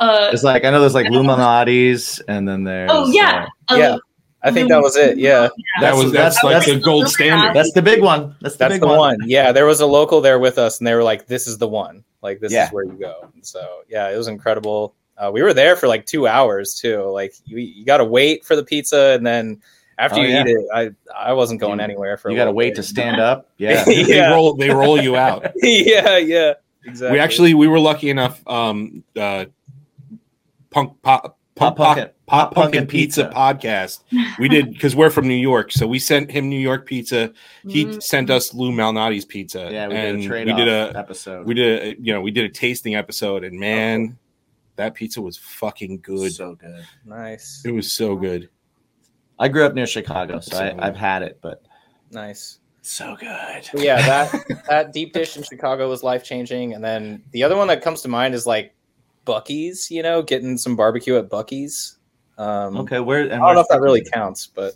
uh 0.00 0.30
It's 0.32 0.42
like 0.42 0.64
I 0.64 0.70
know 0.70 0.80
there's 0.80 0.94
like 0.94 1.08
Lou 1.10 1.22
Malnati's, 1.22 2.18
and 2.26 2.48
then 2.48 2.64
there's 2.64 2.90
oh 2.92 3.06
yeah. 3.12 3.46
uh, 3.68 3.76
Yeah, 3.76 3.96
I 4.42 4.50
think 4.50 4.68
that 4.70 4.80
was 4.82 4.96
it. 4.96 5.18
Yeah, 5.18 5.48
That 5.80 5.94
was 5.94 6.10
that's, 6.12 6.36
that's- 6.36 6.44
like 6.44 6.52
that's- 6.54 6.74
the 6.74 6.80
gold 6.80 7.08
standard. 7.08 7.54
that's 7.54 7.72
the 7.72 7.82
big 7.82 8.02
one. 8.02 8.34
That's 8.40 8.54
the 8.54 8.58
that's 8.58 8.74
big 8.74 8.80
the 8.80 8.86
one. 8.88 8.98
one. 8.98 9.16
Yeah, 9.26 9.52
there 9.52 9.66
was 9.66 9.80
a 9.80 9.86
local 9.86 10.20
there 10.20 10.38
with 10.38 10.58
us, 10.58 10.78
and 10.78 10.86
they 10.86 10.94
were 10.94 11.02
like, 11.04 11.26
"This 11.26 11.46
is 11.46 11.58
the 11.58 11.68
one. 11.68 12.02
Like, 12.22 12.40
this 12.40 12.52
Yeah. 12.52 12.66
is 12.66 12.72
where 12.72 12.84
you 12.84 12.92
go." 12.98 13.28
And 13.34 13.46
so, 13.46 13.60
yeah, 13.88 14.08
it 14.10 14.16
was 14.16 14.28
incredible. 14.28 14.94
Uh, 15.18 15.30
we 15.32 15.42
were 15.42 15.52
there 15.54 15.76
for 15.76 15.86
like 15.88 16.06
two 16.06 16.26
hours 16.26 16.74
too. 16.74 17.02
Like, 17.04 17.34
you 17.44 17.58
you 17.58 17.84
got 17.84 17.98
to 17.98 18.04
wait 18.06 18.44
for 18.44 18.56
the 18.56 18.64
pizza, 18.64 19.12
and 19.16 19.26
then 19.26 19.60
after 19.98 20.18
Oh, 20.20 20.22
you 20.22 20.28
yeah. 20.28 20.40
eat 20.46 20.46
it, 20.56 20.64
I 20.74 20.90
I 21.14 21.32
wasn't 21.34 21.60
going 21.60 21.78
You- 21.78 21.84
anywhere 21.84 22.16
for. 22.16 22.30
You 22.30 22.36
got 22.36 22.46
to 22.46 22.52
wait 22.52 22.70
bit. 22.70 22.76
to 22.76 22.82
stand 22.82 23.20
up. 23.30 23.50
Yeah. 23.58 23.84
they 23.84 24.18
roll 24.20 24.54
they 24.54 24.70
roll 24.70 24.98
you 25.00 25.16
out. 25.16 25.52
yeah, 25.62 26.16
yeah, 26.16 26.54
exactly. 26.86 27.12
We 27.18 27.20
actually 27.20 27.52
we 27.52 27.68
were 27.68 27.80
lucky 27.80 28.08
enough. 28.08 28.40
Um, 28.48 29.04
uh, 29.14 29.44
punk 30.70 31.00
pop. 31.02 31.36
Pop 31.56 31.76
Punk, 31.76 31.98
Punkin- 31.98 32.04
pop, 32.06 32.14
Pop 32.26 32.26
pop 32.26 32.54
Punkin' 32.54 32.70
Punkin' 32.80 32.86
Pizza, 32.86 33.24
Pizza. 33.24 33.36
podcast. 33.38 34.00
We 34.38 34.48
did 34.48 34.70
because 34.72 34.96
we're 34.96 35.10
from 35.10 35.28
New 35.28 35.34
York, 35.34 35.72
so 35.72 35.86
we 35.86 35.98
sent 35.98 36.30
him 36.30 36.48
New 36.48 36.58
York 36.60 36.86
pizza. 36.86 37.32
He 37.68 37.84
Mm. 37.84 38.02
sent 38.02 38.30
us 38.30 38.54
Lou 38.54 38.70
Malnati's 38.72 39.26
pizza. 39.26 39.68
Yeah, 39.70 39.88
we 39.88 39.94
and 39.94 40.18
did 40.18 40.24
a 40.24 40.28
trade 40.28 40.46
we 40.46 40.54
did 40.54 40.68
a 40.68 40.92
episode. 40.96 41.46
we 41.46 41.52
did 41.52 41.82
a 41.82 42.00
you 42.00 42.14
know 42.14 42.22
we 42.22 42.30
did 42.30 42.44
a 42.46 42.48
tasting 42.48 42.94
episode, 42.94 43.44
and 43.44 43.58
man, 43.60 44.16
that 44.76 44.94
pizza 44.94 45.20
was 45.20 45.36
fucking 45.36 45.98
good. 46.02 46.32
So 46.32 46.54
good. 46.54 46.82
nice, 47.04 47.62
It 47.66 47.72
was 47.72 47.92
so 47.92 48.16
good. 48.16 48.48
I 49.38 49.48
grew 49.48 49.66
up 49.66 49.74
near 49.74 49.86
Chicago, 49.86 50.40
so 50.40 50.56
So 50.56 50.64
I, 50.64 50.86
I've 50.86 50.96
had 50.96 51.22
it, 51.22 51.40
but 51.42 51.62
nice. 52.10 52.58
so 52.80 53.16
good. 53.20 53.68
But 53.72 53.82
yeah, 53.82 54.00
that 54.30 54.64
that 54.68 54.92
deep 54.94 55.12
dish 55.12 55.36
in 55.36 55.42
Chicago 55.42 55.90
was 55.90 56.02
life 56.02 56.24
changing, 56.24 56.72
and 56.72 56.82
then 56.82 57.22
the 57.32 57.42
other 57.42 57.56
one 57.56 57.68
that 57.68 57.82
comes 57.82 58.00
to 58.02 58.08
mind 58.08 58.34
is 58.34 58.46
like 58.46 58.72
Buc-ee's. 59.30 59.90
You 59.90 60.02
know, 60.02 60.22
getting 60.22 60.58
some 60.58 60.76
barbecue 60.76 61.16
at 61.16 61.28
Buc-ee's. 61.28 61.98
Um, 62.38 62.76
Okay, 62.78 63.00
where? 63.00 63.22
And 63.22 63.34
I 63.34 63.38
don't 63.38 63.54
know 63.54 63.60
if 63.60 63.68
that 63.68 63.80
really 63.80 64.02
counts, 64.02 64.46
but 64.46 64.74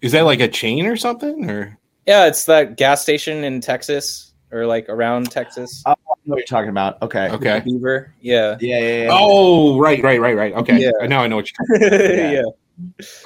Is 0.00 0.12
that 0.12 0.22
like 0.22 0.40
a 0.40 0.48
chain 0.48 0.86
or 0.86 0.96
something? 0.96 1.48
Or 1.50 1.78
yeah, 2.06 2.26
it's 2.26 2.44
that 2.46 2.76
gas 2.76 3.02
station 3.02 3.44
in 3.44 3.60
Texas 3.60 4.32
or 4.50 4.66
like 4.66 4.88
around 4.88 5.30
Texas. 5.30 5.82
Oh, 5.86 5.90
I 5.90 5.94
know 5.94 6.14
what 6.24 6.36
you're 6.38 6.46
talking 6.46 6.70
about. 6.70 7.00
Okay. 7.02 7.28
okay. 7.30 7.60
Beaver, 7.64 8.14
yeah, 8.20 8.56
Yeah, 8.60 8.78
yeah, 8.78 9.02
yeah. 9.04 9.08
Oh, 9.10 9.78
right, 9.78 10.02
right, 10.02 10.20
right, 10.20 10.36
right. 10.36 10.54
Okay. 10.54 10.78
Yeah. 10.78 11.06
Now 11.06 11.22
I 11.22 11.26
know 11.26 11.36
what 11.36 11.50
you're 11.50 11.78
Talking 11.80 12.32
yeah. 12.32 12.42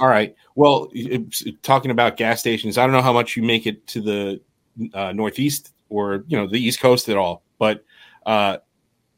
All 0.00 0.08
right. 0.08 0.34
Well, 0.54 0.90
talking 1.62 1.90
about 1.90 2.16
gas 2.16 2.40
stations, 2.40 2.78
I 2.78 2.84
don't 2.84 2.92
know 2.92 3.02
how 3.02 3.12
much 3.12 3.36
you 3.36 3.42
make 3.42 3.66
it 3.66 3.86
to 3.88 4.00
the 4.00 4.40
uh, 4.92 5.12
Northeast 5.12 5.72
or 5.88 6.24
you 6.26 6.36
know 6.36 6.46
the 6.46 6.58
East 6.58 6.80
Coast 6.80 7.08
at 7.08 7.16
all, 7.16 7.42
but 7.58 7.84
uh, 8.26 8.58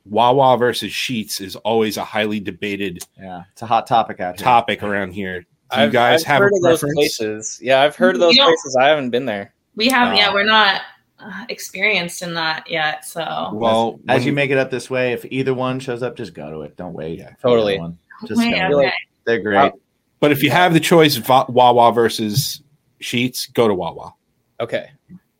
Wawa 0.07 0.57
versus 0.57 0.91
Sheetz 0.91 1.41
is 1.41 1.57
always 1.57 1.97
a 1.97 2.05
highly 2.05 2.41
debated 2.41 2.99
yeah. 3.21 3.43
It's 3.53 3.63
a 3.63 3.67
hot 3.67 3.87
topic 3.87 4.21
out 4.21 4.39
here. 4.39 4.45
topic 4.45 4.83
around 4.83 5.13
here. 5.13 5.41
Do 5.41 5.47
you 5.77 5.83
I've, 5.85 5.93
guys 5.93 6.23
I've 6.23 6.27
have 6.29 6.39
heard 6.41 6.53
a 6.53 6.57
of 6.57 6.63
those 6.63 6.81
preference? 6.81 6.95
places. 6.97 7.59
Yeah, 7.63 7.81
I've 7.83 7.95
heard 7.97 8.15
of 8.17 8.21
those 8.21 8.35
You 8.35 8.41
know- 8.41 8.47
places. 8.49 8.77
I 8.81 8.89
haven't 8.89 9.11
been 9.11 9.27
there. 9.27 9.53
We 9.77 9.89
have, 9.89 10.13
Oh. 10.13 10.17
yeah, 10.17 10.33
we're 10.33 10.43
not 10.45 10.81
uh, 11.21 11.45
experienced 11.51 12.23
in 12.23 12.35
that 12.35 12.69
yet. 12.69 13.05
So 13.05 13.51
Well, 13.53 14.01
As 14.09 14.21
when- 14.21 14.27
you 14.27 14.33
make 14.33 14.51
it 14.51 14.59
up 14.59 14.71
this 14.71 14.89
way, 14.91 15.13
if 15.13 15.25
either 15.31 15.53
one 15.55 15.79
shows 15.79 16.03
up, 16.03 16.17
just 16.17 16.35
go 16.35 16.51
to 16.51 16.63
it. 16.63 16.77
Don't 16.77 16.95
wait. 16.95 17.19
Yeah. 17.19 17.35
Totally. 17.43 17.79
one. 17.79 17.99
Just 18.27 18.43
Yeah, 18.43 18.71
go. 18.71 18.81
okay. 18.81 18.93
They're 19.27 19.41
great. 19.43 19.73
but 20.19 20.33
if 20.33 20.43
you 20.43 20.51
have 20.51 20.73
the 20.73 20.81
choice, 20.81 21.17
Va- 21.17 21.45
Wawa 21.49 21.93
versus 21.93 22.63
Sheetz, 23.03 23.53
go 23.53 23.69
to 23.69 23.75
Wawa. 23.75 24.15
Okay, 24.61 24.91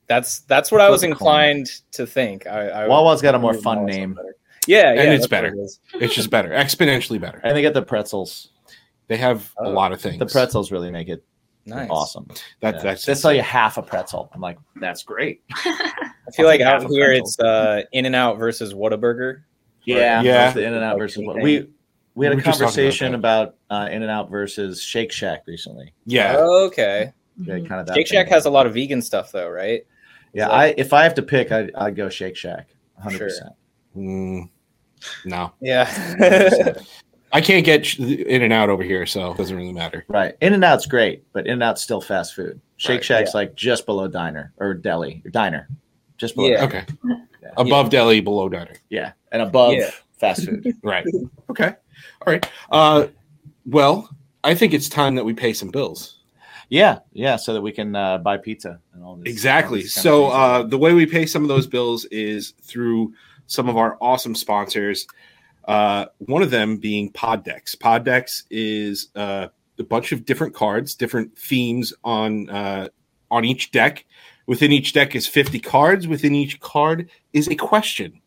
that's 0.07 0.41
that's 0.41 0.71
what 0.73 0.81
I 0.81 0.89
was 0.91 1.01
Flip 1.01 1.09
a 1.09 1.13
inclined 1.13 1.71
to 1.93 2.07
think. 2.07 2.47
I, 2.47 2.69
I 2.69 2.89
Wawa's 2.89 3.21
got 3.21 3.35
a 3.35 3.39
more 3.39 3.53
fun 3.55 3.85
better. 3.85 3.99
name, 3.99 4.19
Yeah, 4.23 4.31
yeah, 4.67 4.91
And 4.91 5.13
it's 5.13 5.27
better. 5.27 5.49
it 5.49 5.59
is. 5.59 5.81
It's 5.95 6.15
just 6.15 6.31
better, 6.31 6.51
exponentially 6.51 7.21
better. 7.21 7.41
and 7.45 7.57
they 7.57 7.63
get 7.63 7.75
the 7.75 7.83
pretzels. 7.83 8.51
They 9.09 9.17
have 9.17 9.53
a 9.59 9.65
Oh. 9.65 9.71
lot 9.71 9.93
of 9.93 10.01
things. 10.01 10.19
The 10.19 10.27
pretzels 10.27 10.71
really 10.71 10.91
make 10.91 11.09
it 11.09 11.25
Nice. 11.67 11.89
awesome. 11.91 12.27
That, 12.61 12.77
Yeah. 12.77 12.83
That's 12.83 13.05
they 13.05 13.15
sell 13.15 13.33
you 13.33 13.43
half 13.43 13.77
a 13.77 13.83
pretzel. 13.83 14.31
I'm 14.33 14.41
like, 14.41 14.59
that's 14.77 15.03
great. 15.03 15.43
I 15.65 16.03
feel 16.35 16.47
like 16.47 16.61
out 16.61 16.85
here 16.89 17.13
it's 17.13 17.39
uh, 17.41 17.83
In 17.93 18.07
and 18.07 18.15
Out 18.15 18.39
versus 18.39 18.73
Whataburger. 18.73 19.43
Yeah, 19.85 20.23
Yeah. 20.23 20.57
In 20.57 20.75
and 20.75 20.85
Out 20.85 20.99
versus 20.99 21.23
Okay. 21.27 21.41
we 21.43 21.69
we 22.15 22.27
had 22.27 22.33
We 22.33 22.35
a 22.35 22.37
were 22.39 22.43
just 22.43 22.59
talking 22.59 22.63
about 22.63 22.75
conversation 22.75 23.15
about, 23.15 23.55
uh, 23.71 23.89
In 23.91 24.03
and 24.03 24.11
Out 24.11 24.31
versus 24.31 24.83
Shake 24.83 25.13
Shack 25.13 25.43
recently. 25.47 25.93
yeah. 26.07 26.37
Okay. 26.39 27.13
Yeah, 27.43 27.55
Mhm. 27.55 27.69
kind 27.69 27.81
of 27.81 27.87
that. 27.87 27.97
Shake. 27.97 28.07
Shack 28.09 28.29
has 28.29 28.47
a 28.47 28.51
lot 28.51 28.67
of 28.67 28.75
vegan 28.75 29.01
stuff 29.03 29.33
though, 29.33 29.49
right? 29.49 29.85
Yeah, 30.33 30.45
Is 30.45 30.49
that- 30.51 30.55
I 30.55 30.67
if 30.77 30.93
I 30.93 31.03
have 31.05 31.15
to 31.15 31.23
pick, 31.23 31.51
I'd, 31.53 31.73
I'd 31.75 31.97
go 31.97 32.09
Shake 32.09 32.37
Shack. 32.37 32.69
100. 32.97 33.19
percent 33.19 33.51
Mm, 33.97 34.49
no, 35.25 35.53
Yeah. 35.61 36.75
I 37.33 37.41
can't 37.41 37.65
get 37.65 37.97
In 37.99 38.43
and 38.43 38.53
Out 38.53 38.71
over 38.71 38.83
here, 38.83 39.07
so 39.07 39.31
it 39.33 39.37
doesn't 39.37 39.57
really 39.57 39.73
matter. 39.73 40.05
Right. 40.09 40.35
In 40.41 40.53
and 40.53 40.65
Out's 40.65 40.87
great, 40.87 41.23
but 41.33 41.47
In 41.47 41.53
and 41.55 41.63
Out's 41.63 41.81
still 41.81 42.01
fast 42.01 42.35
food. 42.35 42.61
Shake 42.77 42.97
Right, 42.97 43.05
Shack's 43.05 43.35
like 43.35 43.55
just 43.55 43.87
below 43.87 44.09
diner 44.09 44.53
or 44.59 44.75
deli 44.75 45.23
or 45.25 45.31
diner, 45.31 45.69
just 46.19 46.35
below. 46.35 46.49
Yeah. 46.49 46.67
diner. 46.67 46.87
Okay. 47.05 47.21
Above 47.57 47.91
deli, 47.91 48.21
below 48.21 48.49
diner. 48.49 48.75
Yeah, 48.89 49.13
and 49.33 49.43
above 49.43 49.75
Yeah. 49.75 49.91
fast 50.19 50.45
food. 50.47 50.75
Right. 50.83 51.05
Okay. 51.51 51.69
All 51.69 52.33
right. 52.33 52.51
Uh, 52.71 53.07
well, 53.67 54.09
I 54.43 54.55
think 54.55 54.73
it's 54.75 54.89
time 54.89 55.15
that 55.17 55.25
we 55.25 55.33
pay 55.35 55.53
some 55.53 55.69
bills. 55.71 56.19
yeah, 56.69 56.99
yeah, 57.13 57.37
so 57.37 57.53
that 57.53 57.61
we 57.61 57.71
can 57.73 57.95
uh, 57.95 58.19
buy 58.19 58.37
pizza 58.39 58.81
and 58.95 59.05
all 59.05 59.17
this. 59.17 59.31
Exactly. 59.33 59.81
all 59.81 59.83
this 59.83 59.95
So 59.95 60.27
uh, 60.29 60.63
the 60.65 60.79
way 60.79 60.95
we 60.95 61.07
pay 61.07 61.27
some 61.27 61.43
of 61.43 61.49
those 61.49 61.67
bills 61.67 62.05
is 62.07 62.55
through 62.63 63.13
some 63.51 63.69
of 63.69 63.77
our 63.77 63.99
awesome 64.01 64.35
sponsors. 64.35 65.07
Uh, 65.67 66.07
one 66.19 66.41
of 66.41 66.51
them 66.51 66.79
being 66.79 67.13
PodDecks. 67.13 67.77
PodDecks 67.77 68.45
is 68.51 69.09
uh, 69.17 69.49
a 69.79 69.85
bunch 69.85 70.13
of 70.13 70.25
different 70.25 70.55
cards, 70.55 70.95
different 70.95 71.37
themes 71.37 71.93
on 72.05 72.49
uh, 72.49 72.89
on 73.31 73.45
each 73.45 73.73
deck. 73.73 74.07
Within 74.47 74.73
each 74.73 74.93
deck 74.93 75.15
is 75.15 75.27
50 75.27 75.61
cards. 75.61 76.09
Within 76.09 76.35
each 76.35 76.61
card 76.61 77.11
is 77.33 77.49
a 77.49 77.55
question. 77.55 78.21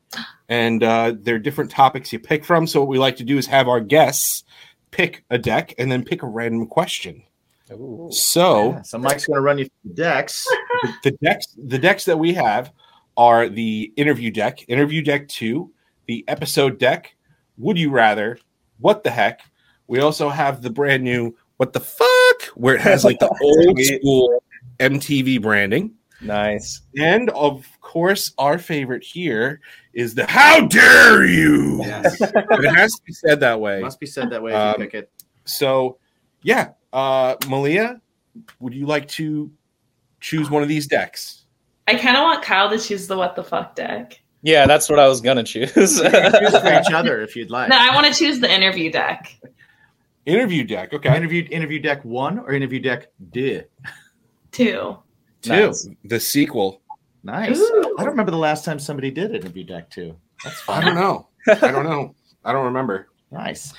And 0.47 0.83
uh, 0.83 1.13
there 1.17 1.35
are 1.35 1.39
different 1.39 1.71
topics 1.71 2.13
you 2.13 2.19
pick 2.19 2.45
from. 2.45 2.67
So, 2.67 2.81
what 2.81 2.89
we 2.89 2.99
like 2.99 3.15
to 3.17 3.23
do 3.23 3.37
is 3.37 3.47
have 3.47 3.67
our 3.67 3.79
guests 3.79 4.43
pick 4.91 5.23
a 5.29 5.37
deck 5.37 5.73
and 5.77 5.91
then 5.91 6.03
pick 6.03 6.21
a 6.21 6.27
random 6.27 6.67
question. 6.67 7.23
Ooh. 7.71 8.09
So, 8.11 8.73
Yeah, 8.73 8.81
so 8.83 8.97
Mike's 8.99 9.25
going 9.25 9.37
to 9.37 9.41
run 9.41 9.57
you 9.57 9.65
through 9.65 9.91
the 9.91 9.93
decks. 9.95 10.47
the 11.03 11.11
decks 11.23 11.47
the 11.57 11.79
decks 11.79 12.05
that 12.05 12.19
we 12.19 12.33
have 12.33 12.71
are 13.17 13.49
the 13.49 13.93
interview 13.95 14.31
deck, 14.31 14.59
interview 14.67 15.01
deck 15.01 15.27
two, 15.27 15.71
the 16.07 16.23
episode 16.27 16.79
deck, 16.79 17.15
would 17.57 17.77
you 17.77 17.89
rather, 17.89 18.37
what 18.79 19.03
the 19.03 19.11
heck. 19.11 19.41
We 19.87 19.99
also 19.99 20.29
have 20.29 20.61
the 20.61 20.69
brand 20.69 21.03
new 21.03 21.35
what 21.57 21.73
the 21.73 21.79
fuck, 21.79 22.43
where 22.55 22.75
it 22.75 22.81
has 22.81 23.03
like 23.03 23.19
the 23.19 23.29
old 23.41 23.79
school 23.79 24.43
MTV 24.79 25.41
branding. 25.41 25.93
Nice. 26.21 26.81
And 26.97 27.29
of 27.31 27.65
course, 27.81 28.33
our 28.37 28.57
favorite 28.57 29.03
here 29.03 29.59
is 29.93 30.15
the 30.15 30.25
how 30.25 30.67
dare 30.67 31.25
you. 31.25 31.79
Yes. 31.79 32.19
It 32.21 32.75
has 32.75 32.93
to 32.93 33.01
be 33.05 33.13
said 33.13 33.39
that 33.41 33.59
way. 33.59 33.81
Must 33.81 33.99
be 33.99 34.05
said 34.05 34.29
that 34.31 34.41
way 34.41 34.51
if 34.51 34.57
Um, 34.57 34.73
you 34.81 34.85
pick 34.85 34.93
it. 34.93 35.11
So, 35.45 35.97
yeah, 36.41 36.69
uh, 36.93 37.35
Malia, 37.47 38.01
would 38.59 38.73
you 38.73 38.85
like 38.85 39.07
to 39.09 39.51
choose 40.21 40.49
one 40.49 40.63
of 40.63 40.69
these 40.69 40.87
decks? 40.87 41.42
I 41.87 41.95
kind 41.95 42.15
of 42.15 42.23
want 42.23 42.43
Kyle 42.43 42.69
to 42.69 42.79
choose 42.79 43.07
the 43.07 43.17
what 43.17 43.35
the 43.35 43.43
fuck 43.43 43.75
deck. 43.75 44.19
Yeah, 44.41 44.65
that's 44.65 44.89
what 44.89 44.99
I 44.99 45.07
was 45.07 45.21
gonna 45.21 45.43
choose. 45.43 45.73
Choose 45.73 45.99
for 45.99 46.07
each 46.07 46.91
other 46.93 47.21
if 47.21 47.35
you'd 47.35 47.49
like. 47.49 47.69
No, 47.69 47.77
I 47.79 47.93
want 47.93 48.07
to 48.07 48.13
choose 48.13 48.39
the 48.39 48.53
interview 48.53 48.91
deck. 48.91 49.37
Interview 50.25 50.63
deck. 50.63 50.93
Okay. 50.93 51.15
Interview 51.15 51.47
interview 51.51 51.79
deck 51.79 52.03
one 52.05 52.39
or 52.39 52.51
interview 52.53 52.79
deck 52.79 53.07
deux? 53.31 53.63
Two. 54.51 54.97
Two. 55.41 55.49
Nice. 55.49 55.89
The 56.05 56.19
sequel. 56.19 56.81
Nice. 57.23 57.57
Ooh. 57.59 57.95
I 57.97 58.03
don't 58.03 58.11
remember 58.11 58.31
the 58.31 58.37
last 58.37 58.63
time 58.63 58.79
somebody 58.79 59.11
did 59.11 59.35
interview 59.35 59.63
deck 59.63 59.89
two. 59.89 60.15
That's 60.43 60.61
I 60.69 60.81
don't 60.81 60.95
know. 60.95 61.27
I 61.47 61.71
don't 61.71 61.85
know. 61.85 62.15
I 62.45 62.53
don't 62.53 62.65
remember. 62.65 63.09
Nice. 63.31 63.73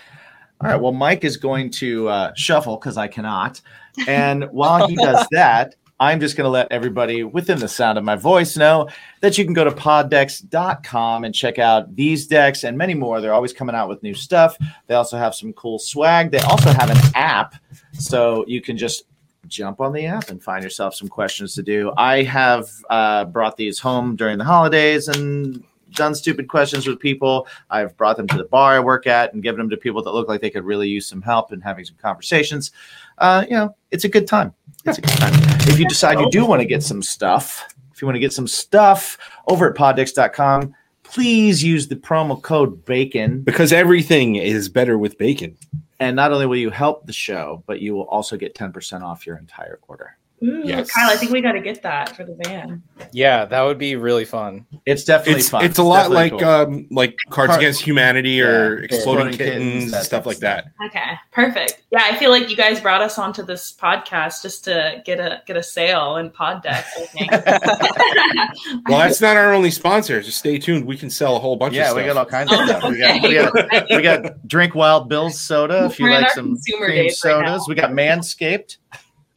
All 0.60 0.70
right. 0.70 0.80
Well, 0.80 0.92
Mike 0.92 1.24
is 1.24 1.36
going 1.36 1.70
to 1.72 2.08
uh, 2.08 2.32
shuffle 2.36 2.76
because 2.76 2.96
I 2.96 3.08
cannot. 3.08 3.60
And 4.06 4.44
while 4.50 4.88
he 4.88 4.96
does 4.96 5.26
that, 5.30 5.74
I'm 6.00 6.18
just 6.18 6.36
going 6.36 6.44
to 6.44 6.50
let 6.50 6.72
everybody 6.72 7.22
within 7.22 7.58
the 7.58 7.68
sound 7.68 7.98
of 7.98 8.04
my 8.04 8.16
voice 8.16 8.56
know 8.56 8.88
that 9.20 9.38
you 9.38 9.44
can 9.44 9.54
go 9.54 9.62
to 9.62 9.70
poddecks.com 9.70 11.24
and 11.24 11.34
check 11.34 11.58
out 11.58 11.94
these 11.94 12.26
decks 12.26 12.64
and 12.64 12.76
many 12.76 12.94
more. 12.94 13.20
They're 13.20 13.32
always 13.32 13.52
coming 13.52 13.76
out 13.76 13.88
with 13.88 14.02
new 14.02 14.14
stuff. 14.14 14.56
They 14.88 14.94
also 14.94 15.16
have 15.16 15.34
some 15.34 15.52
cool 15.52 15.78
swag. 15.78 16.32
They 16.32 16.40
also 16.40 16.72
have 16.72 16.90
an 16.90 16.98
app. 17.14 17.54
So 17.92 18.44
you 18.48 18.60
can 18.60 18.76
just 18.76 19.04
jump 19.46 19.80
on 19.80 19.92
the 19.92 20.06
app 20.06 20.30
and 20.30 20.42
find 20.42 20.64
yourself 20.64 20.94
some 20.94 21.08
questions 21.08 21.54
to 21.54 21.62
do. 21.62 21.92
I 21.96 22.24
have 22.24 22.68
uh, 22.90 23.26
brought 23.26 23.56
these 23.56 23.78
home 23.78 24.16
during 24.16 24.38
the 24.38 24.44
holidays 24.44 25.06
and 25.06 25.62
done 25.94 26.14
stupid 26.14 26.48
questions 26.48 26.86
with 26.86 26.98
people. 26.98 27.46
I've 27.70 27.96
brought 27.96 28.16
them 28.16 28.26
to 28.28 28.36
the 28.36 28.44
bar 28.44 28.74
I 28.74 28.80
work 28.80 29.06
at 29.06 29.32
and 29.32 29.42
given 29.42 29.58
them 29.58 29.70
to 29.70 29.76
people 29.76 30.02
that 30.02 30.10
look 30.10 30.28
like 30.28 30.40
they 30.40 30.50
could 30.50 30.64
really 30.64 30.88
use 30.88 31.06
some 31.06 31.22
help 31.22 31.52
and 31.52 31.62
having 31.62 31.84
some 31.84 31.96
conversations. 31.96 32.72
Uh, 33.18 33.44
you 33.48 33.54
know, 33.54 33.76
it's 33.92 34.04
a 34.04 34.08
good 34.08 34.26
time. 34.26 34.52
It's 34.86 34.98
a 34.98 35.00
good 35.00 35.10
time. 35.12 35.32
If 35.66 35.78
you 35.78 35.88
decide 35.88 36.20
you 36.20 36.30
do 36.30 36.44
want 36.44 36.60
to 36.60 36.66
get 36.66 36.82
some 36.82 37.02
stuff, 37.02 37.74
if 37.92 38.02
you 38.02 38.06
want 38.06 38.16
to 38.16 38.20
get 38.20 38.34
some 38.34 38.46
stuff 38.46 39.16
over 39.48 39.70
at 39.70 39.76
poddecks.com, 39.76 40.74
please 41.04 41.64
use 41.64 41.88
the 41.88 41.96
promo 41.96 42.40
code 42.40 42.84
BACON. 42.84 43.44
Because 43.44 43.72
everything 43.72 44.36
is 44.36 44.68
better 44.68 44.98
with 44.98 45.16
bacon. 45.16 45.56
And 46.00 46.14
not 46.14 46.32
only 46.32 46.44
will 46.44 46.56
you 46.56 46.68
help 46.68 47.06
the 47.06 47.14
show, 47.14 47.62
but 47.66 47.80
you 47.80 47.94
will 47.94 48.08
also 48.08 48.36
get 48.36 48.54
10% 48.54 49.00
off 49.02 49.26
your 49.26 49.38
entire 49.38 49.78
order. 49.88 50.18
Ooh, 50.44 50.62
Yes. 50.64 50.90
Kyle, 50.90 51.08
I 51.10 51.16
think 51.16 51.32
we 51.32 51.40
got 51.40 51.52
to 51.52 51.60
get 51.60 51.82
that 51.82 52.14
for 52.14 52.24
the 52.24 52.34
van. 52.44 52.82
yeah, 53.12 53.44
that 53.46 53.62
would 53.62 53.78
be 53.78 53.96
really 53.96 54.24
fun. 54.24 54.66
It's 54.86 55.04
definitely 55.04 55.40
It's 55.40 55.48
fun. 55.48 55.64
it's 55.64 55.78
a 55.78 55.82
lot 55.82 56.10
definitely 56.10 56.30
like 56.30 56.40
cool. 56.40 56.48
um 56.76 56.86
like 56.90 57.16
Cards 57.30 57.50
Card- 57.50 57.60
Against 57.62 57.80
Humanity 57.82 58.42
or 58.42 58.78
Exploding 58.78 59.28
Exploding 59.28 59.38
Kittens, 59.38 59.72
Kittens, 59.74 59.92
that 59.92 60.04
stuff 60.04 60.26
like 60.26 60.38
that. 60.38 60.66
Okay, 60.86 61.12
perfect. 61.32 61.82
Yeah, 61.90 62.02
I 62.04 62.16
feel 62.16 62.30
like 62.30 62.50
you 62.50 62.56
guys 62.56 62.80
brought 62.80 63.00
us 63.02 63.18
onto 63.18 63.42
this 63.44 63.72
podcast 63.72 64.42
just 64.42 64.64
to 64.64 65.02
get 65.04 65.20
a 65.20 65.42
get 65.46 65.56
a 65.56 65.62
sale 65.62 66.16
in 66.16 66.30
pod 66.30 66.62
decks. 66.62 66.92
I 66.96 67.06
think. 67.06 67.30
Well, 68.88 68.98
that's 68.98 69.20
not 69.20 69.36
our 69.36 69.52
only 69.52 69.70
sponsor. 69.70 70.20
Just 70.22 70.38
stay 70.38 70.58
tuned. 70.58 70.84
We 70.84 70.96
can 70.96 71.10
sell 71.10 71.36
a 71.36 71.38
whole 71.38 71.56
bunch 71.56 71.72
of 71.72 71.76
yeah, 71.76 71.90
of 71.90 71.96
we 71.96 72.04
got 72.04 72.16
all 72.16 72.24
kinds 72.26 72.52
of 72.52 72.58
stuff. 72.66 72.82
We 72.84 72.98
got, 72.98 73.22
we 73.22 73.34
got, 73.34 73.86
we 73.90 74.02
got 74.02 74.46
Drink 74.48 74.74
Wild 74.74 75.08
Bill's 75.08 75.40
soda 75.40 75.86
if 75.86 75.98
you 75.98 76.04
We're 76.06 76.12
in 76.16 76.22
like 76.22 76.30
some 76.32 76.46
consumer 76.54 76.86
cream 76.86 76.96
days 77.04 77.20
right 77.24 77.46
sodas. 77.46 77.66
we 77.68 77.74
got 77.74 77.90
Manscaped. 77.90 78.76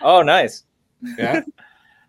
Oh, 0.01 0.21
nice. 0.21 0.63
Yeah. 1.01 1.41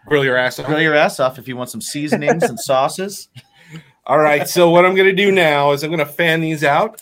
Grill 0.07 0.25
your 0.25 0.37
ass 0.37 0.59
off. 0.59 0.67
Grill 0.67 0.81
your 0.81 0.95
ass 0.95 1.21
off 1.21 1.39
if 1.39 1.47
you 1.49 1.57
want 1.57 1.71
some 1.71 1.81
seasonings 1.81 2.43
and 2.43 2.59
sauces. 2.59 3.29
All 4.07 4.19
right. 4.19 4.49
So 4.49 4.71
what 4.71 4.87
I'm 4.87 4.95
gonna 4.95 5.13
do 5.13 5.31
now 5.31 5.73
is 5.73 5.83
I'm 5.83 5.91
gonna 5.91 6.07
fan 6.07 6.41
these 6.41 6.65
out. 6.65 7.01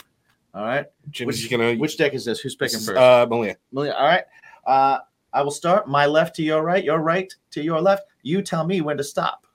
All 0.54 0.64
right. 0.64 0.86
Jim's 1.10 1.26
Which, 1.42 1.50
gonna 1.50 1.74
which 1.76 1.96
deck 1.98 2.14
is 2.14 2.24
this? 2.24 2.40
Who's 2.40 2.56
picking 2.56 2.78
first? 2.80 2.96
uh 2.98 3.26
Malia. 3.30 3.56
Malia, 3.72 3.92
All 3.92 4.06
right. 4.06 4.24
Uh, 4.66 4.98
I 5.32 5.42
will 5.42 5.50
start. 5.52 5.86
My 5.86 6.06
left 6.06 6.34
to 6.36 6.42
your 6.42 6.62
right, 6.62 6.82
your 6.82 6.98
right 6.98 7.32
to 7.52 7.62
your 7.62 7.80
left. 7.80 8.04
You 8.22 8.42
tell 8.42 8.66
me 8.66 8.80
when 8.80 8.96
to 8.96 9.04
stop. 9.04 9.46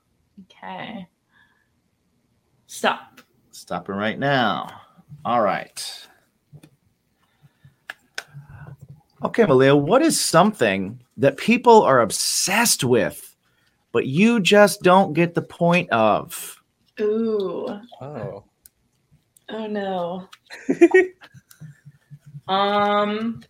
okay. 0.50 1.08
Stop. 2.68 3.22
Stopping 3.52 3.96
right 3.96 4.18
now. 4.18 4.70
All 5.26 5.42
right. 5.42 6.08
Okay, 9.24 9.46
Malia, 9.46 9.76
what 9.76 10.02
is 10.02 10.20
something 10.20 11.02
that 11.18 11.38
people 11.38 11.84
are 11.84 12.02
obsessed 12.02 12.84
with, 12.84 13.36
but 13.92 14.08
you 14.08 14.40
just 14.40 14.82
don't 14.82 15.14
get 15.14 15.36
the 15.36 15.42
point 15.44 15.90
of? 15.92 16.62
Ooh. 17.00 17.68
Oh. 18.02 18.44
Oh 19.50 19.68
no. 19.68 20.28
um. 22.48 23.42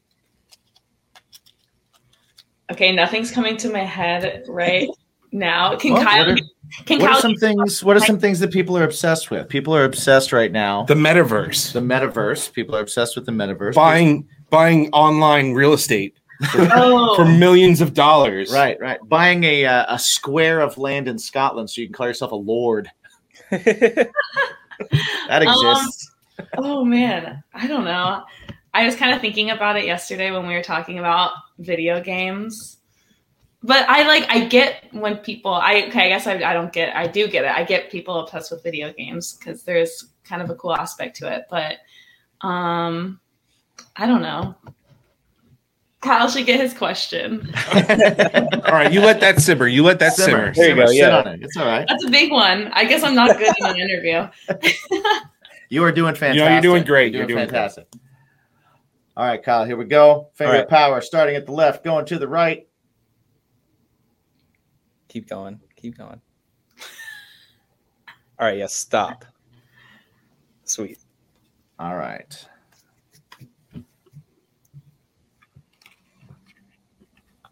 Okay, 2.71 2.93
nothing's 2.93 3.31
coming 3.31 3.57
to 3.57 3.69
my 3.71 3.83
head 3.83 4.45
right 4.47 4.87
now. 5.31 5.75
Can 5.77 5.93
Well, 5.93 6.03
Kyle? 6.03 6.25
what 6.27 6.39
are- 6.39 6.45
can 6.85 6.99
What 6.99 7.07
Kyle? 7.09 7.17
are 7.17 7.21
some 7.21 7.35
things? 7.35 7.83
What 7.83 7.97
are 7.97 7.99
some 7.99 8.17
things 8.17 8.39
that 8.39 8.51
people 8.51 8.77
are 8.77 8.83
obsessed 8.85 9.29
with? 9.29 9.49
People 9.49 9.75
are 9.75 9.83
obsessed 9.83 10.31
right 10.31 10.51
now. 10.53 10.83
The 10.85 10.93
metaverse. 10.93 11.73
The 11.73 11.81
metaverse. 11.81 12.51
People 12.53 12.75
are 12.77 12.79
obsessed 12.79 13.15
with 13.17 13.25
the 13.25 13.33
metaverse. 13.33 13.73
Buying 13.75 14.25
buying 14.51 14.89
online 14.91 15.53
real 15.53 15.73
estate 15.73 16.15
oh, 16.55 17.15
for 17.15 17.25
millions 17.25 17.81
of 17.81 17.95
dollars. 17.95 18.51
Right, 18.51 18.79
right. 18.79 18.99
Buying 19.07 19.43
a 19.43 19.65
uh, 19.65 19.95
a 19.95 19.97
square 19.97 20.59
of 20.59 20.77
land 20.77 21.07
in 21.07 21.17
Scotland 21.17 21.69
so 21.69 21.81
you 21.81 21.87
can 21.87 21.93
call 21.93 22.07
yourself 22.07 22.31
a 22.31 22.35
lord. 22.35 22.91
That 25.27 25.43
exists. 25.43 26.11
oh 26.57 26.83
man, 26.83 27.43
I 27.53 27.67
don't 27.67 27.85
know. 27.85 28.23
I 28.73 28.85
was 28.85 28.95
kind 28.95 29.13
of 29.13 29.21
thinking 29.21 29.51
about 29.51 29.77
it 29.77 29.85
yesterday 29.85 30.31
when 30.31 30.47
we 30.47 30.53
were 30.53 30.63
talking 30.63 30.99
about 30.99 31.33
video 31.59 32.01
games. 32.01 32.77
But 33.63 33.87
I 33.87 34.07
like 34.07 34.25
I 34.29 34.45
get 34.45 34.85
when 34.91 35.17
people 35.17 35.53
I 35.53 35.85
okay 35.89 36.05
I 36.05 36.09
guess 36.09 36.25
I, 36.25 36.33
I 36.41 36.53
don't 36.53 36.73
get 36.73 36.95
I 36.95 37.05
do 37.05 37.27
get 37.27 37.45
it 37.45 37.51
I 37.51 37.63
get 37.63 37.91
people 37.91 38.19
obsessed 38.19 38.51
with 38.51 38.63
video 38.63 38.91
games 38.91 39.37
because 39.37 39.63
there's 39.63 40.07
kind 40.23 40.41
of 40.41 40.49
a 40.49 40.55
cool 40.55 40.73
aspect 40.73 41.17
to 41.17 41.31
it 41.31 41.43
but 41.49 41.75
um 42.47 43.19
I 43.95 44.05
don't 44.05 44.21
know 44.21 44.55
Kyle 46.01 46.27
should 46.27 46.45
get 46.45 46.59
his 46.59 46.73
question 46.73 47.53
All 47.73 48.71
right, 48.71 48.91
you 48.91 49.01
let 49.01 49.19
that 49.19 49.39
simmer. 49.39 49.67
You 49.67 49.83
let 49.83 49.99
that 49.99 50.13
simmer. 50.13 50.51
There 50.53 50.69
you 50.69 50.75
go, 50.75 50.87
Sit 50.87 51.13
on 51.13 51.27
it. 51.27 51.43
It's 51.43 51.57
all 51.57 51.65
right. 51.65 51.85
that's 51.87 52.03
a 52.05 52.09
big 52.09 52.31
one 52.31 52.69
I 52.73 52.85
guess 52.85 53.03
I'm 53.03 53.15
not 53.15 53.37
good 53.37 53.53
in 53.59 53.65
an 53.65 53.77
interview 53.77 54.27
You 55.71 55.85
are 55.85 55.91
doing 55.93 56.15
fantastic. 56.15 56.35
You 56.35 56.43
know, 56.43 56.51
you're 56.51 56.61
doing 56.61 56.83
great. 56.83 57.13
You're 57.13 57.25
doing 57.25 57.47
fantastic. 57.47 57.87
All 59.15 59.25
right, 59.25 59.41
Kyle. 59.41 59.63
Here 59.63 59.77
we 59.77 59.85
go. 59.85 60.27
Finger 60.33 60.51
All 60.51 60.59
right. 60.59 60.67
power. 60.67 60.99
Starting 60.99 61.37
at 61.37 61.45
the 61.45 61.53
left, 61.53 61.85
going 61.85 62.05
to 62.07 62.19
the 62.19 62.27
right. 62.27 62.67
Keep 65.07 65.29
going. 65.29 65.61
Keep 65.77 65.97
going. 65.97 66.19
All 68.37 68.47
right, 68.47 68.57
yes, 68.57 68.73
stop. 68.73 69.23
Sweet. 70.65 70.99
All 71.79 71.95
right. 71.95 72.45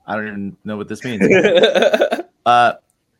I 0.09 0.15
don't 0.15 0.27
even 0.27 0.57
know 0.65 0.75
what 0.75 0.87
this 0.89 1.03
means. 1.03 1.21
uh, 2.45 2.73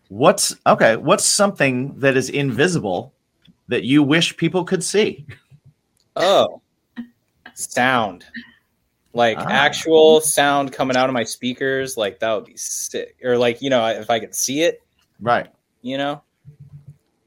what's 0.09 0.55
okay? 0.65 0.95
What's 0.97 1.23
something 1.23 1.97
that 1.99 2.17
is 2.17 2.29
invisible 2.29 3.13
that 3.67 3.83
you 3.83 4.01
wish 4.03 4.35
people 4.35 4.63
could 4.65 4.83
see? 4.83 5.25
oh. 6.15 6.61
Sound. 7.53 8.25
Like 9.13 9.37
Ah. 9.37 9.47
actual 9.49 10.21
sound 10.21 10.71
coming 10.71 10.97
out 10.97 11.09
of 11.09 11.13
my 11.13 11.23
speakers, 11.23 11.95
like 11.97 12.19
that 12.19 12.33
would 12.33 12.45
be 12.45 12.57
sick. 12.57 13.15
Or 13.23 13.37
like, 13.37 13.61
you 13.61 13.69
know, 13.69 13.85
if 13.87 14.09
I 14.09 14.19
could 14.19 14.33
see 14.35 14.61
it, 14.61 14.81
Right. 15.19 15.47
you 15.81 15.97
know? 15.97 16.21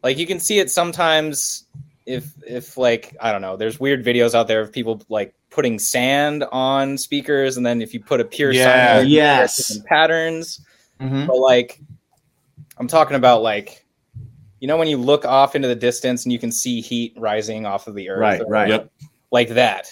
Like 0.03 0.19
you 0.19 0.27
can 0.27 0.41
see 0.41 0.59
it 0.59 0.71
sometimes 0.71 1.67
if 2.07 2.33
if 2.47 2.77
like 2.77 3.17
I 3.21 3.31
don't 3.31 3.43
know, 3.43 3.57
there's 3.57 3.79
weird 3.79 4.05
videos 4.05 4.35
out 4.35 4.49
there 4.49 4.61
of 4.61 4.73
people 4.73 5.01
like 5.09 5.35
putting 5.53 5.79
sand 5.79 6.45
on 6.51 6.97
speakers 6.97 7.57
and 7.57 7.65
then 7.67 7.83
if 7.83 7.93
you 7.95 8.01
put 8.01 8.21
a 8.21 8.25
pure 8.25 8.53
Yeah. 8.53 8.99
sun, 8.99 9.09
Yes. 9.09 9.79
patterns. 9.87 10.61
Mhm. 11.01 11.27
but 11.27 11.37
like 11.39 11.81
I'm 12.79 12.87
talking 12.89 13.17
about 13.17 13.43
like 13.43 13.85
you 14.61 14.69
know 14.69 14.77
when 14.77 14.89
you 14.89 14.97
look 14.97 15.25
off 15.25 15.55
into 15.57 15.69
the 15.69 15.75
distance 15.75 16.25
and 16.25 16.33
you 16.33 16.39
can 16.39 16.53
see 16.53 16.81
heat 16.81 17.15
rising 17.19 17.67
off 17.67 17.87
of 17.89 17.95
the 17.95 18.09
earth, 18.09 18.21
Right, 18.21 18.41
or 18.41 18.47
right. 18.47 18.69
Yep. 18.69 18.91
like 19.33 19.49
that 19.51 19.89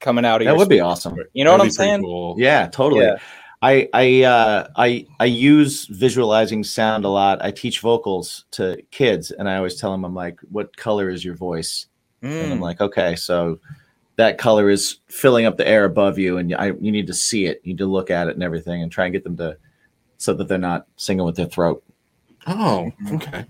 coming 0.00 0.24
out 0.24 0.40
of 0.40 0.46
That 0.46 0.52
your 0.52 0.58
would 0.58 0.68
be 0.68 0.80
awesome. 0.80 1.16
You 1.34 1.44
know 1.44 1.52
what 1.52 1.60
I'm 1.60 1.66
That'd 1.68 1.72
be 1.72 1.76
pretty 1.76 1.90
saying? 1.90 2.02
cool. 2.02 2.34
Yeah, 2.38 2.66
totally. 2.68 3.04
Yeah. 3.04 3.16
I 3.62 3.88
I 3.94 4.22
uh, 4.24 4.66
I 4.76 5.06
I 5.20 5.24
use 5.26 5.86
visualizing 5.86 6.64
sound 6.64 7.04
a 7.04 7.08
lot. 7.08 7.42
I 7.44 7.50
teach 7.50 7.80
vocals 7.80 8.44
to 8.52 8.82
kids, 8.90 9.30
and 9.30 9.48
I 9.48 9.56
always 9.56 9.76
tell 9.80 9.90
them, 9.92 10.04
I'm 10.04 10.14
like, 10.14 10.38
"What 10.50 10.76
color 10.76 11.08
is 11.08 11.24
your 11.24 11.34
voice?" 11.34 11.86
And 12.22 12.52
I'm 12.52 12.58
Mm. 12.58 12.62
like, 12.62 12.80
"Okay, 12.82 13.16
so 13.16 13.58
that 14.16 14.38
color 14.38 14.70
is 14.70 14.98
filling 15.08 15.44
up 15.46 15.56
the 15.56 15.66
air 15.66 15.84
above 15.84 16.18
you, 16.18 16.38
and 16.38 16.54
I, 16.54 16.66
you 16.66 16.92
need 16.92 17.06
to 17.08 17.14
see 17.14 17.46
it. 17.46 17.60
You 17.64 17.72
need 17.72 17.78
to 17.78 17.86
look 17.86 18.10
at 18.10 18.28
it 18.28 18.34
and 18.34 18.42
everything, 18.42 18.82
and 18.82 18.90
try 18.92 19.04
and 19.06 19.12
get 19.12 19.24
them 19.24 19.36
to 19.38 19.56
so 20.18 20.32
that 20.34 20.48
they're 20.48 20.58
not 20.58 20.86
singing 20.96 21.24
with 21.24 21.36
their 21.36 21.46
throat. 21.46 21.82
Oh, 22.46 22.90
okay. 23.12 23.44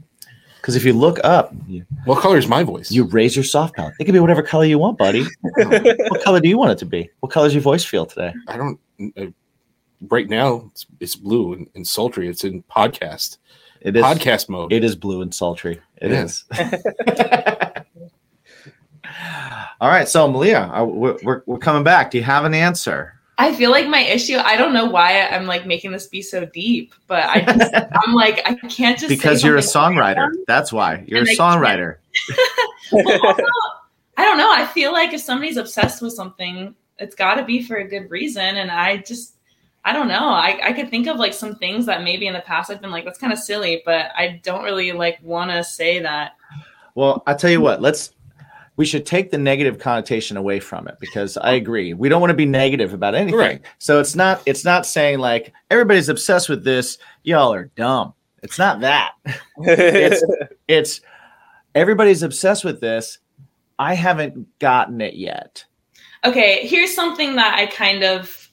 Because 0.57 0.77
if 0.77 0.85
you 0.85 0.95
look 0.95 1.19
up, 1.25 1.53
you, 1.67 1.85
What 2.07 2.21
color 2.23 2.39
is 2.39 2.49
my 2.49 2.63
voice? 2.63 2.91
you 2.91 3.05
raise 3.05 3.37
your 3.37 3.45
soft 3.45 3.77
palate. 3.77 3.93
It 4.01 4.05
can 4.05 4.15
be 4.15 4.19
whatever 4.21 4.43
color 4.43 4.65
you 4.65 4.79
want, 4.79 4.97
buddy. 4.97 5.25
what 5.43 6.23
color 6.25 6.41
do 6.41 6.49
you 6.49 6.57
want 6.57 6.71
it 6.73 6.79
to 6.79 6.87
be? 6.87 7.11
What 7.21 7.31
color 7.31 7.47
does 7.47 7.55
your 7.55 7.63
voice 7.63 7.85
feel 7.85 8.07
today? 8.07 8.33
I 8.49 8.57
don't. 8.57 8.81
Uh, 9.19 9.27
right 10.09 10.27
now, 10.29 10.71
it's, 10.71 10.87
it's 11.01 11.17
blue 11.17 11.53
and, 11.53 11.69
and 11.75 11.87
sultry. 11.87 12.29
It's 12.29 12.45
in 12.45 12.63
podcast 12.63 13.37
It 13.83 13.95
is 13.95 14.03
podcast 14.03 14.49
mode. 14.49 14.73
It 14.73 14.85
is 14.85 14.97
blue 14.97 15.21
and 15.21 15.35
sultry. 15.35 15.83
It 16.01 16.11
Yeah. 16.13 16.25
is. 16.25 16.45
All 19.81 19.89
right, 19.89 20.09
so 20.09 20.27
Malia, 20.29 20.71
uh, 20.75 20.85
we're, 20.85 21.19
we're, 21.23 21.43
we're 21.47 21.59
coming 21.59 21.85
back. 21.85 22.11
Do 22.11 22.19
you 22.19 22.25
have 22.25 22.45
an 22.45 22.55
answer? 22.55 23.15
I 23.37 23.55
feel 23.55 23.71
like 23.73 23.89
my 23.89 24.01
issue. 24.01 24.37
I 24.37 24.57
don't 24.57 24.73
know 24.73 24.87
why 24.87 25.27
I'm 25.27 25.47
like 25.47 25.67
making 25.67 25.91
this 25.91 26.07
be 26.07 26.23
so 26.23 26.45
deep, 26.47 26.95
but 27.09 27.25
I 27.25 27.41
just 27.41 27.75
I'm 28.07 28.15
like 28.15 28.41
I 28.47 28.55
can't 28.69 28.97
just 28.97 29.09
say 29.09 29.17
Because 29.17 29.43
you're 29.43 29.57
a 29.57 29.61
songwriter. 29.61 30.17
random. 30.19 30.45
That's 30.47 30.73
why 30.73 31.05
you're 31.09 31.21
And 31.21 31.29
a 31.29 31.33
I 31.33 31.35
songwriter. 31.35 31.97
Well, 32.93 33.21
also, 33.27 33.43
I 34.17 34.25
don't 34.25 34.39
know. 34.39 34.53
I 34.53 34.67
feel 34.67 34.93
like 34.93 35.13
if 35.13 35.21
somebody's 35.21 35.57
obsessed 35.57 36.01
with 36.01 36.13
something, 36.13 36.75
it's 36.99 37.17
got 37.17 37.35
to 37.35 37.45
be 37.45 37.63
for 37.63 37.77
a 37.77 37.89
good 37.89 38.09
reason. 38.11 38.43
And 38.57 38.71
I 38.71 38.99
just, 38.99 39.35
I 39.85 39.93
don't 39.93 40.07
know. 40.07 40.29
I, 40.29 40.61
I 40.63 40.73
could 40.73 40.91
think 40.91 41.09
of 41.09 41.17
like 41.17 41.35
some 41.35 41.57
things 41.57 41.87
that 41.87 42.05
maybe 42.05 42.29
in 42.29 42.35
the 42.35 42.41
past 42.41 42.71
I've 42.71 42.81
been 42.81 42.93
like, 42.93 43.05
that's 43.05 43.19
kind 43.19 43.33
of 43.33 43.39
silly, 43.41 43.83
but 43.85 44.13
I 44.17 44.41
don't 44.45 44.63
really 44.63 44.93
like 44.93 45.19
want 45.23 45.51
to 45.51 45.65
say 45.65 45.99
that. 46.01 46.37
Well, 46.95 47.25
I 47.27 47.35
tell 47.35 47.51
you 47.51 47.61
what. 47.61 47.83
Let's. 47.83 48.13
We 48.77 48.85
should 48.85 49.07
take 49.07 49.31
the 49.31 49.39
negative 49.39 49.79
connotation 49.79 50.37
away 50.37 50.59
from 50.59 50.89
it 50.89 50.97
because 51.01 51.37
I 51.37 51.53
agree. 51.53 51.95
We 51.95 52.09
don't 52.09 52.21
want 52.21 52.31
to 52.31 52.37
be 52.37 52.47
negative 52.47 52.93
about 52.93 53.15
anything. 53.15 53.39
Right. 53.39 53.63
So 53.79 54.01
it's 54.01 54.17
not. 54.17 54.43
It's 54.47 54.65
not 54.65 54.85
saying 54.85 55.21
like 55.21 55.53
everybody's 55.71 56.09
obsessed 56.09 56.49
with 56.49 56.65
this. 56.65 56.99
Y'all 57.23 57.53
are 57.53 57.71
dumb. 57.77 58.15
It's 58.43 58.59
not 58.59 58.81
that. 58.81 59.13
It's 59.59 60.25
it's 60.69 61.01
everybody's 61.75 62.23
obsessed 62.23 62.65
with 62.65 62.81
this. 62.81 63.19
I 63.79 63.95
haven't 63.95 64.59
gotten 64.59 65.01
it 65.01 65.15
yet. 65.15 65.65
Okay, 66.25 66.67
here's 66.67 66.95
something 66.95 67.37
that 67.37 67.59
I 67.59 67.67
kind 67.67 68.03
of 68.03 68.51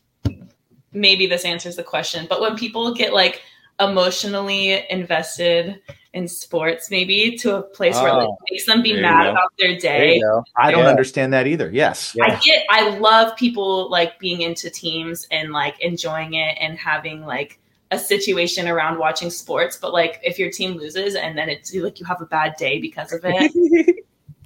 maybe 0.93 1.25
this 1.25 1.45
answers 1.45 1.75
the 1.75 1.83
question, 1.83 2.25
but 2.29 2.41
when 2.41 2.57
people 2.57 2.93
get 2.93 3.13
like 3.13 3.41
emotionally 3.89 4.85
invested 4.89 5.81
in 6.13 6.27
sports, 6.27 6.91
maybe 6.91 7.37
to 7.37 7.55
a 7.55 7.61
place 7.61 7.95
where 7.95 8.09
it 8.09 8.13
like, 8.13 8.27
Oh, 8.27 8.37
makes 8.51 8.65
them 8.65 8.81
be 8.81 8.99
mad 8.99 9.23
go. 9.25 9.31
about 9.31 9.49
their 9.57 9.77
day. 9.77 10.21
I 10.57 10.69
don't 10.71 10.81
Yeah. 10.83 10.89
understand 10.89 11.31
that 11.33 11.47
either. 11.47 11.69
Yes. 11.71 12.13
Yeah. 12.15 12.25
I 12.25 12.35
get 12.39 12.65
I 12.69 12.97
love 12.97 13.35
people 13.37 13.89
like 13.89 14.19
being 14.19 14.41
into 14.41 14.69
teams 14.69 15.25
and 15.31 15.51
like 15.53 15.79
enjoying 15.81 16.33
it 16.33 16.57
and 16.59 16.77
having 16.77 17.21
like 17.25 17.59
a 17.91 17.97
situation 17.99 18.67
around 18.67 18.99
watching 18.99 19.29
sports, 19.29 19.77
but 19.77 19.93
like 19.93 20.19
if 20.23 20.37
your 20.37 20.49
team 20.51 20.73
loses 20.77 21.15
and 21.15 21.37
then 21.37 21.47
it's 21.49 21.73
like 21.73 21.99
you 21.99 22.05
have 22.05 22.21
a 22.21 22.25
bad 22.25 22.55
day 22.57 22.79
because 22.79 23.13
of 23.13 23.21
it, 23.23 23.95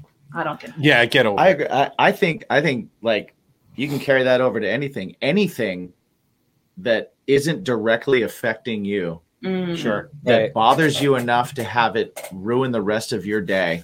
I 0.36 0.44
don't 0.44 0.60
get 0.60 0.70
it. 0.72 0.76
yeah, 0.78 1.00
I 1.00 1.06
get 1.08 1.26
over. 1.26 1.40
I 1.40 1.48
agree. 1.50 1.68
I, 1.68 1.92
I 1.98 2.12
think 2.12 2.44
I 2.50 2.62
think 2.62 2.90
like 3.02 3.34
you 3.76 3.88
can 3.88 4.00
carry 4.00 4.24
that 4.24 4.40
over 4.40 4.60
to 4.60 4.70
anything. 4.70 5.16
Anything 5.22 5.94
that 6.78 7.14
isn't 7.28 7.64
directly 7.64 8.22
affecting 8.24 8.86
you 8.86 9.22
Mm. 9.44 9.78
Sure. 9.78 10.10
that 10.24 10.38
Right. 10.40 10.54
bothers 10.54 11.00
you 11.02 11.16
enough 11.16 11.54
to 11.56 11.64
have 11.64 11.96
it 11.96 12.20
ruin 12.32 12.72
the 12.72 12.82
rest 12.82 13.14
of 13.14 13.26
your 13.28 13.42
day. 13.42 13.84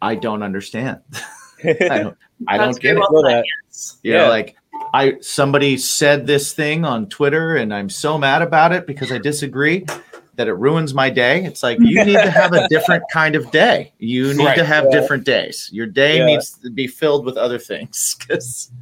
I 0.00 0.14
don't 0.16 0.42
understand. 0.42 1.00
I 1.64 1.98
don't, 1.98 2.16
I 2.48 2.58
don't 2.58 2.80
get 2.80 2.96
it. 2.96 2.98
well 2.98 3.08
Feel 3.10 3.22
said, 3.22 3.30
that. 3.36 3.44
yes. 3.68 3.98
You 4.02 4.12
know, 4.14 4.22
Yeah. 4.24 4.28
like 4.28 4.56
I 4.94 5.18
somebody 5.20 5.76
said 5.78 6.26
this 6.26 6.52
thing 6.52 6.84
on 6.84 7.08
Twitter 7.08 7.54
and 7.54 7.72
I'm 7.72 7.88
so 7.88 8.18
mad 8.18 8.42
about 8.42 8.72
it 8.72 8.86
because 8.86 9.12
I 9.12 9.18
disagree 9.18 9.86
that 10.34 10.48
it 10.48 10.54
ruins 10.54 10.92
my 10.94 11.08
day. 11.08 11.44
It's 11.44 11.62
like 11.62 11.78
you 11.80 12.04
need 12.04 12.14
to 12.14 12.30
have 12.30 12.52
a 12.52 12.66
different 12.70 13.04
kind 13.12 13.36
of 13.36 13.50
day. 13.52 13.92
You 13.98 14.34
need 14.34 14.44
Right. 14.46 14.58
to 14.58 14.64
have 14.64 14.86
Yeah. 14.90 15.00
different 15.00 15.24
days. 15.24 15.68
Your 15.72 15.86
day 15.86 16.18
Yeah. 16.18 16.26
needs 16.26 16.50
to 16.58 16.70
be 16.70 16.88
filled 16.88 17.24
with 17.24 17.36
other 17.36 17.58
things 17.58 18.16
because 18.18 18.72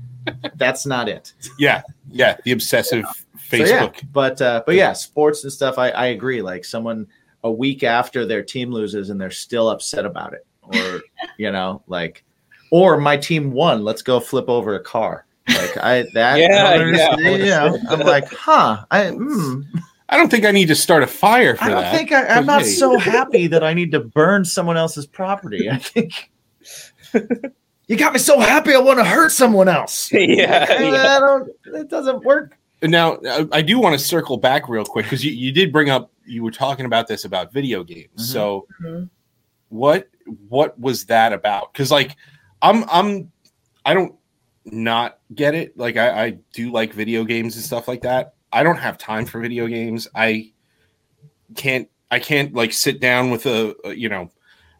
that's 0.56 0.86
not 0.86 1.08
it. 1.08 1.32
Yeah, 1.58 1.82
yeah. 2.10 2.36
The 2.44 2.52
obsessive 2.52 3.04
So, 3.04 3.56
yeah, 3.56 3.86
Facebook. 3.86 4.12
but 4.12 4.40
uh, 4.40 4.62
but 4.66 4.74
yeah, 4.74 4.92
sports 4.92 5.42
and 5.44 5.52
stuff. 5.52 5.78
I, 5.78 5.90
I 5.90 6.06
agree. 6.06 6.42
Like 6.42 6.64
someone 6.64 7.06
a 7.42 7.50
week 7.50 7.82
after 7.82 8.26
their 8.26 8.42
team 8.42 8.70
loses 8.70 9.10
and 9.10 9.20
they're 9.20 9.30
still 9.30 9.70
upset 9.70 10.06
about 10.06 10.34
it, 10.34 10.46
or 10.62 11.00
you 11.38 11.50
know, 11.50 11.82
like, 11.86 12.24
or 12.70 12.98
my 12.98 13.16
team 13.16 13.52
won. 13.52 13.84
Let's 13.84 14.02
go 14.02 14.20
flip 14.20 14.48
over 14.48 14.74
a 14.74 14.80
car. 14.80 15.26
Like 15.48 15.76
I 15.78 16.06
that 16.14 16.38
Yeah, 16.38 16.76
yeah. 16.76 17.16
You 17.16 17.38
know, 17.38 17.78
I'm 17.88 18.00
like, 18.00 18.28
huh? 18.32 18.84
I 18.90 19.04
mm, 19.04 19.64
I 20.08 20.16
don't 20.16 20.30
think 20.30 20.44
I 20.44 20.50
need 20.50 20.68
to 20.68 20.74
start 20.74 21.02
a 21.02 21.06
fire 21.06 21.56
for 21.56 21.64
I 21.64 21.68
don't 21.68 21.82
that. 21.82 21.96
think 21.96 22.12
I, 22.12 22.26
I'm 22.26 22.46
not 22.46 22.64
so 22.64 22.98
happy 22.98 23.46
that 23.48 23.64
I 23.64 23.74
need 23.74 23.92
to 23.92 24.00
burn 24.00 24.44
someone 24.44 24.76
else's 24.76 25.06
property. 25.06 25.70
I 25.70 25.78
think. 25.78 26.30
You 27.90 27.96
got 27.96 28.12
me 28.12 28.20
so 28.20 28.38
happy 28.38 28.72
I 28.72 28.78
want 28.78 29.00
to 29.00 29.04
hurt 29.04 29.32
someone 29.32 29.66
else. 29.66 30.12
yeah, 30.12 30.64
I, 30.70 30.82
yeah. 30.82 31.16
I 31.16 31.18
don't. 31.18 31.50
It 31.74 31.88
doesn't 31.88 32.22
work. 32.24 32.56
Now, 32.82 33.18
I- 33.28 33.48
I 33.50 33.62
do 33.62 33.80
want 33.80 33.98
to 33.98 34.04
circle 34.04 34.36
back 34.36 34.68
real 34.68 34.84
quick 34.84 35.06
because 35.06 35.24
you, 35.24 35.32
you 35.32 35.50
did 35.50 35.72
bring 35.72 35.90
up 35.90 36.12
you 36.24 36.44
were 36.44 36.52
talking 36.52 36.86
about 36.86 37.08
this 37.08 37.24
about 37.24 37.52
video 37.52 37.82
games. 37.82 38.10
Mhm. 38.16 38.32
So, 38.32 38.66
Mhm. 38.80 39.10
what 39.70 40.08
what 40.48 40.78
was 40.78 41.06
that 41.06 41.32
about? 41.32 41.72
Because 41.72 41.90
like, 41.90 42.14
I'm 42.62 42.84
I'm 42.88 43.32
I 43.84 43.92
don't 43.94 44.14
not 44.66 45.18
get 45.34 45.56
it. 45.56 45.76
Like, 45.76 45.96
I, 45.96 46.26
I 46.26 46.30
do 46.52 46.70
like 46.70 46.92
video 46.94 47.24
games 47.24 47.56
and 47.56 47.64
stuff 47.64 47.88
like 47.88 48.02
that. 48.02 48.34
I 48.52 48.62
don't 48.62 48.78
have 48.78 48.98
time 48.98 49.26
for 49.26 49.40
video 49.40 49.66
games. 49.66 50.06
I 50.14 50.52
can't 51.56 51.88
I 52.12 52.20
can't 52.20 52.54
like 52.54 52.72
sit 52.72 53.00
down 53.00 53.30
with 53.32 53.46
a, 53.46 53.74
a 53.84 53.94
you 53.94 54.08
know 54.08 54.30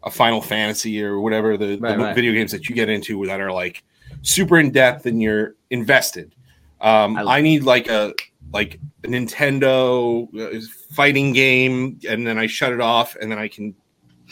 a 0.03 0.11
Final 0.11 0.41
Fantasy 0.41 1.03
or 1.03 1.19
whatever 1.19 1.57
the, 1.57 1.77
Right, 1.77 1.97
the 1.97 2.03
right. 2.03 2.15
video 2.15 2.33
games 2.33 2.51
that 2.51 2.67
you 2.69 2.75
get 2.75 2.89
into 2.89 3.25
that 3.27 3.39
are 3.39 3.51
like 3.51 3.83
super 4.21 4.59
in 4.59 4.71
depth 4.71 5.05
and 5.05 5.21
you're 5.21 5.55
invested. 5.69 6.35
Um, 6.81 7.17
I- 7.17 7.37
I, 7.37 7.41
need 7.41 7.63
like 7.63 7.87
a 7.87 8.13
like 8.53 8.79
a 9.03 9.07
Nintendo 9.07 10.27
uh, 10.39 10.59
fighting 10.93 11.31
game, 11.33 11.99
and 12.09 12.25
then 12.25 12.37
I 12.37 12.47
shut 12.47 12.73
it 12.73 12.81
off, 12.81 13.15
and 13.21 13.31
then 13.31 13.37
I 13.37 13.47
can 13.47 13.75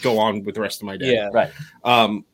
go 0.02 0.18
on 0.18 0.42
with 0.42 0.54
the 0.54 0.60
rest 0.60 0.80
of 0.82 0.86
my 0.86 0.96
day. 0.96 1.14
Yeah. 1.14 1.50
Um, 1.84 2.24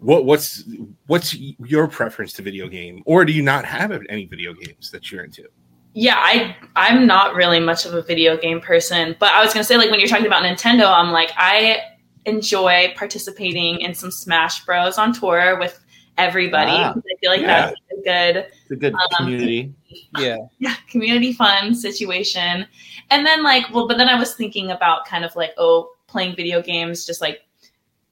what 0.00 0.24
what's 0.24 0.64
what's 1.06 1.34
your 1.34 1.86
preference 1.86 2.32
to 2.34 2.42
video 2.42 2.68
game, 2.68 3.02
or 3.06 3.24
do 3.24 3.32
you 3.32 3.42
not 3.42 3.64
have 3.64 3.92
any 4.08 4.26
video 4.26 4.54
games 4.54 4.90
that 4.90 5.12
you're 5.12 5.24
into? 5.24 5.44
Yeah, 5.92 6.16
I 6.16 6.56
I'm 6.76 7.06
not 7.06 7.34
really 7.34 7.60
much 7.60 7.84
of 7.84 7.94
a 7.94 8.02
video 8.02 8.36
game 8.36 8.60
person, 8.60 9.14
but 9.20 9.32
I 9.32 9.44
was 9.44 9.52
gonna 9.52 9.64
say 9.64 9.76
like 9.76 9.90
when 9.90 10.00
you're 10.00 10.08
talking 10.08 10.26
about 10.26 10.42
Nintendo, 10.42 10.92
I'm 10.92 11.10
like 11.12 11.30
I 11.36 11.80
enjoy 12.26 12.92
participating 12.96 13.80
in 13.80 13.94
some 13.94 14.10
Smash 14.10 14.64
Bros 14.64 14.98
on 14.98 15.12
tour 15.12 15.58
with 15.58 15.80
everybody. 16.18 16.72
Ah, 16.72 16.90
I 16.96 17.16
feel 17.20 17.30
like 17.30 17.40
yeah. 17.40 17.66
that's 17.66 17.80
a 17.92 18.02
good 18.02 18.36
It's 18.62 18.70
a 18.70 18.76
good 18.76 18.94
Um, 18.94 19.00
community. 19.16 19.72
yeah. 20.18 20.36
yeah, 20.58 20.74
community 20.88 21.32
fun 21.32 21.74
situation. 21.74 22.66
And 23.10 23.26
then 23.26 23.42
like, 23.42 23.72
well, 23.72 23.88
but 23.88 23.96
then 23.98 24.08
I 24.08 24.18
was 24.18 24.34
thinking 24.34 24.70
about 24.70 25.06
kind 25.06 25.24
of 25.24 25.34
like, 25.34 25.52
oh, 25.56 25.90
playing 26.06 26.36
video 26.36 26.60
games, 26.60 27.06
just 27.06 27.20
like, 27.20 27.40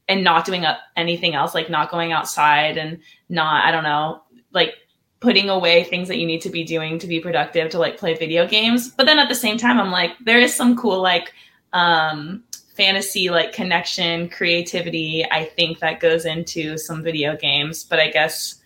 and 0.08 0.24
not 0.24 0.46
doing 0.46 0.64
anything 0.96 1.34
else, 1.34 1.54
like 1.54 1.68
not 1.68 1.90
going 1.90 2.12
outside 2.12 2.78
and 2.78 2.98
not, 3.28 3.64
I 3.64 3.70
don't 3.70 3.84
know, 3.84 4.22
like 4.52 4.74
putting 5.20 5.50
away 5.50 5.84
things 5.84 6.08
that 6.08 6.16
you 6.16 6.26
need 6.26 6.40
to 6.40 6.48
be 6.48 6.64
doing 6.64 6.98
to 6.98 7.06
be 7.06 7.20
productive 7.20 7.68
to 7.70 7.78
like 7.78 7.98
play 7.98 8.14
video 8.14 8.46
games. 8.46 8.88
But 8.88 9.04
then 9.04 9.18
at 9.18 9.28
the 9.28 9.34
same 9.34 9.58
time, 9.58 9.78
I'm 9.78 9.90
like, 9.90 10.12
there 10.24 10.38
is 10.38 10.54
some 10.54 10.76
cool 10.78 11.02
like 11.02 11.34
um 11.74 12.42
fantasy 12.78 13.28
like 13.28 13.52
connection, 13.52 14.30
creativity, 14.30 15.26
I 15.30 15.44
think 15.44 15.80
that 15.80 16.00
goes 16.00 16.24
into 16.24 16.78
some 16.78 17.02
video 17.02 17.36
games. 17.36 17.84
But 17.84 18.00
I 18.00 18.08
guess 18.08 18.62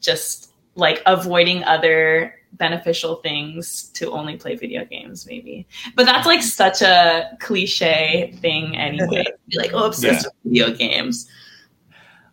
just 0.00 0.50
like 0.74 1.02
avoiding 1.06 1.62
other 1.64 2.34
beneficial 2.54 3.16
things 3.16 3.90
to 3.90 4.10
only 4.10 4.36
play 4.36 4.56
video 4.56 4.84
games 4.84 5.24
maybe 5.24 5.68
but 5.94 6.04
that's 6.04 6.26
like 6.26 6.42
such 6.42 6.82
a 6.82 7.30
cliche 7.38 8.34
thing 8.40 8.76
anyway 8.76 9.24
Be 9.48 9.58
like 9.58 9.70
oh 9.72 9.86
obsessed 9.86 10.26
with 10.26 10.52
video 10.52 10.74
games 10.74 11.30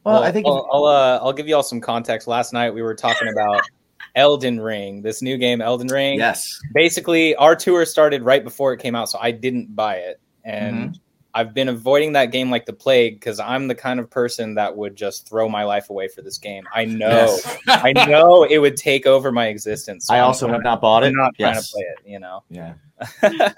Well, 0.04 0.24
I 0.24 0.32
think 0.32 0.48
I'll 0.48 0.68
I'll, 0.72 0.86
uh, 0.86 1.20
I'll 1.22 1.34
give 1.34 1.48
you 1.48 1.56
all 1.56 1.64
some 1.64 1.82
context. 1.82 2.28
Last 2.28 2.54
night 2.54 2.72
we 2.74 2.82
were 2.82 2.96
talking 2.96 3.28
about 3.28 3.64
Elden 4.16 4.60
Ring, 4.60 5.02
this 5.02 5.22
new 5.22 5.38
game, 5.38 5.62
Elden 5.62 5.88
Ring. 5.88 6.18
Yes. 6.18 6.60
Basically, 6.74 7.36
our 7.36 7.56
tour 7.56 7.86
started 7.86 8.24
right 8.24 8.44
before 8.44 8.72
it 8.74 8.80
came 8.80 8.96
out, 8.96 9.10
so 9.10 9.20
I 9.22 9.32
didn't 9.32 9.76
buy 9.76 9.98
it, 9.98 10.22
and 10.46 10.76
Mm-hmm. 10.76 11.07
I've 11.38 11.54
been 11.54 11.70
avoiding 11.70 12.14
that 12.14 12.32
game 12.32 12.50
like 12.50 12.66
the 12.66 12.74
plague 12.74 13.20
because 13.20 13.40
I'm 13.40 13.68
the 13.68 13.76
kind 13.76 14.00
of 14.00 14.10
person 14.10 14.56
that 14.56 14.76
would 14.76 14.96
just 14.96 15.30
throw 15.30 15.48
my 15.48 15.64
life 15.64 15.90
away 15.92 16.08
for 16.08 16.24
this 16.24 16.38
game. 16.40 16.64
I 16.74 16.86
know, 16.86 17.08
Yes. 17.08 17.58
I 17.68 17.94
know 17.94 18.44
it 18.44 18.58
would 18.58 18.76
take 18.76 19.06
over 19.06 19.32
my 19.32 19.48
existence. 19.48 20.08
so 20.08 20.16
I 20.16 20.22
also 20.22 20.48
have 20.48 20.64
not 20.64 20.82
bought 20.82 21.04
it. 21.04 21.08
I'm 21.08 21.14
not 21.14 21.36
trying 21.36 21.62
to 21.62 21.68
play 21.72 21.84
it, 21.84 22.10
you 22.10 22.20
know. 22.20 22.44
Yeah. 22.50 22.74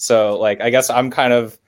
So 0.00 0.38
like 0.38 0.60
I 0.60 0.70
guess 0.70 0.90
I'm 0.90 1.10
kind 1.10 1.32
of 1.32 1.58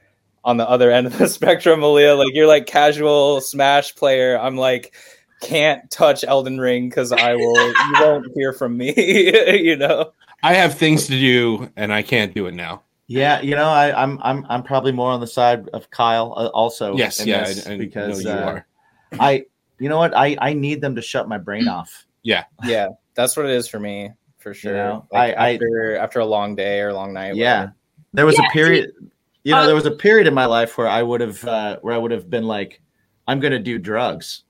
on 0.45 0.57
the 0.57 0.69
other 0.69 0.91
end 0.91 1.07
of 1.07 1.19
the 1.19 1.29
spectrum, 1.39 1.81
Malia. 1.81 2.15
Like 2.15 2.33
you're 2.33 2.47
like 2.47 2.67
casual 2.67 3.41
Smash 3.41 3.95
player. 3.97 4.39
I'm 4.39 4.57
like 4.57 4.95
can't 5.43 5.91
touch 5.91 6.23
Elden 6.23 6.59
Ring 6.61 6.89
because 6.89 7.13
I 7.13 7.35
will 7.35 7.69
you 7.69 7.93
won't 8.01 8.27
hear 8.35 8.53
from 8.53 8.77
me. 8.77 8.95
you 9.61 9.77
know. 9.77 10.13
I 10.43 10.55
have 10.55 10.79
things 10.79 11.07
to 11.09 11.19
do 11.19 11.71
and 11.77 11.93
I 11.93 12.03
can't 12.03 12.33
do 12.35 12.47
it 12.47 12.55
now. 12.55 12.83
Yeah, 13.11 13.41
you 13.41 13.57
know, 13.57 13.69
I, 13.69 14.01
I'm 14.01 14.21
I'm 14.23 14.47
I'm 14.49 14.63
probably 14.63 14.93
more 14.93 15.11
on 15.11 15.19
the 15.19 15.27
side 15.27 15.69
of 15.71 15.91
Kyle 15.91 16.33
uh, 16.37 16.47
also. 16.49 16.97
Yes, 16.97 17.19
in 17.19 17.27
yeah, 17.27 17.43
this 17.43 17.67
I, 17.67 17.73
I 17.73 17.77
because 17.77 18.25
know 18.25 18.31
you 18.31 18.39
uh, 18.39 18.43
are. 18.45 18.67
I, 19.19 19.45
you 19.81 19.89
know 19.89 19.99
what, 19.99 20.17
I 20.17 20.37
I 20.41 20.53
need 20.53 20.81
them 20.81 20.95
to 20.95 21.03
shut 21.03 21.29
my 21.29 21.37
brain 21.37 21.67
off. 21.67 22.07
Yeah, 22.23 22.45
yeah, 22.65 22.87
that's 23.17 23.37
what 23.37 23.47
it 23.47 23.51
is 23.53 23.67
for 23.67 23.81
me 23.81 24.13
for 24.39 24.55
sure. 24.55 24.75
know, 24.75 25.07
Like, 25.11 25.37
I- 25.37 25.49
I- 25.49 25.53
after 25.55 25.97
after 25.97 26.21
a 26.21 26.25
long 26.25 26.55
day 26.55 26.81
or 26.81 26.91
a 26.91 26.95
long 26.95 27.13
night. 27.13 27.35
Yeah, 27.35 27.59
whatever. 27.59 27.75
there 28.13 28.27
was 28.27 28.39
Yeah, 28.39 28.47
a 28.47 28.51
period. 28.53 28.91
You 29.43 29.55
know, 29.57 29.63
uh, 29.63 29.67
there 29.67 29.75
was 29.75 29.87
a 29.87 29.91
period 29.91 30.29
in 30.29 30.35
my 30.35 30.47
life 30.47 30.79
where 30.79 30.87
I 30.87 31.03
would 31.03 31.21
have 31.21 31.45
uh, 31.45 31.79
where 31.83 31.93
I 31.95 31.99
would 31.99 32.13
have 32.13 32.31
been 32.31 32.45
like, 32.47 32.81
I'm 33.27 33.41
going 33.41 33.53
to 33.55 33.59
do 33.59 33.77
drugs, 33.77 34.45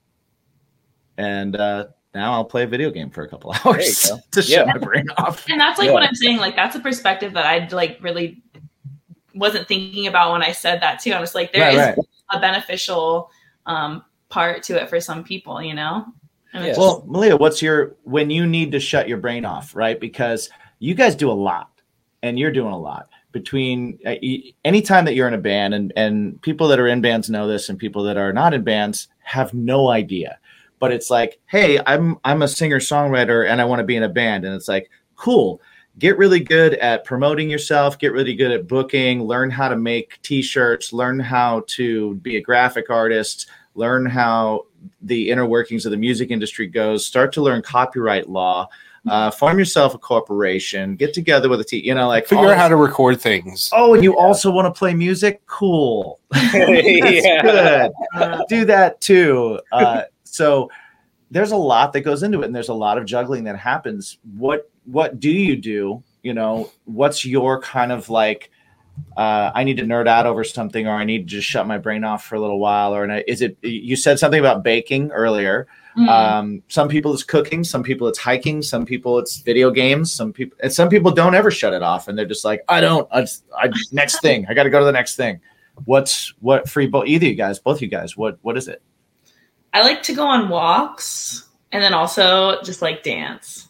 and 1.16 1.56
uh, 1.56 1.86
now 2.14 2.34
I'll 2.34 2.44
play 2.44 2.64
a 2.64 2.66
video 2.66 2.90
game 2.90 3.08
for 3.08 3.22
a 3.22 3.28
couple 3.28 3.54
hours 3.64 4.06
go. 4.06 4.18
to 4.32 4.42
shut 4.42 4.66
my 4.66 4.76
brain 4.76 5.06
off. 5.16 5.46
And 5.48 5.58
that's 5.58 5.78
like 5.78 5.86
Yeah. 5.86 5.92
what 5.94 6.02
I'm 6.02 6.14
saying. 6.14 6.36
Like 6.36 6.56
that's 6.56 6.76
a 6.76 6.80
perspective 6.80 7.32
that 7.32 7.46
I'd 7.46 7.72
like 7.72 7.96
really 8.02 8.42
wasn't 9.34 9.68
thinking 9.68 10.06
about 10.06 10.32
when 10.32 10.42
I 10.42 10.52
said 10.52 10.80
that 10.82 11.00
too. 11.00 11.12
I 11.12 11.20
was 11.20 11.34
like, 11.34 11.52
there 11.52 11.68
is 11.70 11.76
Right, 11.76 11.96
right. 11.96 12.06
a 12.30 12.40
beneficial 12.40 13.30
um, 13.66 14.04
part 14.28 14.62
to 14.64 14.80
it 14.80 14.88
for 14.88 15.00
some 15.00 15.24
people, 15.24 15.62
you 15.62 15.74
know. 15.74 16.06
And 16.52 16.64
it's 16.64 16.78
Well, 16.78 17.04
Malia, 17.06 17.36
what's 17.36 17.62
your 17.62 17.96
when 18.04 18.30
you 18.30 18.46
need 18.46 18.72
to 18.72 18.80
shut 18.80 19.08
your 19.08 19.18
brain 19.18 19.44
off, 19.44 19.74
right? 19.76 20.00
Because 20.00 20.50
you 20.78 20.94
guys 20.94 21.14
do 21.14 21.30
a 21.30 21.32
lot, 21.32 21.70
and 22.22 22.38
you're 22.38 22.52
doing 22.52 22.72
a 22.72 22.78
lot 22.78 23.08
between 23.32 23.98
uh, 24.04 24.16
anytime 24.64 25.04
that 25.04 25.14
you're 25.14 25.28
in 25.28 25.34
a 25.34 25.38
band, 25.38 25.74
and 25.74 25.92
and 25.96 26.40
people 26.42 26.68
that 26.68 26.80
are 26.80 26.88
in 26.88 27.00
bands 27.00 27.30
know 27.30 27.46
this, 27.46 27.68
and 27.68 27.78
people 27.78 28.02
that 28.04 28.16
are 28.16 28.32
not 28.32 28.54
in 28.54 28.64
bands 28.64 29.08
have 29.20 29.54
no 29.54 29.88
idea. 29.88 30.38
But 30.80 30.92
it's 30.92 31.10
like, 31.10 31.38
hey, 31.46 31.78
I'm 31.86 32.18
I'm 32.24 32.42
a 32.42 32.48
singer 32.48 32.80
songwriter, 32.80 33.48
and 33.48 33.60
I 33.60 33.64
want 33.64 33.80
to 33.80 33.84
be 33.84 33.96
in 33.96 34.02
a 34.02 34.08
band, 34.08 34.44
and 34.44 34.54
it's 34.54 34.68
like, 34.68 34.90
cool. 35.14 35.60
Get 36.00 36.16
really 36.16 36.40
good 36.40 36.74
at 36.74 37.04
promoting 37.04 37.50
yourself. 37.50 37.98
Get 37.98 38.12
really 38.12 38.34
good 38.34 38.50
at 38.50 38.66
booking. 38.66 39.22
Learn 39.22 39.50
how 39.50 39.68
to 39.68 39.76
make 39.76 40.18
T-shirts. 40.22 40.94
Learn 40.94 41.20
how 41.20 41.62
to 41.68 42.14
be 42.16 42.36
a 42.38 42.40
graphic 42.40 42.88
artist. 42.88 43.48
Learn 43.74 44.06
how 44.06 44.64
the 45.02 45.30
inner 45.30 45.44
workings 45.44 45.84
of 45.84 45.90
the 45.92 45.98
music 45.98 46.30
industry 46.30 46.66
goes. 46.66 47.04
Start 47.06 47.32
to 47.34 47.42
learn 47.42 47.60
copyright 47.60 48.30
law. 48.30 48.66
Uh, 49.08 49.30
form 49.30 49.58
yourself 49.58 49.94
a 49.94 49.98
corporation. 49.98 50.96
Get 50.96 51.12
together 51.12 51.50
with 51.50 51.60
a 51.60 51.64
team. 51.64 51.84
You 51.84 51.94
know, 51.94 52.08
like 52.08 52.26
Figure 52.26 52.44
all 52.46 52.50
out 52.50 52.56
how 52.56 52.68
to 52.68 52.76
record 52.76 53.20
things. 53.20 53.68
Oh, 53.74 53.92
and 53.92 54.02
you 54.02 54.16
also 54.16 54.50
want 54.50 54.72
to 54.74 54.78
play 54.78 54.94
music? 54.94 55.42
Cool. 55.46 56.18
That's 56.30 56.54
Yeah. 56.54 57.42
good. 57.42 57.92
uh, 58.14 58.44
Do 58.48 58.64
that 58.64 59.02
too. 59.02 59.60
Uh, 59.70 60.04
so 60.24 60.70
there's 61.30 61.52
a 61.52 61.56
lot 61.56 61.92
that 61.92 62.00
goes 62.00 62.22
into 62.22 62.40
it, 62.40 62.46
and 62.46 62.54
there's 62.54 62.70
a 62.70 62.74
lot 62.74 62.96
of 62.96 63.04
juggling 63.04 63.44
that 63.44 63.58
happens. 63.58 64.16
What 64.38 64.70
what 64.90 65.20
do 65.20 65.30
you 65.30 65.56
do? 65.56 66.02
You 66.22 66.34
know, 66.34 66.70
what's 66.84 67.24
your 67.24 67.60
kind 67.60 67.92
of 67.92 68.08
like? 68.10 68.50
Uh, 69.16 69.50
I 69.54 69.64
need 69.64 69.78
to 69.78 69.84
nerd 69.84 70.06
out 70.08 70.26
over 70.26 70.44
something, 70.44 70.86
or 70.86 70.94
I 70.94 71.04
need 71.04 71.20
to 71.20 71.24
just 71.24 71.48
shut 71.48 71.66
my 71.66 71.78
brain 71.78 72.04
off 72.04 72.24
for 72.24 72.34
a 72.34 72.40
little 72.40 72.58
while, 72.58 72.94
or 72.94 73.08
is 73.20 73.40
it? 73.40 73.56
You 73.62 73.96
said 73.96 74.18
something 74.18 74.38
about 74.40 74.62
baking 74.62 75.10
earlier. 75.12 75.68
mm. 75.96 76.06
Um, 76.08 76.62
some 76.68 76.88
people 76.88 77.14
it's 77.14 77.22
cooking, 77.22 77.64
some 77.64 77.82
people 77.82 78.08
it's 78.08 78.18
hiking, 78.18 78.60
some 78.62 78.84
people 78.84 79.18
it's 79.18 79.38
video 79.38 79.70
games, 79.70 80.12
some 80.12 80.32
people 80.32 80.58
and 80.62 80.72
some 80.72 80.88
people 80.90 81.10
don't 81.12 81.34
ever 81.34 81.50
shut 81.50 81.72
it 81.72 81.82
off, 81.82 82.08
and 82.08 82.18
they're 82.18 82.26
just 82.26 82.44
like, 82.44 82.62
I 82.68 82.80
don't. 82.80 83.08
I, 83.10 83.22
just- 83.22 83.44
I 83.56 83.70
next 83.90 84.20
thing, 84.20 84.46
I 84.48 84.54
got 84.54 84.64
to 84.64 84.70
go 84.70 84.78
to 84.80 84.84
the 84.84 84.92
next 84.92 85.16
thing. 85.16 85.40
What's 85.86 86.34
what 86.40 86.68
free? 86.68 86.86
both? 86.86 87.06
Either 87.06 87.26
you 87.26 87.34
guys, 87.34 87.58
both 87.58 87.80
you 87.80 87.88
guys, 87.88 88.16
what 88.16 88.38
what 88.42 88.58
is 88.58 88.68
it? 88.68 88.82
I 89.72 89.82
like 89.82 90.02
to 90.04 90.14
go 90.14 90.26
on 90.26 90.48
walks 90.50 91.48
and 91.72 91.82
then 91.82 91.94
also 91.94 92.60
just 92.62 92.82
like 92.82 93.02
dance. 93.02 93.68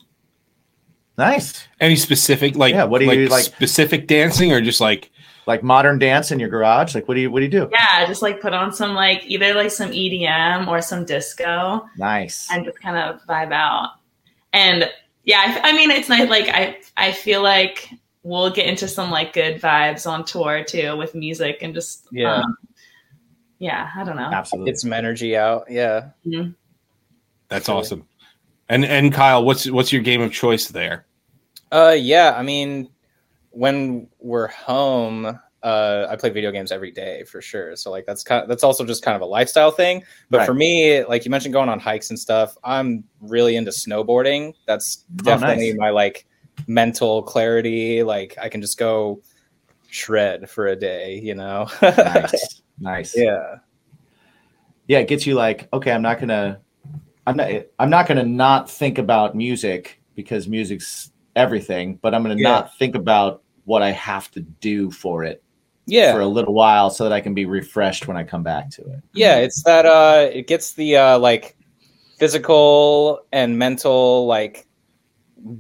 Nice, 1.21 1.69
Any 1.81 1.97
specific 1.97 2.57
like 2.57 2.73
Yeah, 2.75 2.85
what 2.85 3.01
do 3.01 3.05
you, 3.13 3.29
like- 3.29 3.45
specific 3.45 4.07
dancing 4.07 4.53
or 4.53 4.61
just 4.61 4.81
like 4.81 5.11
like 5.47 5.63
modern 5.63 5.99
dance 5.99 6.31
in 6.31 6.39
your 6.39 6.49
garage. 6.49 6.95
Like, 6.95 7.09
what 7.09 7.15
do 7.15 7.21
you 7.21 7.31
what 7.31 7.41
do 7.41 7.45
you 7.45 7.51
do? 7.51 7.69
Yeah, 7.73 8.07
just 8.07 8.23
like 8.23 8.41
put 8.41 8.53
on 8.55 8.73
some 8.73 8.95
like 8.95 9.23
either 9.27 9.53
like 9.55 9.71
some 9.71 9.91
EDM 9.91 10.67
or 10.69 10.81
some 10.81 11.05
disco 11.05 11.87
Nice. 11.99 12.49
and 12.53 12.65
just 12.65 12.81
kind 12.81 12.97
of 12.97 13.21
vibe 13.27 13.53
out. 13.53 13.91
And 14.53 14.91
yeah, 15.25 15.61
I, 15.63 15.71
I 15.71 15.73
mean, 15.73 15.91
it's 15.91 16.09
nice. 16.09 16.29
Like 16.29 16.49
I, 16.49 16.79
I 16.97 17.13
feel 17.13 17.43
like 17.43 17.91
we'll 18.23 18.51
get 18.51 18.67
into 18.67 18.87
some 18.89 19.11
like 19.11 19.33
good 19.33 19.61
vibes 19.61 20.07
on 20.11 20.25
tour 20.25 20.63
too 20.65 20.97
with 20.97 21.15
music 21.15 21.59
and 21.63 21.75
just 21.75 22.07
Yeah. 22.13 22.37
um, 22.37 22.57
yeah. 23.59 23.91
I 23.97 24.05
don't 24.05 24.17
know. 24.17 24.31
Absolutely. 24.33 24.71
Get 24.73 24.79
some 24.81 24.93
energy 24.93 25.37
out. 25.37 25.71
Yeah. 25.71 26.11
that's 27.49 27.69
awesome. 27.69 28.07
And 28.69 28.85
and 28.85 29.13
Kyle, 29.13 29.45
what's 29.45 29.69
what's 29.69 29.93
your 29.93 30.03
game 30.03 30.21
of 30.21 30.33
choice 30.33 30.69
there? 30.69 31.05
Uh, 31.73 31.97
yeah. 31.99 32.35
I 32.37 32.43
mean, 32.43 32.89
when 33.51 34.09
we're 34.19 34.49
home, 34.49 35.39
uh, 35.63 36.07
I 36.09 36.17
play 36.17 36.31
video 36.31 36.51
games 36.51 36.73
every 36.73 36.91
day 36.91 37.25
for 37.25 37.43
sure. 37.43 37.77
So 37.77 37.91
like 37.91 38.07
that's 38.07 38.23
kind 38.23 38.49
that's 38.49 38.65
also 38.65 38.85
just 38.85 39.03
kind 39.03 39.15
of 39.15 39.23
a 39.23 39.27
lifestyle 39.27 39.71
thing. 39.71 40.03
But 40.31 40.39
Right. 40.39 40.47
for 40.47 40.55
me, 40.55 41.05
like 41.05 41.25
you 41.25 41.31
mentioned, 41.31 41.53
going 41.53 41.69
on 41.69 41.79
hikes 41.79 42.11
and 42.11 42.19
stuff, 42.19 42.57
I'm 42.65 43.05
really 43.21 43.57
into 43.57 43.71
snowboarding. 43.71 44.55
That's 44.67 45.05
definitely 45.17 45.71
nice. 45.73 45.79
my 45.79 45.91
like 45.91 46.27
mental 46.67 47.23
clarity. 47.23 48.03
Like 48.03 48.37
I 48.41 48.49
can 48.49 48.61
just 48.63 48.79
go 48.79 49.21
shred 49.91 50.49
for 50.49 50.69
a 50.69 50.77
day. 50.77 51.19
You 51.23 51.35
know. 51.35 51.69
nice. 51.83 52.63
Nice. 52.83 53.15
yeah. 53.15 53.57
yeah 54.89 55.01
it 55.01 55.07
gets 55.07 55.27
you 55.27 55.35
like 55.35 55.69
okay 55.71 55.93
i'm 55.93 56.01
not 56.01 56.19
gonna 56.19 56.59
i'm 57.27 57.37
not 57.37 57.51
i'm 57.79 57.91
not 57.91 58.07
gonna 58.09 58.25
not 58.25 58.71
think 58.71 58.97
about 58.97 59.37
music 59.37 60.01
because 60.15 60.49
music's 60.49 61.11
everything 61.37 61.99
but 62.03 62.15
i'm 62.15 62.23
gonna 62.23 62.35
Yeah. 62.37 62.49
not 62.51 62.77
think 62.79 62.95
about 62.95 63.43
what 63.65 63.83
i 63.83 63.91
have 63.93 64.31
to 64.33 64.41
do 64.41 64.91
for 64.91 65.25
it 65.25 65.43
Yeah. 65.87 66.13
for 66.13 66.21
a 66.21 66.27
little 66.27 66.55
while 66.55 66.91
so 66.91 67.05
that 67.05 67.13
i 67.13 67.21
can 67.21 67.35
be 67.35 67.45
refreshed 67.47 68.09
when 68.09 68.17
i 68.17 68.25
come 68.25 68.43
back 68.43 68.71
to 68.71 68.83
it 68.83 69.01
yeah 69.15 69.37
it's 69.37 69.63
that 69.65 69.87
uh 69.87 70.29
it 70.33 70.47
gets 70.47 70.73
the 70.75 70.97
uh 70.97 71.19
like 71.19 71.57
physical 72.19 73.21
and 73.33 73.59
mental 73.59 74.27
like 74.27 74.67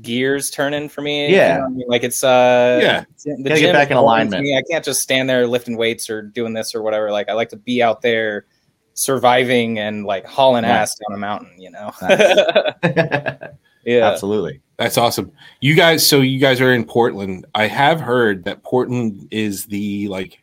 gears 0.03 0.51
turning 0.51 0.89
for 0.91 1.01
me 1.01 1.29
you 1.31 1.37
Yeah. 1.37 1.57
know 1.59 1.64
I 1.64 1.68
mean? 1.68 1.85
like 1.89 2.03
it's 2.05 2.23
uh 2.23 2.81
Yeah. 2.83 3.05
the 3.25 3.49
Gotta 3.49 3.61
get 3.61 3.73
back 3.73 3.91
in 3.91 3.97
is 3.97 4.01
boring 4.03 4.29
alignment. 4.29 4.43
me. 4.43 4.57
i 4.59 4.62
can't 4.71 4.85
just 4.85 5.01
stand 5.01 5.31
there 5.31 5.47
lifting 5.47 5.77
weights 5.77 6.11
or 6.11 6.21
doing 6.21 6.53
this 6.53 6.75
or 6.75 6.83
whatever 6.83 7.11
like 7.11 7.29
i 7.31 7.33
like 7.33 7.49
to 7.51 7.57
be 7.57 7.83
out 7.83 8.03
there 8.03 8.45
surviving 8.93 9.79
and 9.79 10.05
like 10.05 10.27
hauling 10.27 10.64
Right. 10.64 10.71
ass 10.73 10.95
down 11.09 11.16
a 11.16 11.18
mountain 11.18 11.53
you 11.59 11.71
know 11.71 11.93
Nice. 12.03 12.37
yeah 13.85 14.07
absolutely 14.09 14.61
That's 14.76 14.97
awesome. 14.97 15.31
You 15.61 15.74
guys, 15.74 16.07
so 16.07 16.20
you 16.20 16.39
guys 16.41 16.61
are 16.61 16.72
in 16.72 16.85
Portland. 16.87 17.45
I 17.55 17.66
have 17.66 18.01
heard 18.01 18.45
that 18.45 18.62
Portland 18.62 19.28
is 19.31 19.66
the 19.66 20.09
like 20.09 20.43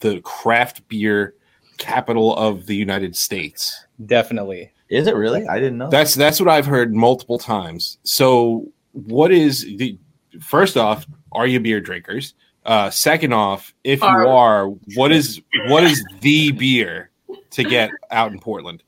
the 0.00 0.20
craft 0.20 0.86
beer 0.88 1.34
capital 1.78 2.36
of 2.36 2.66
the 2.66 2.76
United 2.76 3.16
States. 3.16 3.86
definitely 4.06 4.70
is 4.88 5.06
it 5.06 5.16
really 5.16 5.44
i 5.48 5.58
didn't 5.58 5.78
know 5.78 5.86
that. 5.86 5.96
That's 5.96 6.14
that's 6.14 6.38
what 6.38 6.48
I've 6.48 6.66
heard 6.66 6.94
multiple 6.94 7.38
times. 7.38 7.98
So, 8.04 8.68
what 8.92 9.32
is 9.32 9.62
the 9.78 9.98
first 10.40 10.76
off? 10.76 11.06
Are 11.32 11.46
you 11.46 11.58
beer 11.60 11.80
drinkers? 11.80 12.34
Uh, 12.64 12.90
second 12.90 13.32
off, 13.32 13.74
if 13.82 14.00
you 14.00 14.06
Are- 14.06 14.26
are, 14.28 14.66
what 14.94 15.10
is 15.10 15.40
what 15.68 15.82
is 15.82 16.04
the 16.20 16.52
beer 16.52 17.10
to 17.50 17.64
get 17.64 17.90
out 18.12 18.30
in 18.32 18.38
Portland? 18.38 18.82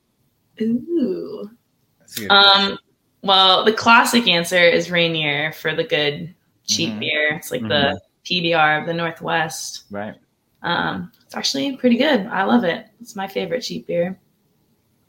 Ooh. 0.60 1.50
That's 1.98 2.20
a 2.20 2.32
Um. 2.32 2.78
Well, 3.24 3.64
the 3.64 3.72
classic 3.72 4.28
answer 4.28 4.62
is 4.62 4.90
Rainier 4.90 5.52
for 5.52 5.74
the 5.74 5.82
good 5.84 6.34
cheap 6.66 6.90
Mhm. 6.92 7.00
beer. 7.00 7.34
It's 7.36 7.50
like 7.50 7.62
the 7.62 7.98
PBR 8.24 8.80
of 8.80 8.86
the 8.86 8.92
Northwest. 8.94 9.84
right 9.90 10.14
Um, 10.62 11.10
it's 11.24 11.34
actually 11.34 11.76
pretty 11.76 11.96
good. 11.96 12.26
I 12.26 12.44
love 12.44 12.64
it. 12.64 12.86
It's 13.00 13.14
my 13.16 13.26
favorite 13.26 13.60
cheap 13.62 13.86
beer. 13.86 14.18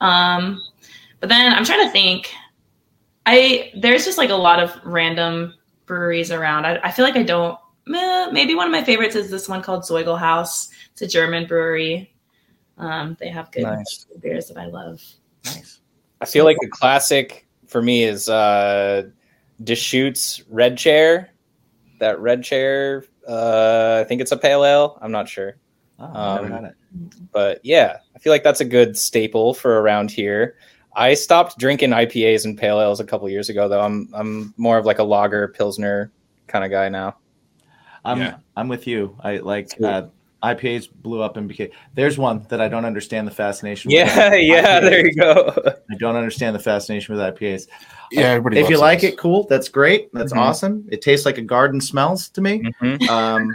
Um, 0.01 0.61
but 1.22 1.30
then 1.30 1.53
I'm 1.53 1.63
trying 1.66 1.86
to 1.86 1.91
think. 1.91 2.30
I 3.26 3.72
there's 3.76 4.05
just 4.05 4.18
like 4.18 4.30
a 4.30 4.36
lot 4.36 4.61
of 4.61 4.72
random 4.86 5.53
breweries 5.86 6.32
around. 6.32 6.66
I, 6.66 6.80
I 6.84 6.91
feel 6.91 7.05
like 7.05 7.16
I 7.16 7.24
don't. 7.24 7.57
meh, 7.88 8.30
Maybe 8.32 8.53
one 8.55 8.66
of 8.68 8.72
my 8.72 8.84
favorites 8.84 9.16
is 9.16 9.30
this 9.32 9.47
one 9.49 9.61
called 9.61 9.84
Zoiglhaus. 9.84 10.70
It's 10.91 11.01
a 11.01 11.07
German 11.07 11.47
brewery. 11.47 12.13
Um, 12.78 13.16
they 13.20 13.30
have 13.30 13.49
good 13.51 13.63
Nice. 13.63 14.05
beers 14.22 14.47
that 14.49 14.57
I 14.57 14.66
love. 14.68 15.01
nice 15.45 15.80
I 16.22 16.26
feel 16.26 16.43
like 16.45 16.57
a 16.63 16.68
classic 16.68 17.47
for 17.68 17.82
me 17.82 18.03
is 18.03 18.30
uh, 18.30 19.03
Deschutes 19.63 20.43
Red 20.49 20.78
Chair. 20.78 21.30
That 21.99 22.20
Red 22.20 22.43
Chair, 22.43 23.05
uh, 23.28 24.01
I 24.03 24.07
think 24.07 24.22
it's 24.22 24.32
a 24.32 24.38
pale 24.38 24.66
ale. 24.66 24.97
I'm 25.01 25.11
not 25.11 25.30
sure, 25.30 25.55
Oh, 25.97 26.05
I've 26.05 26.41
never 26.43 26.45
Um, 26.47 26.51
had 26.51 26.63
it. 26.72 26.76
but 27.32 27.59
yeah, 27.63 27.97
I 28.16 28.20
feel 28.20 28.32
like 28.34 28.43
that's 28.43 28.59
a 28.61 28.66
good 28.66 28.97
staple 28.97 29.53
for 29.53 29.80
around 29.82 30.11
here. 30.11 30.57
I 30.97 31.13
stopped 31.13 31.57
drinking 31.57 31.91
IPAs 31.91 32.43
and 32.45 32.57
pale 32.57 32.82
ales 32.82 32.99
a 32.99 33.05
couple 33.05 33.30
years 33.30 33.47
ago, 33.49 33.68
though. 33.70 33.82
I'm 33.82 34.09
I'm 34.13 34.53
more 34.57 34.78
of 34.78 34.86
like 34.86 34.99
a 34.99 35.03
lager 35.03 35.47
pilsner 35.49 36.11
kind 36.47 36.66
of 36.66 36.72
guy 36.72 36.89
now. 36.89 37.16
I'm 38.03 38.20
Yeah. 38.20 38.38
I'm 38.57 38.68
with 38.68 38.88
you. 38.88 39.16
I 39.22 39.38
like 39.38 39.70
Sweet. 39.72 39.86
uh, 39.86 40.07
IPAs 40.53 40.89
blew 40.91 41.21
up 41.21 41.37
and 41.37 41.47
became. 41.47 41.69
There's 41.93 42.17
one 42.17 42.45
that 42.49 42.61
I 42.61 42.67
don't 42.67 42.85
understand 42.85 43.27
the 43.27 43.31
fascination. 43.31 43.89
with. 43.89 43.95
Yeah, 43.95 44.33
yeah, 44.35 44.79
IPAs. 44.79 44.81
there 44.89 45.05
you 45.07 45.15
go. 45.15 45.53
I 45.91 45.95
don't 45.95 46.15
understand 46.15 46.55
the 46.55 46.59
fascination 46.59 47.15
with 47.15 47.23
IPAs. 47.23 47.67
Yeah, 48.11 48.23
everybody. 48.31 48.59
if 48.59 48.69
you 48.69 48.75
loves 48.77 48.81
like 48.81 49.03
it, 49.03 49.17
cool. 49.17 49.47
That's 49.49 49.67
great. 49.69 50.09
That's 50.13 50.33
Mhm. 50.33 50.37
awesome. 50.37 50.87
It 50.91 51.01
tastes 51.01 51.25
like 51.25 51.37
a 51.37 51.41
garden 51.41 51.81
smells 51.81 52.29
to 52.29 52.41
me. 52.41 52.63
Mhm. 52.81 53.09
Um, 53.09 53.51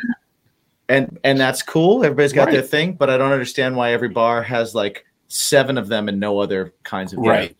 and 0.88 1.18
and 1.22 1.38
that's 1.38 1.62
cool. 1.62 2.04
Everybody's 2.04 2.32
got 2.32 2.50
their 2.50 2.62
thing, 2.62 2.94
but 2.94 3.08
I 3.10 3.16
don't 3.16 3.32
understand 3.32 3.76
why 3.76 3.92
every 3.92 4.08
bar 4.08 4.42
has 4.42 4.74
like 4.74 5.04
seven 5.28 5.78
of 5.78 5.86
them 5.88 6.08
and 6.08 6.18
no 6.18 6.40
other 6.40 6.74
kinds 6.82 7.12
of 7.12 7.22
beer. 7.22 7.30
right? 7.30 7.56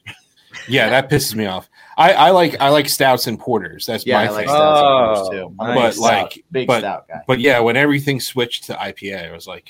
Yeah, 0.68 0.88
that 0.90 1.08
pisses 1.10 1.34
me 1.34 1.46
off. 1.46 1.68
I, 1.96 2.12
I 2.12 2.30
like 2.30 2.60
I 2.60 2.70
like 2.70 2.88
stouts 2.88 3.26
and 3.26 3.38
porters. 3.38 3.86
That's 3.86 4.04
Yeah, 4.06 4.16
my 4.16 4.24
I 4.24 4.28
like 4.30 4.46
thing. 4.46 4.48
stouts 4.48 4.80
and 4.80 4.88
Oh, 4.88 5.14
porters, 5.22 5.40
too. 5.40 5.54
I'm 5.60 5.66
nice. 5.74 5.76
big 5.76 5.76
But, 5.76 5.92
stout- 5.94 6.22
like, 6.22 6.44
big 6.50 6.66
but- 6.66 6.78
stout 6.80 7.08
guy. 7.08 7.20
But 7.26 7.40
yeah, 7.40 7.60
when 7.60 7.76
everything 7.76 8.20
switched 8.20 8.64
to 8.64 8.74
IPA, 8.74 9.28
I 9.30 9.32
was 9.32 9.46
like, 9.46 9.68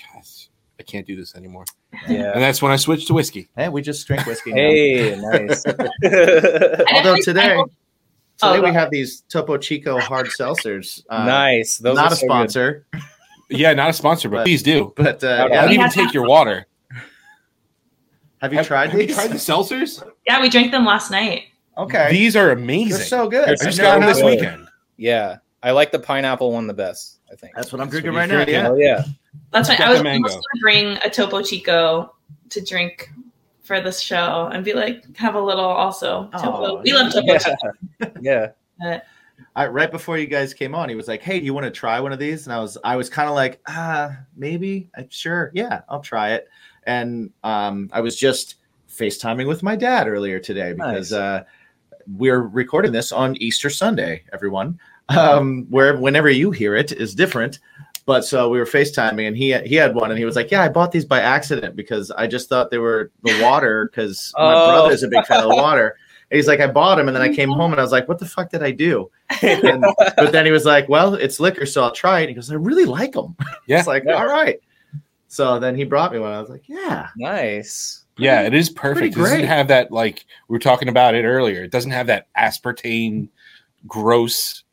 I 0.78 0.82
can't 0.82 1.06
do 1.06 1.16
this 1.16 1.34
anymore. 1.34 1.64
Yeah. 2.08 2.30
And 2.32 2.40
that's 2.42 2.62
when 2.62 2.72
I 2.72 2.76
switched 2.76 3.08
to 3.08 3.14
whiskey. 3.14 3.48
Hey, 3.56 3.68
we 3.68 3.82
just 3.82 4.06
drink 4.06 4.24
whiskey. 4.26 4.52
Hey, 4.52 5.16
nice. 5.20 5.64
Although 6.94 7.16
today, 7.16 7.56
today 7.56 7.64
Oh, 8.42 8.62
we 8.62 8.72
have 8.72 8.90
these 8.90 9.22
Topo 9.28 9.58
Chico 9.58 9.98
hard 10.00 10.26
seltzers. 10.28 11.02
Uh, 11.10 11.24
nice. 11.26 11.76
Those 11.78 11.96
not 11.96 12.06
are 12.10 12.14
a 12.14 12.16
so 12.16 12.20
good. 12.22 12.30
sponsor, 12.30 12.86
Yeah, 13.50 13.74
not 13.74 13.90
a 13.90 13.92
sponsor, 13.92 14.28
but, 14.30 14.36
But- 14.38 14.44
please 14.46 14.62
do. 14.62 14.94
but 14.96 15.22
uh, 15.22 15.26
Yeah. 15.26 15.46
yeah. 15.48 15.60
I'll 15.62 15.68
We 15.68 15.74
even 15.74 15.90
take 15.90 16.14
your 16.14 16.26
water. 16.26 16.66
have 18.40 18.52
you 18.52 18.58
Have- 18.58 18.66
tried 18.66 18.90
have 18.90 19.00
you 19.00 19.08
tried 19.14 19.28
the 19.30 19.34
seltzers? 19.34 20.02
Yeah, 20.30 20.40
we 20.40 20.48
drank 20.48 20.70
them 20.70 20.84
last 20.84 21.10
night. 21.10 21.46
Okay, 21.76 22.08
These 22.12 22.36
are 22.36 22.46
they're 22.46 22.52
amazing. 22.56 23.02
so 23.04 23.28
good. 23.28 23.46
They're 23.48 23.56
I 23.60 23.64
just 23.64 23.78
so 23.78 23.82
got 23.82 23.98
them 23.98 24.08
this 24.08 24.18
good. 24.18 24.26
weekend. 24.26 24.68
Yeah, 24.96 25.38
I 25.64 25.72
like 25.72 25.90
the 25.90 25.98
pineapple 25.98 26.52
one 26.52 26.68
the 26.68 26.74
best. 26.74 27.18
I 27.32 27.34
think. 27.34 27.52
That's 27.56 27.72
what 27.72 27.80
I'm 27.80 27.88
That's 27.88 28.02
drinking 28.02 28.12
what 28.12 28.30
right 28.30 28.46
he's 28.46 28.56
now. 28.56 28.62
Yeah. 28.62 28.68
Oh 28.68 28.76
yeah. 28.76 29.04
That's 29.50 29.68
right. 29.68 29.76
Got 29.78 29.88
I 29.88 29.90
was 29.90 29.98
the 29.98 30.04
mango. 30.04 30.28
supposed 30.28 30.46
to 30.54 30.60
bring 30.60 30.98
a 31.04 31.10
Topo 31.10 31.42
Chico 31.42 32.14
to 32.48 32.64
drink 32.64 33.10
for 33.64 33.80
this 33.80 33.98
show 33.98 34.48
and 34.52 34.64
be 34.64 34.72
like, 34.72 35.16
have 35.16 35.34
a 35.34 35.40
little 35.40 35.64
also. 35.64 36.30
Topo. 36.38 36.78
Aw, 36.78 36.82
we 36.82 36.92
love 36.92 37.12
Topo 37.12 37.32
Yeah. 37.32 37.38
Chico. 37.38 38.12
yeah. 38.20 39.00
I, 39.56 39.66
right 39.66 39.90
before 39.90 40.16
you 40.16 40.28
guys 40.28 40.54
came 40.54 40.76
on, 40.76 40.88
he 40.88 40.94
was 40.94 41.08
like, 41.08 41.22
"Hey, 41.22 41.40
do 41.40 41.44
you 41.46 41.54
want 41.54 41.64
to 41.64 41.72
try 41.72 41.98
one 41.98 42.12
of 42.12 42.20
these?" 42.20 42.46
And 42.46 42.54
I 42.54 42.60
was, 42.60 42.78
I 42.84 42.94
was 42.94 43.10
kind 43.10 43.28
of 43.28 43.34
like, 43.34 43.60
"Ah, 43.66 44.16
maybe, 44.36 44.88
i 44.94 45.06
sure, 45.10 45.50
yeah, 45.54 45.80
I'll 45.88 46.00
try 46.00 46.34
it." 46.34 46.48
And 46.84 47.30
um, 47.42 47.90
I 47.92 48.00
was 48.00 48.16
just 48.16 48.56
FaceTiming 49.04 49.46
with 49.48 49.62
my 49.62 49.76
dad 49.76 50.06
earlier 50.08 50.38
today 50.38 50.72
because 50.74 51.10
Nice. 51.12 51.18
uh, 51.18 51.44
we're 52.16 52.40
recording 52.42 52.92
this 52.92 53.12
on 53.12 53.36
Easter 53.36 53.70
Sunday. 53.70 54.24
Everyone, 54.32 54.78
um, 55.08 55.66
where 55.70 55.96
whenever 55.96 56.28
you 56.28 56.50
hear 56.50 56.74
it 56.74 56.92
is 56.92 57.14
different. 57.14 57.58
But 58.06 58.24
so 58.24 58.48
we 58.48 58.58
were 58.58 58.64
FaceTiming, 58.66 59.26
and 59.28 59.36
he 59.36 59.56
he 59.60 59.74
had 59.76 59.94
one, 59.94 60.10
and 60.10 60.18
he 60.18 60.24
was 60.24 60.34
like, 60.36 60.50
"Yeah, 60.50 60.62
I 60.62 60.68
bought 60.68 60.90
these 60.90 61.04
by 61.04 61.20
accident 61.20 61.76
because 61.76 62.10
I 62.10 62.26
just 62.26 62.48
thought 62.48 62.70
they 62.70 62.78
were 62.78 63.10
the 63.22 63.40
water 63.42 63.86
because 63.90 64.32
my 64.36 64.52
Oh. 64.54 64.66
brother's 64.82 65.02
a 65.02 65.08
big 65.08 65.24
fan 65.26 65.42
of 65.44 65.48
the 65.50 65.54
water." 65.56 65.96
And 66.30 66.36
he's 66.36 66.48
like, 66.48 66.60
"I 66.60 66.66
bought 66.66 66.96
them, 66.96 67.08
and 67.08 67.14
then 67.16 67.22
I 67.22 67.32
came 67.32 67.50
home, 67.50 67.72
and 67.72 67.80
I 67.80 67.82
was 67.84 67.92
like, 67.92 68.08
what 68.08 68.18
the 68.18 68.26
fuck 68.26 68.50
did 68.50 68.62
I 68.62 68.70
do?" 68.72 69.10
And- 69.42 69.84
but 70.16 70.32
then 70.32 70.44
he 70.46 70.50
was 70.52 70.64
like, 70.64 70.88
"Well, 70.88 71.14
it's 71.14 71.38
liquor, 71.40 71.66
so 71.66 71.82
I'll 71.84 71.92
try 71.92 72.20
it." 72.20 72.28
He 72.28 72.34
goes, 72.34 72.50
"I 72.50 72.54
really 72.54 72.84
like 72.86 73.12
them." 73.12 73.36
Yeah. 73.66 73.78
it's 73.78 73.86
like, 73.86 74.04
Yeah. 74.06 74.14
all 74.14 74.26
right. 74.26 74.58
So 75.32 75.60
then 75.60 75.76
he 75.76 75.84
brought 75.84 76.12
me 76.12 76.18
one. 76.18 76.32
I 76.32 76.40
was 76.40 76.50
like, 76.50 76.64
"Yeah, 76.68 77.06
nice. 77.16 78.04
Yeah, 78.18 78.42
it 78.42 78.52
is 78.52 78.68
perfect. 78.68 79.16
It 79.16 79.18
doesn't 79.20 79.44
have 79.44 79.68
that 79.68 79.92
like 79.92 80.24
we 80.48 80.54
were 80.54 80.58
talking 80.58 80.88
about 80.88 81.14
it 81.14 81.24
earlier. 81.24 81.62
It 81.62 81.70
doesn't 81.70 81.92
have 81.92 82.08
that 82.08 82.26
aspartame, 82.36 83.28
gross, 83.86 84.64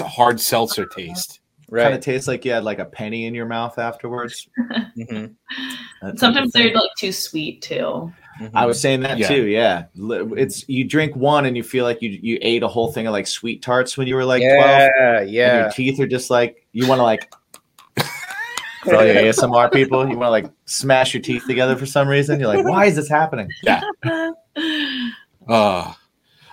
hard 0.00 0.38
seltzer 0.38 0.84
taste. 0.84 1.38
Right. 1.72 1.84
kind 1.84 1.94
of 1.94 2.00
tastes 2.00 2.26
like 2.26 2.44
you 2.44 2.50
had 2.50 2.64
like 2.64 2.80
a 2.80 2.84
penny 2.84 3.24
in 3.24 3.34
your 3.34 3.46
mouth 3.46 3.78
afterwards." 3.78 4.46
Mhm. 4.98 5.34
That 6.02 6.02
type 6.02 6.12
of 6.12 6.18
Sometimes 6.18 6.52
they're 6.52 6.74
like 6.74 6.90
too 6.98 7.10
sweet 7.12 7.62
too. 7.62 8.12
Mhm. 8.38 8.50
I 8.52 8.66
was 8.66 8.78
saying 8.78 9.00
that 9.00 9.16
Yeah. 9.16 9.28
too. 9.28 9.46
Yeah, 9.46 9.84
it's 9.94 10.68
you 10.68 10.84
drink 10.84 11.16
one 11.16 11.46
and 11.46 11.56
you 11.56 11.62
feel 11.62 11.86
like 11.86 12.02
you 12.02 12.18
you 12.22 12.38
ate 12.42 12.62
a 12.62 12.68
whole 12.68 12.92
thing 12.92 13.06
of 13.06 13.12
like 13.12 13.26
sweet 13.26 13.62
tarts 13.62 13.96
when 13.96 14.06
you 14.06 14.14
were 14.14 14.26
like 14.26 14.42
twelve. 14.42 14.90
yeah, 14.98 15.20
and 15.20 15.30
yeah. 15.30 15.60
your 15.62 15.70
teeth 15.70 15.98
are 16.00 16.06
just 16.06 16.28
like 16.28 16.66
you 16.72 16.86
want 16.86 16.98
to 16.98 17.02
like 17.04 17.32
for 18.84 18.96
all 18.96 19.04
your 19.04 19.14
ASMR 19.14 19.72
people, 19.72 20.08
you 20.08 20.16
want 20.16 20.26
to 20.26 20.30
like 20.30 20.50
smash 20.66 21.14
your 21.14 21.22
teeth 21.22 21.44
together 21.46 21.76
for 21.76 21.86
some 21.86 22.08
reason. 22.08 22.40
You're 22.40 22.54
like, 22.54 22.64
why 22.64 22.86
is 22.86 22.96
this 22.96 23.08
happening? 23.08 23.48
Yeah. 23.62 23.82
Uh, 25.48 25.92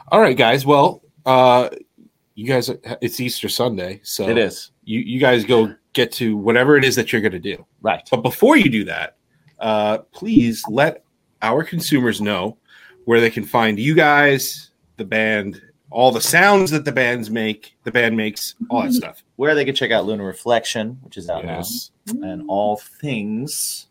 all 0.07 0.21
right, 0.21 0.37
guys. 0.37 0.65
Well, 0.65 1.03
uh, 1.25 1.69
you 2.35 2.47
guys, 2.47 2.69
it's 3.01 3.19
Easter 3.19 3.49
Sunday, 3.49 3.99
so 4.03 4.27
It 4.27 4.37
is 4.37 4.71
You 4.85 5.01
you 5.01 5.19
guys 5.19 5.43
go 5.43 5.75
get 5.93 6.11
to 6.13 6.37
whatever 6.37 6.77
it 6.77 6.85
is 6.85 6.95
that 6.95 7.11
you're 7.11 7.21
going 7.21 7.31
to 7.33 7.39
do. 7.39 7.65
right. 7.81 8.01
But 8.09 8.21
before 8.21 8.57
you 8.57 8.69
do 8.69 8.85
that, 8.85 9.17
uh, 9.59 9.99
please 10.13 10.63
let 10.69 11.03
our 11.41 11.63
consumers 11.63 12.21
know 12.21 12.57
where 13.05 13.19
they 13.19 13.29
can 13.29 13.43
find 13.43 13.77
you 13.77 13.93
guys, 13.93 14.71
the 14.95 15.05
band, 15.05 15.61
all 15.89 16.11
the 16.11 16.21
sounds 16.21 16.71
that 16.71 16.85
the 16.85 16.91
bands 16.91 17.29
make, 17.29 17.75
the 17.83 17.91
band 17.91 18.15
makes, 18.17 18.55
all 18.69 18.83
that 18.83 18.93
stuff. 18.93 19.23
Where 19.37 19.55
they 19.55 19.65
can 19.65 19.75
check 19.75 19.91
out 19.91 20.05
Lunar 20.05 20.25
Reflection, 20.25 20.97
which 21.01 21.17
is 21.17 21.29
out 21.29 21.43
Yes. 21.45 21.91
now, 22.13 22.27
and 22.27 22.43
all 22.49 22.77
things. 22.77 23.87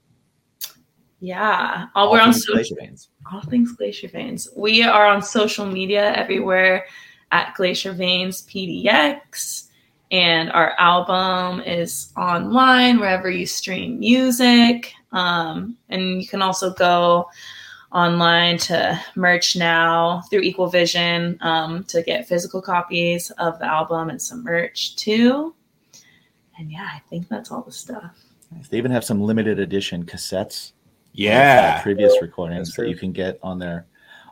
Yeah. 1.21 1.87
All, 1.95 2.07
all 2.07 2.13
we're 2.13 2.21
on 2.21 2.33
things 2.33 2.45
social 2.45 2.55
Glacier 2.55 2.75
Veins. 2.79 3.09
all 3.33 3.41
things 3.43 3.73
Glacier 3.73 4.09
Veins. 4.09 4.49
We 4.57 4.83
are 4.83 5.07
on 5.07 5.23
social 5.23 5.67
media 5.67 6.13
everywhere 6.15 6.87
at 7.33 7.55
Glacier 7.55 7.93
Veins 7.93 8.43
PDX. 8.47 9.65
And 10.13 10.53
our 10.53 10.75
album 10.79 11.61
is 11.63 12.13
online 12.17 13.01
wherever 13.01 13.29
you 13.29 13.45
stream 13.47 13.99
music. 13.99 14.93
Um, 15.13 15.77
and 15.89 16.23
you 16.23 16.29
can 16.29 16.43
also 16.43 16.73
go 16.75 17.29
online 17.97 18.59
to 18.59 19.01
merch 19.15 19.57
now 19.57 20.21
through 20.29 20.41
Equal 20.41 20.69
Vision 20.69 21.39
um, 21.41 21.83
to 21.85 22.03
get 22.03 22.29
physical 22.29 22.61
copies 22.61 23.31
of 23.33 23.59
the 23.59 23.65
album 23.65 24.11
and 24.11 24.21
some 24.21 24.45
merch 24.45 24.97
too. 24.97 25.55
And 26.59 26.71
yeah, 26.71 26.89
I 26.93 27.01
think 27.09 27.29
that's 27.29 27.51
all 27.51 27.63
the 27.63 27.73
stuff. 27.73 28.15
They 28.71 28.77
even 28.77 28.91
have 28.91 29.05
some 29.05 29.23
limited 29.23 29.59
edition 29.59 30.05
cassettes. 30.05 30.73
Yeah. 31.13 31.81
previous 31.83 32.15
recordings 32.21 32.75
that 32.75 32.89
you 32.89 32.97
can 32.97 33.13
get 33.13 33.39
on 33.43 33.59
their 33.59 33.87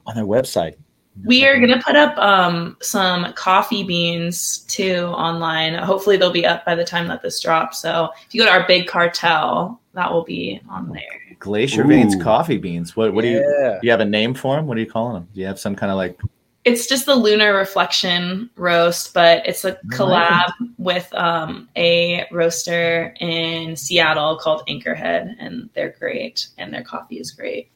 on 0.07 0.15
their 0.15 0.27
website. 0.27 0.77
We 1.25 1.47
are 1.47 1.59
gonna 1.59 1.81
put 1.81 1.97
up 1.97 2.19
um, 2.19 2.77
some 2.83 3.33
coffee 3.33 3.83
beans 3.83 4.59
too 4.69 5.07
online. 5.07 5.75
Hopefully, 5.75 6.19
they'll 6.19 6.31
be 6.33 6.45
up 6.45 6.67
by 6.67 6.75
the 6.75 6.85
time 6.85 7.09
that 7.09 7.23
this 7.23 7.41
drops. 7.41 7.81
So 7.81 8.11
if 8.27 8.35
you 8.35 8.41
go 8.41 8.47
to 8.47 8.53
our 8.53 8.67
big 8.67 8.89
cartel, 8.89 9.81
that 9.95 10.13
will 10.13 10.25
be 10.25 10.61
on 10.69 10.91
there. 10.91 11.24
Glacier 11.45 11.85
Veins 11.85 12.17
coffee 12.17 12.57
beans. 12.57 12.97
What 12.97 13.13
what 13.13 13.21
do 13.23 13.29
you 13.29 13.41
do 13.41 13.79
you 13.83 13.91
have 13.91 14.01
a 14.01 14.05
name 14.07 14.33
for 14.35 14.57
them? 14.57 14.67
What 14.67 14.77
are 14.79 14.81
you 14.81 14.91
calling 14.91 15.13
them? 15.15 15.29
Do 15.35 15.41
you 15.41 15.47
have 15.47 15.59
some 15.59 15.77
kind 15.77 15.91
of 15.93 15.97
like 15.99 16.19
It's 16.65 16.87
just 16.87 17.05
the 17.05 17.15
lunar 17.15 17.55
reflection 17.55 18.49
roast, 18.57 19.13
but 19.13 19.47
it's 19.47 19.65
a 19.67 19.77
collab 19.93 20.51
with 20.79 21.13
um, 21.15 21.69
a 21.77 22.25
roaster 22.33 23.15
in 23.21 23.77
Seattle 23.77 24.37
called 24.39 24.63
Anchorhead, 24.69 25.35
and 25.39 25.69
they're 25.75 25.95
great, 25.99 26.49
and 26.57 26.73
their 26.73 26.83
coffee 26.83 27.19
is 27.19 27.31
great. 27.31 27.69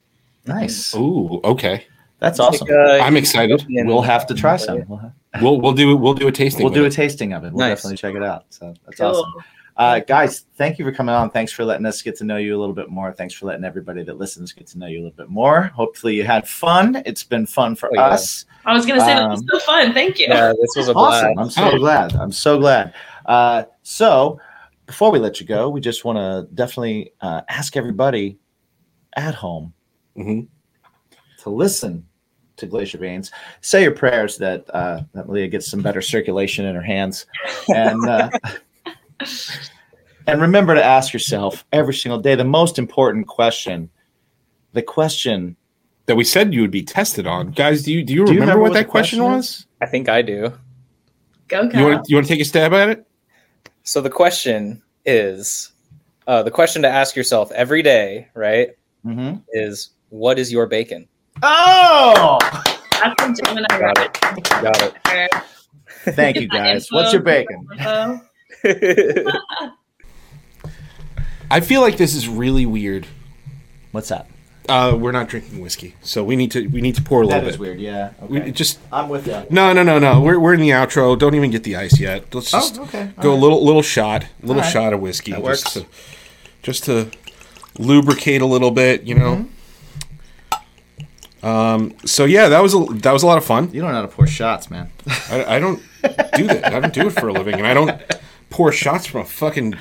nice? 0.46 0.94
Ooh, 0.96 1.40
okay. 1.44 1.84
That's 2.20 2.40
awesome. 2.40 2.66
Like, 2.66 2.76
uh, 2.76 3.04
I'm 3.04 3.16
excited. 3.18 3.64
We'll 3.68 4.00
have 4.02 4.26
to 4.28 4.34
try 4.34 4.56
some. 4.56 4.82
We'll, 4.88 4.98
have, 4.98 5.12
We'll 5.42 5.60
we'll 5.60 5.74
do 5.74 5.94
we'll 5.96 6.14
do 6.14 6.26
a 6.26 6.32
tasting. 6.32 6.64
we'll 6.64 6.72
do 6.74 6.86
a 6.86 6.90
tasting 6.90 7.32
of 7.34 7.44
it. 7.44 7.52
We'll 7.52 7.68
Nice. 7.68 7.76
definitely 7.82 7.98
check 7.98 8.14
it 8.16 8.22
out. 8.24 8.46
So 8.48 8.74
that's 8.86 8.98
Cool. 8.98 9.08
awesome. 9.08 9.44
Uh, 9.78 10.00
guys, 10.00 10.44
thank 10.56 10.76
you 10.78 10.84
for 10.84 10.90
coming 10.90 11.14
on. 11.14 11.30
Thanks 11.30 11.52
for 11.52 11.64
letting 11.64 11.86
us 11.86 12.02
get 12.02 12.16
to 12.16 12.24
know 12.24 12.36
you 12.36 12.56
a 12.56 12.58
little 12.58 12.74
bit 12.74 12.90
more. 12.90 13.12
Thanks 13.12 13.32
for 13.32 13.46
letting 13.46 13.64
everybody 13.64 14.02
that 14.02 14.18
listens 14.18 14.52
get 14.52 14.66
to 14.68 14.78
know 14.78 14.86
you 14.86 14.96
a 14.98 15.02
little 15.04 15.16
bit 15.16 15.28
more. 15.28 15.62
Hopefully, 15.74 16.16
you 16.16 16.24
had 16.24 16.48
fun. 16.48 17.00
It's 17.06 17.22
been 17.22 17.46
fun 17.46 17.76
for 17.76 17.86
Oh, 17.88 17.92
yeah. 17.94 18.06
us. 18.08 18.44
I 18.66 18.72
was 18.74 18.84
gonna 18.84 19.00
say 19.00 19.14
that 19.14 19.28
was 19.30 19.40
Um, 19.40 19.46
so 19.52 19.58
fun. 19.60 19.94
Thank 19.94 20.18
you. 20.18 20.26
Yeah, 20.28 20.52
this 20.60 20.74
was 20.76 20.88
a 20.88 20.92
blast. 20.94 21.24
Awesome. 21.26 21.38
I'm 21.38 21.50
so 21.72 21.78
glad. 21.78 22.14
I'm 22.16 22.32
so 22.32 22.58
glad. 22.58 22.92
Uh, 23.26 23.62
so, 23.82 24.40
before 24.86 25.12
we 25.12 25.20
let 25.20 25.40
you 25.40 25.46
go, 25.46 25.68
we 25.68 25.80
just 25.80 26.04
want 26.04 26.18
to 26.18 26.52
definitely 26.54 27.12
uh, 27.20 27.42
ask 27.48 27.76
everybody 27.76 28.36
at 29.16 29.34
home 29.36 29.72
Mhm. 30.18 30.48
to 31.42 31.50
listen 31.50 32.04
to 32.56 32.66
Glacier 32.66 32.98
Veins. 32.98 33.30
Say 33.60 33.82
your 33.84 33.92
prayers 33.92 34.38
that 34.38 34.64
uh, 34.74 35.02
that 35.14 35.30
Leah 35.30 35.46
gets 35.46 35.70
some 35.70 35.82
better 35.82 36.02
circulation 36.02 36.64
in 36.66 36.74
her 36.74 36.82
hands, 36.82 37.26
and 37.68 38.04
uh, 38.08 38.28
and 40.26 40.40
remember 40.40 40.74
to 40.74 40.84
ask 40.84 41.12
yourself 41.12 41.64
every 41.72 41.94
single 41.94 42.18
day 42.18 42.34
the 42.34 42.44
most 42.44 42.78
important 42.78 43.26
question, 43.26 43.90
the 44.72 44.82
question 44.82 45.56
that 46.06 46.16
we 46.16 46.24
said 46.24 46.54
you 46.54 46.60
would 46.62 46.70
be 46.70 46.82
tested 46.82 47.26
on. 47.26 47.50
Guys, 47.50 47.82
do 47.82 47.92
you 47.92 48.02
do 48.02 48.12
you, 48.14 48.24
Do 48.24 48.32
you 48.32 48.40
remember, 48.40 48.52
remember 48.54 48.62
what 48.62 48.70
what 48.70 48.74
that 48.78 48.88
question, 48.88 49.18
question 49.20 49.36
was? 49.36 49.66
I 49.80 49.86
think 49.86 50.08
I 50.08 50.22
do. 50.22 50.52
Go, 51.48 51.62
You 51.62 51.84
want 51.84 52.08
you 52.08 52.16
want 52.16 52.26
to 52.26 52.32
take 52.32 52.40
a 52.40 52.44
stab 52.44 52.72
at 52.72 52.88
it? 52.90 53.06
So 53.82 54.00
the 54.00 54.10
question 54.10 54.82
is, 55.06 55.72
uh, 56.26 56.42
the 56.42 56.50
question 56.50 56.82
to 56.82 56.88
ask 56.88 57.16
yourself 57.16 57.50
every 57.52 57.82
day, 57.82 58.28
right, 58.34 58.70
Mm-hmm. 59.06 59.38
is 59.52 59.90
what 60.10 60.38
is 60.38 60.50
your 60.52 60.66
bacon? 60.66 61.06
Oh, 61.42 62.38
That's 63.00 63.22
a 63.22 63.44
Gemini 63.44 63.66
Got 63.68 63.80
rabbit. 63.80 64.20
Got 64.50 64.82
it. 65.06 65.32
thank 66.14 66.36
you 66.36 66.48
guys. 66.48 66.88
What's 66.90 67.12
your 67.12 67.22
bacon? 67.22 67.66
Info. 68.64 69.30
I 71.50 71.60
feel 71.60 71.80
like 71.80 71.96
this 71.96 72.14
is 72.14 72.28
really 72.28 72.66
weird. 72.66 73.06
What's 73.92 74.08
that? 74.08 74.26
Uh, 74.68 74.94
we're 75.00 75.12
not 75.12 75.28
drinking 75.28 75.60
whiskey, 75.62 75.94
so 76.02 76.22
we 76.22 76.36
need 76.36 76.50
to 76.50 76.66
we 76.66 76.82
need 76.82 76.94
to 76.94 77.00
pour 77.02 77.22
a 77.22 77.26
little 77.26 77.40
That 77.40 77.46
bit. 77.46 77.54
is 77.54 77.58
weird. 77.58 77.80
Yeah. 77.80 78.12
We 78.28 78.52
just 78.52 78.78
I'm 78.92 79.08
with 79.08 79.26
you. 79.26 79.46
no 79.48 79.72
no 79.72 79.82
no 79.82 79.98
no. 79.98 80.20
We're 80.20 80.38
we're 80.38 80.52
in 80.52 80.60
the 80.60 80.68
outro. 80.70 81.18
Don't 81.18 81.34
even 81.34 81.50
get 81.50 81.64
the 81.64 81.76
ice 81.76 81.98
yet. 81.98 82.34
Let's 82.34 82.52
Oh, 82.52 82.58
just 82.58 82.78
okay. 82.80 83.10
go 83.18 83.30
a 83.30 83.32
All 83.32 83.36
right. 83.36 83.42
little 83.42 83.64
little 83.64 83.80
shot, 83.80 84.26
little 84.42 84.56
All 84.56 84.60
right. 84.60 84.70
shot 84.72 84.92
of 84.92 85.00
whiskey. 85.00 85.32
That 85.32 85.42
just 85.42 85.64
works. 85.64 85.72
to, 85.72 85.86
just 86.62 86.84
to 86.84 87.10
lubricate 87.78 88.42
a 88.42 88.46
little 88.46 88.70
bit, 88.70 89.04
you 89.04 89.14
know. 89.14 89.46
Mm-hmm. 91.42 91.46
Um. 91.46 91.94
So 92.04 92.26
yeah, 92.26 92.48
that 92.50 92.60
was 92.62 92.74
a 92.74 92.84
that 92.96 93.12
was 93.12 93.22
a 93.22 93.26
lot 93.26 93.38
of 93.38 93.44
fun. 93.46 93.70
You 93.72 93.80
don't 93.80 93.90
know 93.90 93.96
how 93.96 94.02
to 94.02 94.08
pour 94.08 94.26
shots, 94.26 94.70
man. 94.70 94.90
I, 95.30 95.56
I 95.56 95.58
don't 95.60 95.80
do 96.34 96.46
that. 96.48 96.74
I 96.74 96.80
don't 96.80 96.92
do 96.92 97.06
it 97.06 97.10
for 97.12 97.28
a 97.28 97.32
living, 97.32 97.54
and 97.54 97.66
I 97.66 97.72
don't 97.72 98.02
pour 98.50 98.72
shots 98.72 99.06
from 99.06 99.22
a 99.22 99.24
fucking 99.24 99.74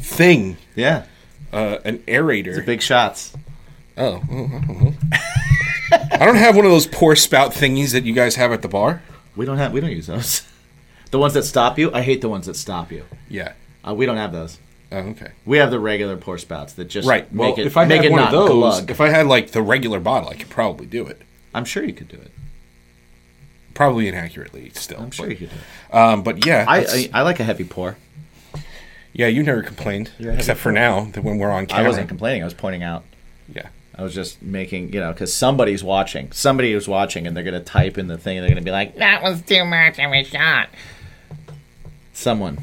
thing, 0.00 0.56
Yeah. 0.74 1.04
uh, 1.52 1.78
an 1.84 1.98
aerator. 2.00 2.64
Big 2.64 2.82
shots. 2.82 3.32
oh, 3.96 4.16
I 4.16 4.26
don't 4.26 4.82
know. 4.82 4.94
I 6.12 6.24
don't 6.24 6.36
have 6.36 6.56
one 6.56 6.64
of 6.64 6.70
those 6.70 6.86
pour 6.86 7.14
spout 7.16 7.52
thingies 7.52 7.92
that 7.92 8.04
you 8.04 8.12
guys 8.12 8.34
have 8.36 8.52
at 8.52 8.62
the 8.62 8.68
bar. 8.68 9.02
We 9.36 9.46
don't 9.46 9.58
have. 9.58 9.72
We 9.72 9.80
don't 9.80 9.90
use 9.92 10.06
those. 10.06 10.42
The 11.12 11.20
ones 11.20 11.34
that 11.34 11.44
stop 11.44 11.78
you. 11.78 11.92
I 11.94 12.02
hate 12.02 12.20
the 12.20 12.28
ones 12.28 12.46
that 12.46 12.56
stop 12.56 12.90
you. 12.90 13.04
Yeah. 13.28 13.52
Uh, 13.86 13.94
we 13.94 14.06
don't 14.06 14.16
have 14.16 14.32
those. 14.32 14.58
Oh, 14.90 14.98
okay. 14.98 15.30
We 15.46 15.58
have 15.58 15.70
the 15.70 15.78
regular 15.78 16.16
pour 16.16 16.36
spouts 16.36 16.72
that 16.74 16.86
just 16.86 17.06
Right. 17.08 17.32
make 17.32 17.56
well, 17.56 17.60
it. 17.64 17.66
if 17.68 17.76
I 17.76 17.84
make 17.84 17.98
had 17.98 18.06
it 18.06 18.10
one 18.10 18.20
not 18.22 18.34
of 18.34 18.48
those, 18.48 18.48
glug. 18.80 18.90
if 18.90 19.00
I 19.00 19.08
had 19.10 19.28
like 19.28 19.52
the 19.52 19.62
regular 19.62 20.00
bottle, 20.00 20.28
I 20.30 20.34
could 20.34 20.50
probably 20.50 20.84
do 20.84 21.06
it. 21.06 21.22
I'm 21.54 21.64
sure 21.64 21.84
you 21.84 21.92
could 21.92 22.08
do 22.08 22.16
it. 22.16 22.32
Probably 23.76 24.08
inaccurately 24.08 24.70
still. 24.70 25.02
I'm 25.02 25.10
sure 25.10 25.26
but, 25.26 25.38
you 25.38 25.48
do. 25.48 25.54
Um, 25.92 26.22
but 26.22 26.46
yeah, 26.46 26.64
I, 26.66 26.78
I 26.78 27.10
I 27.12 27.22
like 27.22 27.40
a 27.40 27.44
heavy 27.44 27.64
pour. 27.64 27.98
yeah, 29.12 29.26
you 29.26 29.42
never 29.42 29.62
complained, 29.62 30.10
You're 30.18 30.30
a 30.30 30.32
heavy 30.32 30.40
except 30.40 30.60
for 30.60 30.72
now 30.72 31.04
that 31.12 31.22
when 31.22 31.36
we're 31.36 31.50
on 31.50 31.66
I 31.70 31.86
wasn't 31.86 32.08
complaining. 32.08 32.40
I 32.40 32.46
was 32.46 32.54
pointing 32.54 32.82
out. 32.82 33.04
Yeah. 33.54 33.68
I 33.94 34.02
was 34.02 34.14
just 34.14 34.40
making, 34.40 34.94
you 34.94 35.00
know, 35.00 35.12
because 35.12 35.34
somebody's 35.34 35.84
watching. 35.84 36.32
Somebody 36.32 36.72
is 36.72 36.88
watching, 36.88 37.26
and 37.26 37.36
they're 37.36 37.44
going 37.44 37.52
to 37.52 37.60
type 37.60 37.98
in 37.98 38.06
the 38.06 38.16
thing, 38.16 38.38
and 38.38 38.44
they're 38.44 38.50
going 38.50 38.62
to 38.62 38.66
be 38.66 38.70
like, 38.70 38.96
That 38.96 39.22
was 39.22 39.42
too 39.42 39.66
much 39.66 39.98
of 39.98 40.10
a 40.10 40.24
shot. 40.24 40.70
someone. 42.14 42.56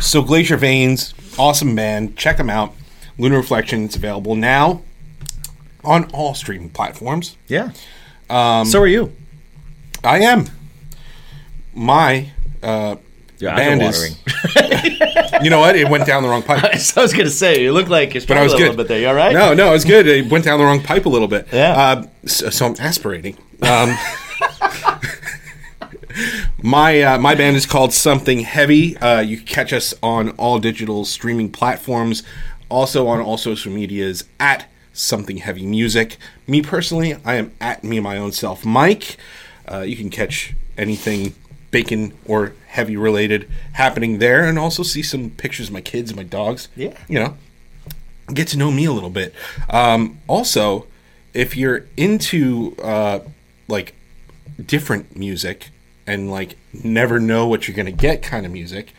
So 0.00 0.22
Glacier 0.22 0.56
Veins, 0.56 1.12
awesome 1.38 1.74
band. 1.74 2.16
Check 2.16 2.38
them 2.38 2.48
out. 2.48 2.72
Lunar 3.18 3.36
Reflection. 3.36 3.84
It's 3.84 3.96
available 3.96 4.34
now 4.34 4.80
on 5.86 6.10
all 6.12 6.34
streaming 6.34 6.70
platforms. 6.70 7.36
Yeah. 7.48 7.72
Um, 8.28 8.66
so 8.66 8.80
are 8.80 8.86
you. 8.86 9.12
I 10.04 10.18
am. 10.20 10.46
My 11.74 12.30
uh, 12.62 12.96
band 13.40 13.82
is. 13.82 14.18
You 15.42 15.50
know 15.50 15.60
what? 15.60 15.76
It 15.76 15.88
went 15.90 16.06
down 16.06 16.22
the 16.22 16.30
wrong 16.30 16.42
pipe. 16.42 16.64
I 16.96 17.00
was 17.00 17.12
going 17.12 17.26
to 17.26 17.30
say, 17.30 17.62
you 17.62 17.72
look 17.72 17.88
like 17.88 18.14
you're 18.14 18.24
But 18.26 18.38
I 18.38 18.42
was 18.42 18.54
a 18.54 18.56
good. 18.56 18.62
little 18.62 18.76
bit 18.76 18.88
there. 18.88 19.00
You 19.00 19.08
all 19.08 19.14
right? 19.14 19.34
No, 19.34 19.52
no, 19.52 19.68
it 19.68 19.72
was 19.72 19.84
good. 19.84 20.06
It 20.06 20.30
went 20.30 20.44
down 20.46 20.58
the 20.58 20.64
wrong 20.64 20.82
pipe 20.82 21.04
a 21.04 21.10
little 21.10 21.28
bit. 21.28 21.46
Yeah. 21.52 21.72
Uh, 21.72 22.06
so, 22.24 22.48
so 22.48 22.66
I'm 22.66 22.74
aspirating. 22.78 23.36
Um, 23.60 23.94
my 26.62 27.02
uh, 27.02 27.18
my 27.18 27.34
band 27.34 27.56
is 27.56 27.66
called 27.66 27.92
Something 27.92 28.40
Heavy. 28.40 28.96
Uh, 28.96 29.20
you 29.20 29.36
can 29.36 29.46
catch 29.46 29.72
us 29.72 29.94
on 30.02 30.30
all 30.30 30.58
digital 30.58 31.04
streaming 31.04 31.50
platforms, 31.52 32.22
also 32.70 33.06
on 33.06 33.20
all 33.20 33.36
social 33.36 33.72
medias 33.72 34.24
at 34.40 34.70
Something 34.98 35.38
Heavy 35.38 35.66
Music. 35.66 36.16
Me 36.46 36.62
personally, 36.62 37.16
I 37.24 37.34
am 37.34 37.52
at 37.60 37.84
me 37.84 38.00
my 38.00 38.16
own 38.16 38.32
self, 38.32 38.64
Mike. 38.64 39.16
Uh, 39.70 39.80
you 39.80 39.96
can 39.96 40.10
catch 40.10 40.54
anything 40.78 41.34
bacon 41.70 42.12
or 42.24 42.54
heavy 42.68 42.96
related 42.96 43.48
happening 43.72 44.18
there, 44.18 44.44
and 44.44 44.58
also 44.58 44.82
see 44.82 45.02
some 45.02 45.30
pictures 45.30 45.68
of 45.68 45.72
my 45.72 45.80
kids 45.80 46.10
and 46.10 46.16
my 46.16 46.22
dogs. 46.22 46.68
Yeah. 46.76 46.96
you 47.08 47.18
know 47.18 47.36
get 48.32 48.48
to 48.48 48.58
know 48.58 48.70
me 48.70 48.84
a 48.84 48.92
little 48.92 49.10
bit. 49.10 49.34
Um, 49.70 50.18
also, 50.26 50.86
if 51.34 51.56
you're 51.56 51.86
into 51.96 52.76
uh, 52.82 53.20
like 53.68 53.94
different 54.64 55.16
music 55.16 55.70
and 56.06 56.30
like 56.30 56.56
never 56.72 57.20
know 57.20 57.46
what 57.46 57.66
you're 57.68 57.76
gonna 57.76 57.90
get 57.92 58.22
kind 58.22 58.46
of 58.46 58.52
music, 58.52 58.92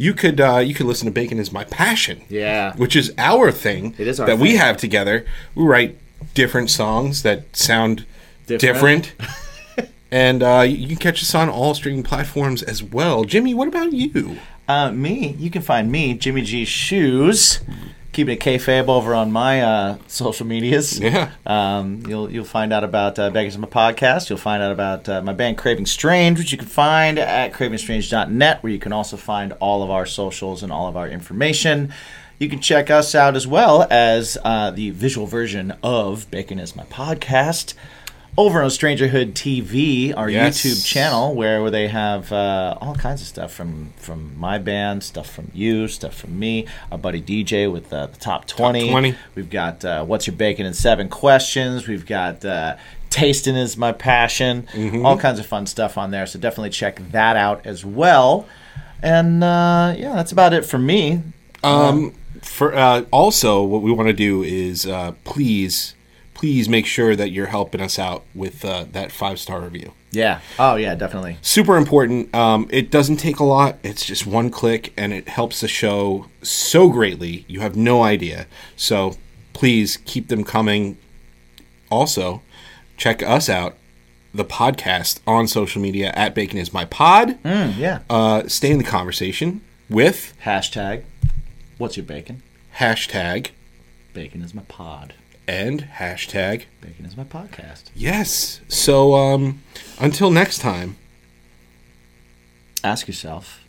you 0.00 0.14
could 0.14 0.40
uh, 0.40 0.58
you 0.58 0.74
could 0.74 0.86
listen 0.86 1.06
to 1.06 1.12
Bacon 1.12 1.38
is 1.38 1.52
My 1.52 1.64
Passion. 1.64 2.22
Yeah. 2.28 2.74
which 2.76 2.96
is 2.96 3.12
our 3.18 3.52
thing. 3.52 3.94
It 3.98 4.06
is 4.08 4.18
our 4.20 4.26
that 4.26 4.38
we 4.38 4.56
have 4.56 4.76
together. 4.76 5.26
We 5.54 5.64
write 5.64 5.96
different 6.34 6.70
songs 6.70 7.22
that 7.22 7.54
sound 7.56 8.06
Different. 8.46 9.14
different. 9.14 9.14
And 10.12 10.42
uh, 10.42 10.62
you 10.66 10.88
can 10.88 10.96
catch 10.96 11.22
us 11.22 11.36
on 11.36 11.48
all 11.48 11.72
streaming 11.72 12.02
platforms 12.02 12.64
as 12.64 12.82
well. 12.82 13.22
Jimmy, 13.22 13.54
what 13.54 13.68
about 13.68 13.92
you? 13.92 14.38
Uh, 14.66 14.90
me, 14.90 15.36
you 15.38 15.50
can 15.52 15.62
find 15.62 15.92
me, 15.92 16.14
Jimmy 16.14 16.42
G 16.42 16.64
Shoes, 16.64 17.60
keeping 18.12 18.34
it 18.34 18.40
kayfabe 18.40 18.88
over 18.88 19.14
on 19.14 19.30
my 19.30 19.62
uh, 19.62 19.98
social 20.06 20.46
medias. 20.46 20.98
Yeah. 21.00 21.30
Um, 21.46 22.02
you'll 22.06 22.30
you'll 22.30 22.44
find 22.44 22.72
out 22.72 22.84
about 22.84 23.18
uh, 23.18 23.30
Beggars 23.30 23.56
My 23.58 23.68
podcast. 23.68 24.28
You'll 24.28 24.38
find 24.38 24.62
out 24.62 24.72
about 24.72 25.08
uh, 25.08 25.22
my 25.22 25.32
band 25.32 25.58
Craving 25.58 25.86
Strange, 25.86 26.38
which 26.38 26.52
you 26.52 26.58
can 26.58 26.68
find 26.68 27.18
at 27.18 27.52
cravingstrange.net, 27.52 28.62
where 28.62 28.72
you 28.72 28.78
can 28.78 28.92
also 28.92 29.16
find 29.16 29.52
all 29.54 29.82
of 29.82 29.90
our 29.90 30.06
socials 30.06 30.62
and 30.62 30.72
all 30.72 30.88
of 30.88 30.96
our 30.96 31.08
information. 31.08 31.92
You 32.38 32.48
can 32.48 32.60
check 32.60 32.90
us 32.90 33.14
out 33.14 33.36
as 33.36 33.46
well 33.46 33.86
as 33.90 34.38
uh, 34.44 34.70
the 34.70 34.90
visual 34.90 35.26
version 35.26 35.74
of 35.82 36.30
Bacon 36.30 36.58
is 36.58 36.74
My 36.74 36.84
podcast 36.84 37.74
over 38.38 38.62
on 38.62 38.70
Strangerhood 38.70 39.32
TV, 39.32 40.16
our 40.16 40.30
Yes. 40.30 40.60
YouTube 40.62 40.86
channel, 40.86 41.34
where, 41.34 41.70
they 41.70 41.88
have 41.88 42.32
uh, 42.32 42.76
all 42.80 42.94
kinds 42.94 43.20
of 43.20 43.26
stuff 43.26 43.52
from 43.52 43.92
from 43.96 44.32
my 44.38 44.58
band, 44.58 45.02
stuff 45.04 45.30
from 45.30 45.50
you, 45.54 45.86
stuff 45.88 46.14
from 46.14 46.38
me, 46.38 46.66
our 46.90 46.98
buddy 46.98 47.20
DJ 47.20 47.70
with 47.70 47.92
uh, 47.92 48.06
the 48.06 48.16
top 48.18 48.46
20. 48.46 48.90
20. 48.90 49.14
We've 49.34 49.50
got 49.50 49.84
uh, 49.84 50.04
What's 50.04 50.26
Your 50.26 50.36
Bacon 50.36 50.66
in 50.66 50.74
Seven 50.74 51.08
Questions. 51.08 51.86
We've 51.86 52.06
got 52.06 52.44
uh, 52.44 52.76
Tasting 53.10 53.56
is 53.56 53.76
My 53.76 53.92
Passion. 53.92 54.66
Mm-hmm. 54.72 55.04
All 55.04 55.18
kinds 55.18 55.38
of 55.38 55.46
fun 55.46 55.66
stuff 55.66 55.98
on 55.98 56.10
there. 56.10 56.26
So 56.26 56.38
definitely 56.38 56.70
check 56.70 57.00
that 57.10 57.36
out 57.36 57.66
as 57.66 57.84
well. 57.84 58.46
And 59.02 59.42
uh, 59.44 59.94
yeah, 59.96 60.14
that's 60.14 60.32
about 60.32 60.52
it 60.52 60.64
for 60.64 60.78
me. 60.78 61.22
Um, 61.62 62.14
for 62.42 62.74
uh, 62.74 63.04
also, 63.10 63.62
what 63.62 63.82
we 63.82 63.92
want 63.92 64.08
to 64.08 64.12
do 64.14 64.42
is 64.42 64.86
uh, 64.86 65.12
please, 65.24 65.94
please 66.40 66.70
make 66.70 66.86
sure 66.86 67.14
that 67.14 67.30
you're 67.30 67.48
helping 67.48 67.82
us 67.82 67.98
out 67.98 68.24
with 68.34 68.64
uh, 68.64 68.86
that 68.92 69.12
five 69.12 69.38
star 69.38 69.60
review. 69.60 69.92
Yeah. 70.10 70.40
Oh, 70.58 70.76
yeah, 70.76 70.94
definitely. 70.94 71.36
Super 71.42 71.76
important. 71.76 72.34
Um, 72.34 72.66
it 72.70 72.90
doesn't 72.90 73.18
take 73.18 73.38
a 73.40 73.44
lot. 73.44 73.76
It's 73.82 74.06
just 74.06 74.26
one 74.26 74.48
click, 74.48 74.94
and 74.96 75.12
it 75.12 75.28
helps 75.28 75.60
the 75.60 75.68
show 75.68 76.28
so 76.40 76.88
greatly. 76.88 77.44
You 77.46 77.60
have 77.60 77.76
no 77.76 78.02
idea. 78.02 78.46
So 78.74 79.16
please 79.52 79.98
keep 80.06 80.28
them 80.28 80.42
coming. 80.42 80.96
Also, 81.90 82.40
check 82.96 83.22
us 83.22 83.50
out, 83.50 83.76
the 84.32 84.44
podcast 84.44 85.20
on 85.26 85.46
social 85.46 85.82
media 85.82 86.10
at 86.14 86.34
Bacon 86.34 86.58
is 86.58 86.72
my 86.72 86.86
pod. 86.86 87.38
Mm, 87.42 87.76
yeah. 87.76 87.98
Uh, 88.08 88.48
stay 88.48 88.70
in 88.70 88.78
the 88.78 88.84
conversation 88.84 89.60
with 89.90 90.34
Hashtag 90.44 91.04
What's 91.76 91.98
Your 91.98 92.06
Bacon? 92.06 92.42
hashtag 92.78 93.50
Bacon 94.14 94.40
is 94.40 94.54
my 94.54 94.62
pod. 94.62 95.12
And 95.48 95.82
hashtag 95.98 96.64
Bacon 96.80 97.04
is 97.06 97.16
my 97.16 97.24
podcast. 97.24 97.84
Yes. 97.94 98.60
So 98.68 99.14
um 99.14 99.62
until 99.98 100.30
next 100.30 100.58
time, 100.58 100.96
Ask 102.82 103.06
yourself 103.08 103.60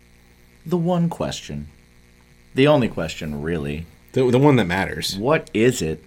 the 0.65 0.77
one 0.77 1.09
question, 1.09 1.67
the 2.55 2.67
only 2.67 2.87
question, 2.87 3.41
really. 3.41 3.85
the 4.13 4.29
the 4.31 4.39
one 4.39 4.55
that 4.57 4.67
matters. 4.67 5.17
What 5.17 5.49
is 5.53 5.81
it 5.81 6.03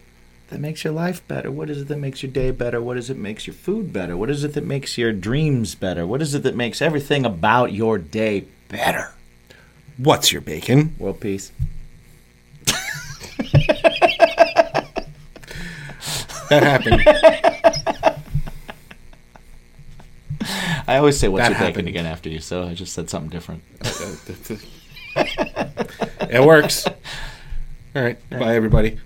that 0.49 0.61
makes 0.61 0.85
your 0.85 0.93
life 0.93 1.27
better? 1.29 1.51
What 1.51 1.69
is 1.71 1.83
it 1.83 1.89
that 1.89 1.99
makes 1.99 2.23
your 2.23 2.31
day 2.33 2.51
better? 2.51 2.81
What 2.81 2.97
is 2.97 3.11
it 3.11 3.15
that 3.15 3.21
makes 3.21 3.47
your 3.47 3.55
food 3.55 3.93
better? 3.93 4.17
What 4.17 4.31
is 4.31 4.45
it 4.45 4.55
that 4.55 4.65
makes 4.65 4.97
your 4.97 5.13
dreams 5.13 5.75
better? 5.75 6.07
What 6.07 6.23
is 6.23 6.35
it 6.35 6.43
that 6.45 6.55
makes 6.57 6.81
everything 6.81 7.25
about 7.27 7.73
your 7.73 7.99
day 7.99 8.45
better? 8.69 9.13
What's 9.99 10.33
your 10.33 10.41
bacon? 10.43 10.95
World 10.99 11.21
peace. 11.21 11.53
That 16.51 16.63
happened. 16.63 17.03
I 20.87 20.99
always 20.99 21.19
say 21.19 21.29
what's 21.29 21.43
That 21.43 21.51
your 21.53 21.59
bacon 21.59 21.67
happened. 21.75 21.89
again 21.89 22.07
after 22.07 22.29
you, 22.29 22.41
so 22.41 22.65
I 22.65 22.75
just 22.75 22.93
said 22.93 23.09
something 23.11 23.31
different. 23.31 23.63
It 26.29 26.45
works. 26.45 26.87
All 27.97 28.03
right. 28.03 28.19
Bye, 28.31 28.57
everybody. 28.57 28.99